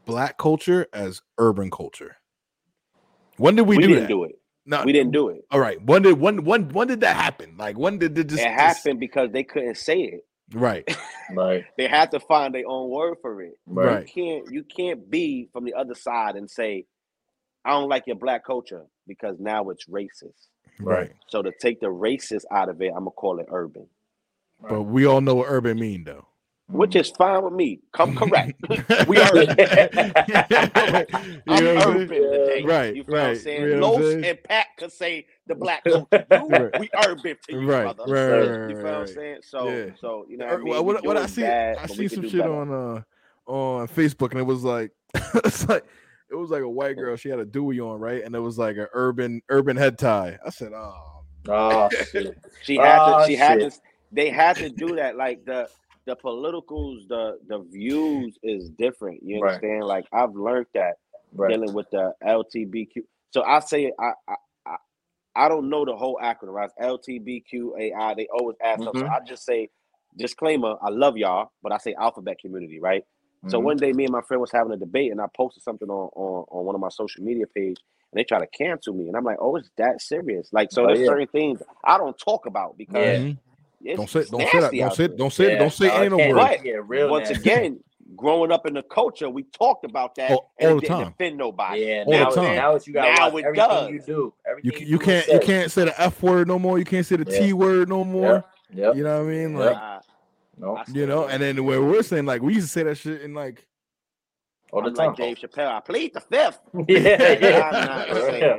[0.05, 2.17] black culture as urban culture?
[3.37, 4.09] When did we, we do didn't that?
[4.09, 4.39] do it.
[4.65, 5.45] No, we didn't do it.
[5.49, 5.81] All right.
[5.83, 7.55] When did when when when did that happen?
[7.57, 8.39] Like when did, did this?
[8.39, 10.25] It happened because they couldn't say it.
[10.53, 10.87] Right.
[11.33, 11.65] right.
[11.77, 13.53] They had to find their own word for it.
[13.65, 14.07] Right.
[14.07, 16.85] You can't you can't be from the other side and say,
[17.65, 20.47] I don't like your black culture because now it's racist.
[20.79, 21.11] Right.
[21.27, 23.87] So to take the racist out of it, I'm gonna call it urban.
[24.61, 26.29] But we all know what urban mean though
[26.71, 27.79] which is fine with me.
[27.93, 28.53] Come correct.
[29.07, 29.27] we are
[31.47, 32.63] I'm urban today.
[32.63, 33.21] Right, you feel right.
[33.21, 33.61] what I'm saying?
[33.61, 36.25] You know Los and Pat could say the black culture.
[36.29, 36.79] right.
[36.79, 38.03] We urban to you, right, brother.
[38.11, 39.37] Right, right, you feel what I'm saying?
[39.41, 39.85] So, yeah.
[39.99, 40.85] so you know, what, I, mean?
[40.85, 42.53] what, what I see, bad, I see some shit better.
[42.53, 43.01] on uh
[43.51, 45.85] on Facebook, and it was like it's like
[46.31, 47.15] it was like a white girl.
[47.15, 50.37] She had a Dewey on, right, and it was like an urban urban head tie.
[50.45, 51.89] I said, oh, oh
[52.63, 53.25] she had oh, to.
[53.25, 53.39] She shit.
[53.39, 53.71] had to.
[54.11, 55.15] They had to do that.
[55.15, 55.69] Like the
[56.05, 59.21] the politicals, the the views is different.
[59.23, 59.81] You understand?
[59.81, 59.87] Right.
[59.87, 60.95] Like I've learned that
[61.33, 61.49] right.
[61.49, 63.03] dealing with the LTBQ.
[63.31, 64.75] So I say I, I I
[65.35, 66.53] I don't know the whole acronym.
[66.53, 66.71] Right?
[66.81, 68.15] LTBQAI.
[68.15, 68.97] They always ask mm-hmm.
[68.97, 69.01] us.
[69.01, 69.69] So I just say
[70.17, 70.75] disclaimer.
[70.81, 73.03] I love y'all, but I say alphabet community, right?
[73.39, 73.49] Mm-hmm.
[73.49, 75.89] So one day, me and my friend was having a debate, and I posted something
[75.89, 77.77] on on, on one of my social media page,
[78.11, 80.49] and they try to cancel me, and I'm like, oh, it's that serious?
[80.51, 81.05] Like, so oh, there's yeah.
[81.07, 83.23] certain things I don't talk about because.
[83.23, 83.33] Yeah
[83.81, 84.71] don't say don't say that.
[84.71, 86.35] Don't say don't say yeah, don't say any word.
[86.35, 87.49] But yeah, real once nasty.
[87.49, 87.79] again,
[88.15, 91.07] growing up in the culture, we talked about that all, and all it the didn't
[91.07, 91.85] offend nobody.
[91.85, 92.55] Yeah, all now, the time.
[92.55, 93.89] now you got now it does.
[93.89, 94.33] you do.
[94.63, 96.77] you, you, you can't you can't say the F word no more.
[96.77, 97.39] You can't say the yeah.
[97.39, 98.43] T word no more.
[98.73, 98.87] Yeah.
[98.87, 98.95] Yep.
[98.97, 99.55] You know what I mean?
[99.55, 99.99] Like, uh,
[100.59, 100.83] no.
[100.91, 103.33] you know, and then where we're saying like we used to say that shit in
[103.33, 103.65] like
[104.71, 105.07] all the time.
[105.07, 106.59] Like Dave Chappelle, I plead the fifth.
[106.87, 106.99] yeah,
[108.31, 108.57] yeah.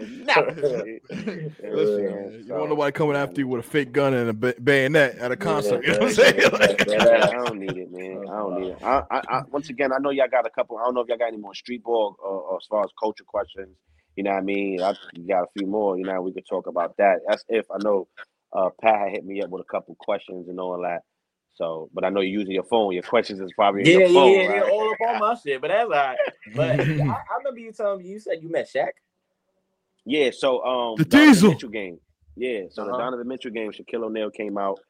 [1.63, 5.19] Listen, you don't know nobody coming after you with a fake gun and a bayonet
[5.19, 5.85] at a concert.
[5.85, 6.41] you know what I'm saying?
[6.43, 8.25] I don't need it, man.
[8.29, 8.83] I don't need it.
[8.83, 10.79] I, I, I, once again, I know y'all got a couple.
[10.79, 13.25] I don't know if y'all got any more street ball uh, as far as culture
[13.25, 13.77] questions.
[14.17, 14.83] You know what I mean?
[14.83, 14.95] I
[15.29, 15.97] got a few more.
[15.97, 17.21] You know, we could talk about that.
[17.29, 18.09] That's if I know
[18.53, 21.03] uh, Pat hit me up with a couple questions and all that.
[21.55, 22.93] So, but I know you're using your phone.
[22.95, 24.67] Your questions is probably yeah, yeah, phone, yeah, right?
[24.67, 25.61] yeah, all up on my shit.
[25.61, 26.19] But that's all right.
[26.55, 28.91] But I, I, remember you telling me you said you met Shaq.
[30.07, 31.99] Yeah, so um, the Diesel Mitchell game.
[32.37, 32.93] Yeah, so uh-huh.
[32.93, 34.81] the Donovan Mitchell game, Shaquille O'Neal came out,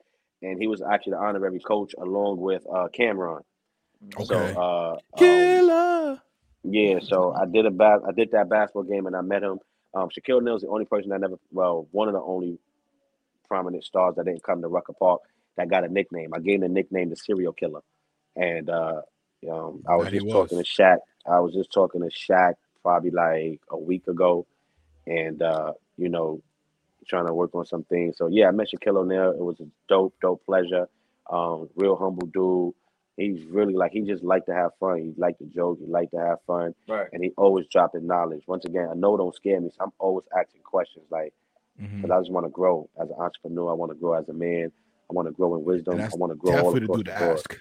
[0.43, 3.41] and he was actually the honorary coach along with uh, Cam'ron.
[4.15, 4.25] Okay.
[4.25, 6.13] So, uh, Killer.
[6.13, 6.21] Um,
[6.63, 9.59] yeah, so I did a bas- I did that basketball game, and I met him.
[9.95, 12.59] Um, Shaquille O'Neal is the only person I never, well, one of the only
[13.49, 15.23] prominent stars that didn't come to Rucker Park
[15.57, 16.31] that got a nickname.
[16.35, 17.81] I gave him the nickname the serial killer.
[18.37, 19.03] And uh,
[19.51, 20.33] um, I was just was.
[20.33, 20.99] talking to Shaq.
[21.27, 24.47] I was just talking to Shaq probably like a week ago,
[25.07, 26.43] and uh, you know,
[27.07, 28.17] trying to work on some things.
[28.17, 29.33] So yeah, I met Shaquille O'Neal.
[29.33, 30.89] It was a dope, dope pleasure.
[31.31, 32.75] Um, real humble dude.
[33.17, 34.99] He's really like he just like to have fun.
[34.99, 35.79] He like to joke.
[35.79, 36.75] He like to have fun.
[36.89, 37.07] Right.
[37.13, 38.43] And he always dropping knowledge.
[38.47, 39.71] Once again, I know don't scare me.
[39.71, 41.35] So I'm always asking questions like,
[41.77, 42.13] because mm-hmm.
[42.13, 43.71] I just want to grow as an entrepreneur.
[43.71, 44.73] I want to grow as a man.
[45.11, 46.01] I want to grow in wisdom.
[46.01, 47.59] I want to grow all across do the ask.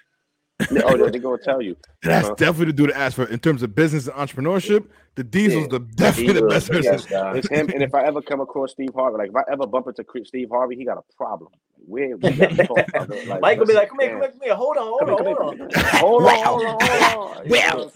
[0.84, 1.76] oh, they're gonna tell you.
[2.02, 4.86] That's uh, definitely to do the ask for in terms of business and entrepreneurshop.
[5.16, 6.94] The Diesel's yeah, the definitely the, the best person.
[7.36, 7.68] It's him.
[7.70, 10.48] And if I ever come across Steve Harvey, like if I ever bump into Steve
[10.50, 11.50] Harvey, he got a problem.
[11.86, 14.54] Where we like, Mike will be like, "Come here, come here.
[14.54, 17.92] Hold on, hold on, hold on, hold on, hold on, hold on." Well,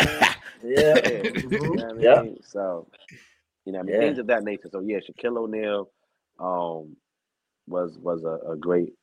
[0.65, 0.99] yeah,
[2.01, 2.23] yeah.
[2.43, 2.89] So,
[3.67, 4.69] you know, I mean, things of that nature.
[4.73, 5.91] So yeah, Shaquille O'Neal,
[6.41, 6.97] um,
[7.67, 8.95] was was a, a great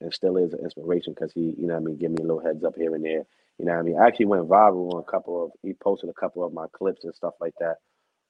[0.00, 2.44] and still is an inspiration because he, you know, I mean, give me a little
[2.44, 3.24] heads up here and there.
[3.58, 5.50] You know, I mean, I actually went viral on a couple of.
[5.62, 7.76] He posted a couple of my clips and stuff like that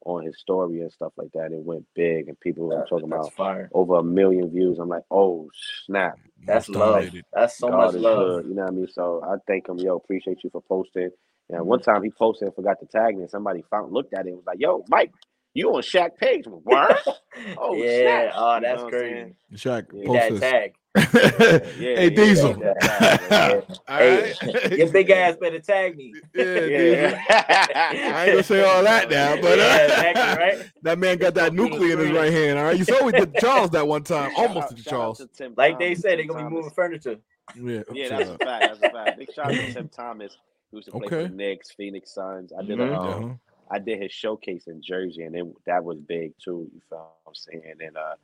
[0.05, 1.53] on his story and stuff like that.
[1.53, 3.71] It went big, and people were talking about fire.
[3.73, 4.79] over a million views.
[4.79, 5.49] I'm like, oh
[5.85, 6.19] snap!
[6.45, 7.15] That's love.
[7.33, 8.43] That's so God much love.
[8.43, 8.89] Good, you know what I mean?
[8.91, 9.79] So I thank him.
[9.79, 11.11] Yo, appreciate you for posting.
[11.49, 11.69] And mm-hmm.
[11.69, 14.31] one time he posted and forgot to tag me, and somebody found looked at it
[14.31, 15.13] and was like, "Yo, Mike,
[15.55, 16.45] you on Shaq page?
[16.47, 17.07] What?
[17.59, 18.31] oh yeah!
[18.31, 18.35] Snap.
[18.37, 19.35] Oh, that's you know crazy.
[19.55, 20.29] Shaq, yeah.
[20.29, 20.75] that tag.
[20.97, 22.59] Yeah, hey Diesel.
[22.59, 24.35] Yeah, hey,
[24.77, 26.15] your big ass better tag me.
[26.35, 27.25] Yeah, yeah.
[27.29, 30.71] I ain't gonna say all that now, but uh, exactly, right?
[30.83, 32.59] that man got that nuclear in his right hand.
[32.59, 35.25] All right, you saw we did Charles that one time, almost did Charles.
[35.57, 37.17] Like they said, they're gonna be moving furniture.
[37.55, 38.81] Yeah, yeah, that's a fact.
[38.81, 39.19] That's a fact.
[39.19, 40.37] Big shout out to Tim Thomas,
[40.71, 41.27] who used to play okay.
[41.27, 42.53] for Knicks, Phoenix Suns.
[42.57, 42.93] I did mm-hmm.
[42.93, 46.69] a um, I did his showcase in Jersey, and it, that was big too.
[46.75, 47.77] You feel what I'm saying?
[47.81, 48.17] And uh,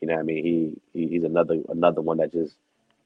[0.00, 2.56] you know, what I mean, he, he he's another another one that just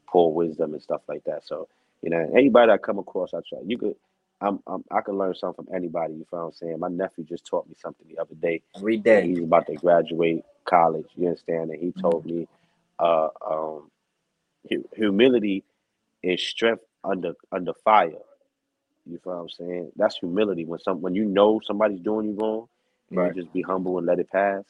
[0.07, 1.47] pour wisdom and stuff like that.
[1.47, 1.69] So
[2.03, 3.59] you know, anybody I come across, I try.
[3.67, 3.97] You could
[4.41, 6.15] I'm, I'm I can learn something from anybody.
[6.15, 6.79] You feel what I'm saying?
[6.79, 8.63] My nephew just taught me something the other day.
[8.77, 9.29] Every day.
[9.29, 11.07] He's about to graduate college.
[11.17, 11.71] You understand?
[11.71, 12.01] And he mm-hmm.
[12.01, 12.49] told me,
[12.99, 13.91] uh, um,
[14.95, 15.65] humility
[16.23, 18.13] is strength under under fire.
[19.07, 19.93] You feel what I'm saying?
[19.97, 20.65] That's humility.
[20.65, 22.69] When some when you know somebody's doing you wrong,
[23.11, 23.35] right.
[23.35, 24.65] you just be humble and let it pass.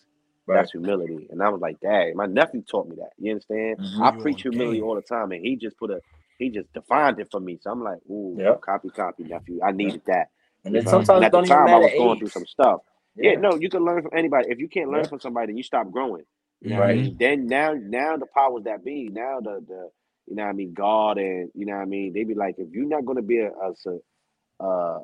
[0.47, 0.57] Right.
[0.57, 1.29] That's humility.
[1.31, 3.11] And I was like, Dad, my nephew taught me that.
[3.19, 3.79] You understand?
[3.79, 4.03] Mm-hmm.
[4.03, 6.01] I preach humility all the time, and he just put a
[6.39, 7.59] he just defined it for me.
[7.61, 8.63] So I'm like, ooh, yep.
[8.63, 9.61] copy, copy, nephew.
[9.63, 10.31] I needed that.
[10.65, 12.81] And then sometimes and at the time I was going through some stuff.
[13.15, 13.33] Yeah.
[13.33, 13.39] yeah.
[13.39, 14.51] no, you can learn from anybody.
[14.51, 15.09] If you can't learn yeah.
[15.09, 16.25] from somebody, then you stop growing.
[16.61, 16.91] You right.
[16.91, 17.17] I mean?
[17.19, 19.91] Then now, now the powers that be, now the the
[20.27, 22.57] you know what I mean, God and you know what I mean, they be like,
[22.59, 25.01] if you're not gonna be a, a, a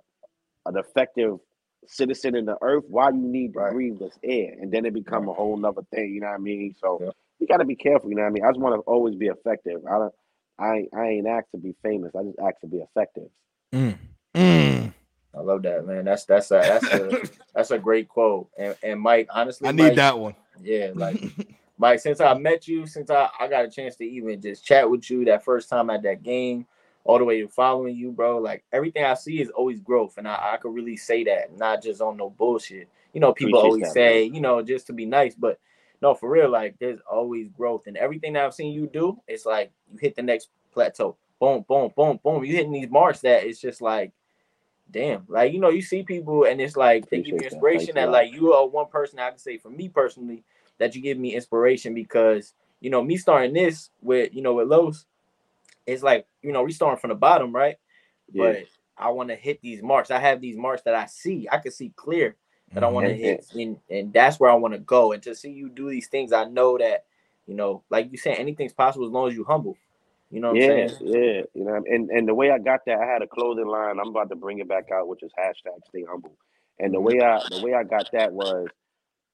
[0.66, 1.39] an effective
[1.89, 3.72] citizen in the earth, why you need to right.
[3.72, 4.55] breathe this air?
[4.61, 5.32] And then it become right.
[5.32, 6.74] a whole nother thing, you know what I mean?
[6.80, 7.11] So yeah.
[7.39, 8.45] you gotta be careful, you know what I mean?
[8.45, 9.80] I just want to always be effective.
[9.87, 10.14] I don't
[10.59, 12.14] I I ain't asked to be famous.
[12.14, 13.28] I just asked to be effective.
[13.72, 13.99] Mm.
[14.34, 14.95] Mm.
[15.34, 16.05] I love that, man.
[16.05, 17.22] That's that's a that's a
[17.55, 18.49] that's a great quote.
[18.59, 20.34] And and Mike, honestly, I need Mike, that one.
[20.62, 21.22] Yeah, like
[21.78, 24.89] Mike, since I met you, since I, I got a chance to even just chat
[24.89, 26.66] with you that first time at that game,
[27.07, 28.38] all the way to following you, bro.
[28.38, 30.18] Like everything I see is always growth.
[30.18, 32.88] And I, I could really say that, not just on no bullshit.
[33.12, 34.34] You know, people Appreciate always that, say, man.
[34.34, 35.59] you know, just to be nice, but
[36.02, 37.86] no, for real, like there's always growth.
[37.86, 41.16] And everything that I've seen you do, it's like you hit the next plateau.
[41.40, 42.44] Boom, boom, boom, boom.
[42.44, 44.12] You hitting these marks that it's just like,
[44.90, 45.24] damn.
[45.28, 48.11] Like, you know, you see people and it's like they give you inspiration that, that
[48.11, 50.44] like you are one person I can say for me personally
[50.78, 54.68] that you give me inspiration because you know me starting this with you know with
[54.68, 55.07] Los,
[55.87, 57.76] it's like you know we starting from the bottom, right?
[58.32, 58.45] Yeah.
[58.45, 58.64] But
[58.99, 60.11] I want to hit these marks.
[60.11, 61.49] I have these marks that I see.
[61.51, 62.37] I can see clear
[62.72, 63.22] that I want to mm-hmm.
[63.22, 65.12] hit, and and that's where I want to go.
[65.12, 67.05] And to see you do these things, I know that
[67.47, 69.76] you know, like you said, anything's possible as long as you humble.
[70.30, 70.91] You know what I'm saying?
[71.03, 73.68] yeah, Yeah, you know, and and the way I got that, I had a clothing
[73.68, 73.99] line.
[74.01, 76.37] I'm about to bring it back out, which is hashtag Stay Humble.
[76.78, 77.07] And the mm-hmm.
[77.07, 78.66] way I the way I got that was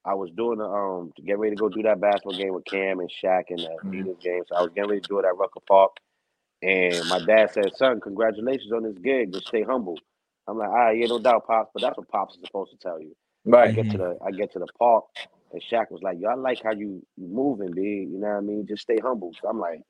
[0.04, 2.66] I was doing the um to get ready to go do that basketball game with
[2.66, 4.12] Cam and Shaq and the mm-hmm.
[4.20, 4.42] game.
[4.46, 5.96] So I was getting ready to do it at Rucker Park.
[6.62, 9.32] And my dad said, son, congratulations on this gig.
[9.32, 9.98] Just stay humble.
[10.46, 12.76] I'm like, all right, yeah, no doubt, Pops, but that's what Pops is supposed to
[12.76, 13.14] tell you.
[13.44, 13.70] Right.
[13.70, 15.04] I get to the I get to the park
[15.52, 18.10] and Shaq was like, Yo, I like how you you moving, big.
[18.10, 18.66] You know what I mean?
[18.66, 19.32] Just stay humble.
[19.40, 19.80] So I'm like,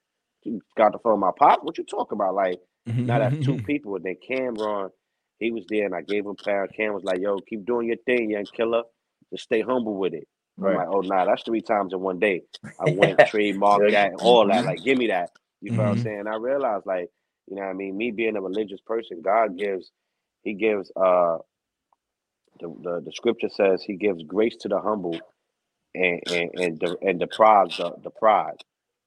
[0.42, 1.62] you got the phone my pop.
[1.62, 2.34] What you talking about?
[2.34, 3.66] Like, mm-hmm, now that's mm-hmm, two mm-hmm.
[3.66, 3.96] people.
[3.96, 4.90] And then Cam'ron,
[5.38, 6.66] he was there and I gave him power.
[6.66, 8.82] Cam was like, yo, keep doing your thing, young killer.
[9.30, 10.26] Just stay humble with it.
[10.56, 10.72] Right.
[10.72, 12.42] I'm like, oh nah, that's three times in one day.
[12.80, 14.64] I went trademark that, and all that.
[14.64, 15.30] Like, give me that.
[15.62, 15.80] You mm-hmm.
[15.80, 16.24] know what I'm saying?
[16.26, 17.08] I realized, like,
[17.48, 17.96] you know what I mean?
[17.96, 19.90] Me being a religious person, God gives,
[20.42, 21.38] He gives uh
[22.60, 25.18] the, the, the scripture says he gives grace to the humble
[25.94, 28.56] and and and the and the pride the, the pride.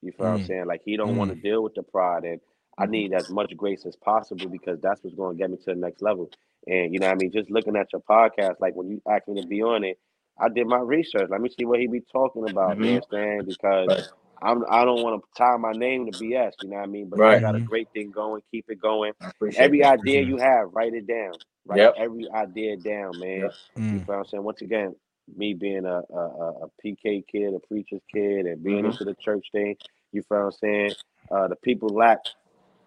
[0.01, 0.30] You feel mm.
[0.30, 0.47] what I'm mm.
[0.47, 0.66] saying?
[0.68, 1.18] Like he don't mm.
[1.18, 2.39] want to deal with the pride and
[2.78, 2.91] I mm-hmm.
[2.91, 5.76] need as much grace as possible because that's what's going to get me to the
[5.76, 6.30] next level.
[6.68, 7.32] And you know what I mean?
[7.32, 9.97] Just looking at your podcast, like when you asked me to be on it,
[10.38, 11.30] I did my research.
[11.30, 12.84] Let me see what he be talking about, mm-hmm.
[12.84, 13.45] you understand?
[13.47, 14.03] Because right.
[14.41, 17.09] I'm I don't want to tie my name to BS, you know what I mean?
[17.09, 17.36] But right.
[17.36, 19.13] you got a great thing going, keep it going.
[19.55, 19.99] Every that.
[19.99, 21.33] idea you have, write it down.
[21.65, 21.95] Write yep.
[21.97, 23.39] every idea down, man.
[23.39, 23.51] Yep.
[23.77, 23.86] Mm.
[23.86, 24.43] You know what I'm saying?
[24.43, 24.95] Once again,
[25.36, 28.88] me being a, a, a PK kid, a preacher's kid, and being mm-hmm.
[28.88, 29.75] into the church thing,
[30.11, 30.91] you feel what I'm saying?
[31.31, 32.19] Uh, the people lack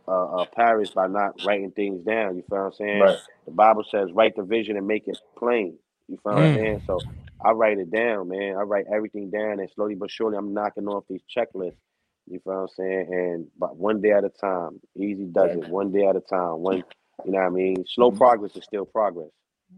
[0.07, 2.37] uh, uh, Paris by not writing things down.
[2.37, 3.01] You feel what I'm saying?
[3.01, 3.19] Right.
[3.45, 5.77] The Bible says, write the vision and make it plain.
[6.09, 6.37] You feel mm.
[6.37, 6.57] what I'm mm.
[6.57, 6.83] saying?
[6.87, 7.01] So
[7.45, 8.57] I write it down, man.
[8.57, 11.77] I write everything down, and slowly but surely, I'm knocking off these checklists.
[12.27, 13.09] You feel what I'm saying?
[13.11, 15.69] And but one day at a time, easy does it.
[15.69, 16.59] One day at a time.
[16.59, 16.77] One,
[17.25, 17.85] you know what I mean?
[17.87, 18.19] Slow mm-hmm.
[18.19, 19.31] progress is still progress.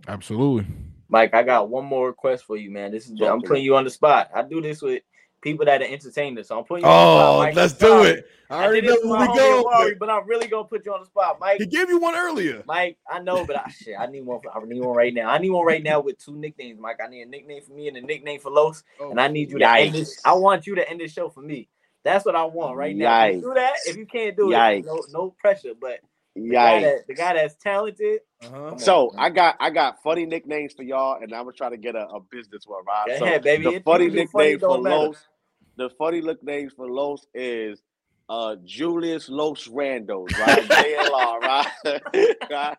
[0.08, 0.66] Absolutely.
[1.08, 2.92] Mike, I got one more request for you, man.
[2.92, 4.30] This is I'm putting you on the spot.
[4.34, 5.03] I do this with
[5.41, 6.49] people that are entertainers.
[6.49, 8.26] So I'm putting you oh, spot, let's do it.
[8.50, 9.64] I already know where we go.
[9.64, 11.58] Worry, but I'm really gonna put you on the spot, Mike.
[11.58, 12.64] He gave you one earlier.
[12.67, 14.41] Mike, I know, but I shit, I need one.
[14.53, 15.30] I need one right now.
[15.30, 16.99] I need one right now with two nicknames, Mike.
[17.04, 19.50] I need a nickname for me and a nickname for Los, oh, and I need
[19.53, 20.21] you to end this.
[20.25, 21.68] I want you to end this show for me.
[22.03, 23.30] That's what I want right now.
[23.30, 23.75] do that.
[23.87, 25.75] If you can't do it, no, no pressure.
[25.80, 26.00] But
[26.34, 28.21] the guy, that, the guy that's talented.
[28.42, 28.79] Uh-huh.
[28.79, 31.95] So I got I got funny nicknames for y'all, and I'm gonna try to get
[31.95, 33.07] a, a business one, right?
[33.07, 33.64] Go so ahead, baby.
[33.64, 35.17] The funny nickname for Los
[35.80, 37.82] the funny look names for Los is
[38.28, 40.68] uh, Julius Los Randos, right?
[40.68, 41.66] JLR, right?
[42.50, 42.76] right?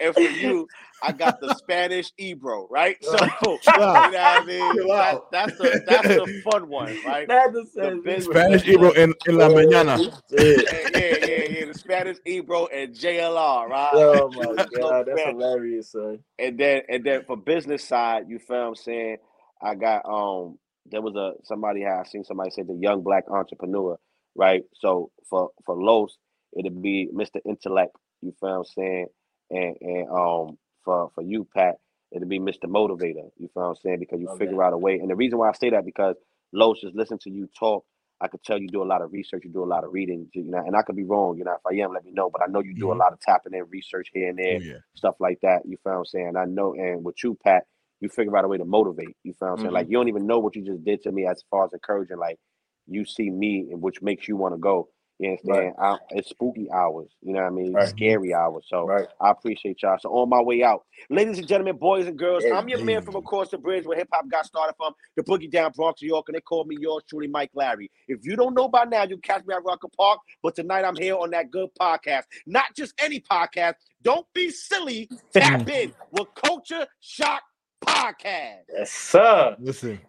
[0.00, 0.68] And for you,
[1.02, 2.96] I got the Spanish Ebro, right?
[3.02, 4.76] So you know what I mean?
[4.86, 7.28] That, that's the that's the fun one, right?
[7.28, 9.98] That's the Spanish Ebro in, in La Mañana.
[10.30, 11.64] Yeah, yeah, yeah, yeah.
[11.66, 13.90] The Spanish Ebro and JLR, right?
[13.94, 16.20] Oh my god, that's hilarious, son.
[16.38, 19.16] And then and then for business side, you feel what I'm saying?
[19.60, 20.58] I got um
[20.90, 23.98] there was a somebody had seen somebody say the young black entrepreneur,
[24.34, 24.62] right?
[24.74, 26.16] So for for Los,
[26.56, 27.40] it'd be Mr.
[27.44, 29.06] Intellect, you feel what I'm saying?
[29.50, 31.76] and and um for for you, Pat,
[32.12, 32.64] it'll be Mr.
[32.64, 33.30] Motivator.
[33.38, 33.98] You feel what I'm saying?
[34.00, 34.46] Because you okay.
[34.46, 34.94] figure out a way.
[34.94, 36.16] And the reason why I say that because
[36.52, 37.84] Los just listen to you talk.
[38.20, 40.28] I could tell you do a lot of research, you do a lot of reading,
[40.34, 41.52] you know, and I could be wrong, you know.
[41.52, 42.28] If I am, let me know.
[42.30, 43.00] But I know you do mm-hmm.
[43.00, 44.78] a lot of tapping in research here and there, oh, yeah.
[44.96, 45.60] stuff like that.
[45.64, 46.32] You feel what I'm saying?
[46.36, 47.62] I know, and with you, Pat,
[48.00, 49.16] you figure out a way to motivate.
[49.24, 49.64] You feel what I'm mm-hmm.
[49.64, 49.74] saying?
[49.74, 52.18] Like you don't even know what you just did to me as far as encouraging.
[52.18, 52.38] Like
[52.86, 54.88] you see me, and which makes you want to go.
[55.18, 55.74] You understand?
[55.76, 55.94] Right.
[55.94, 57.10] I, it's spooky hours.
[57.22, 57.72] You know what I mean?
[57.72, 57.88] Right.
[57.88, 58.66] Scary hours.
[58.68, 59.08] So right.
[59.20, 59.98] I appreciate y'all.
[59.98, 63.02] So on my way out, ladies and gentlemen, boys and girls, hey, I'm your man
[63.02, 66.08] from across the bridge where hip hop got started from, the Boogie Down Bronx, New
[66.08, 67.90] York, and they call me yours truly, Mike Larry.
[68.06, 70.20] If you don't know by now, you catch me at Rucker Park.
[70.40, 73.74] But tonight I'm here on that good podcast, not just any podcast.
[74.02, 75.08] Don't be silly.
[75.32, 77.42] Tap in with Culture Shock
[77.86, 78.64] Podcast.
[78.72, 79.56] Yes, sir.
[79.58, 80.00] Listen.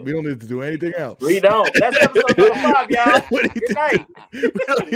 [0.00, 1.20] We don't need to do anything else.
[1.20, 1.70] We don't.
[1.74, 3.22] That's episode five, y'all.
[3.30, 4.06] Good night.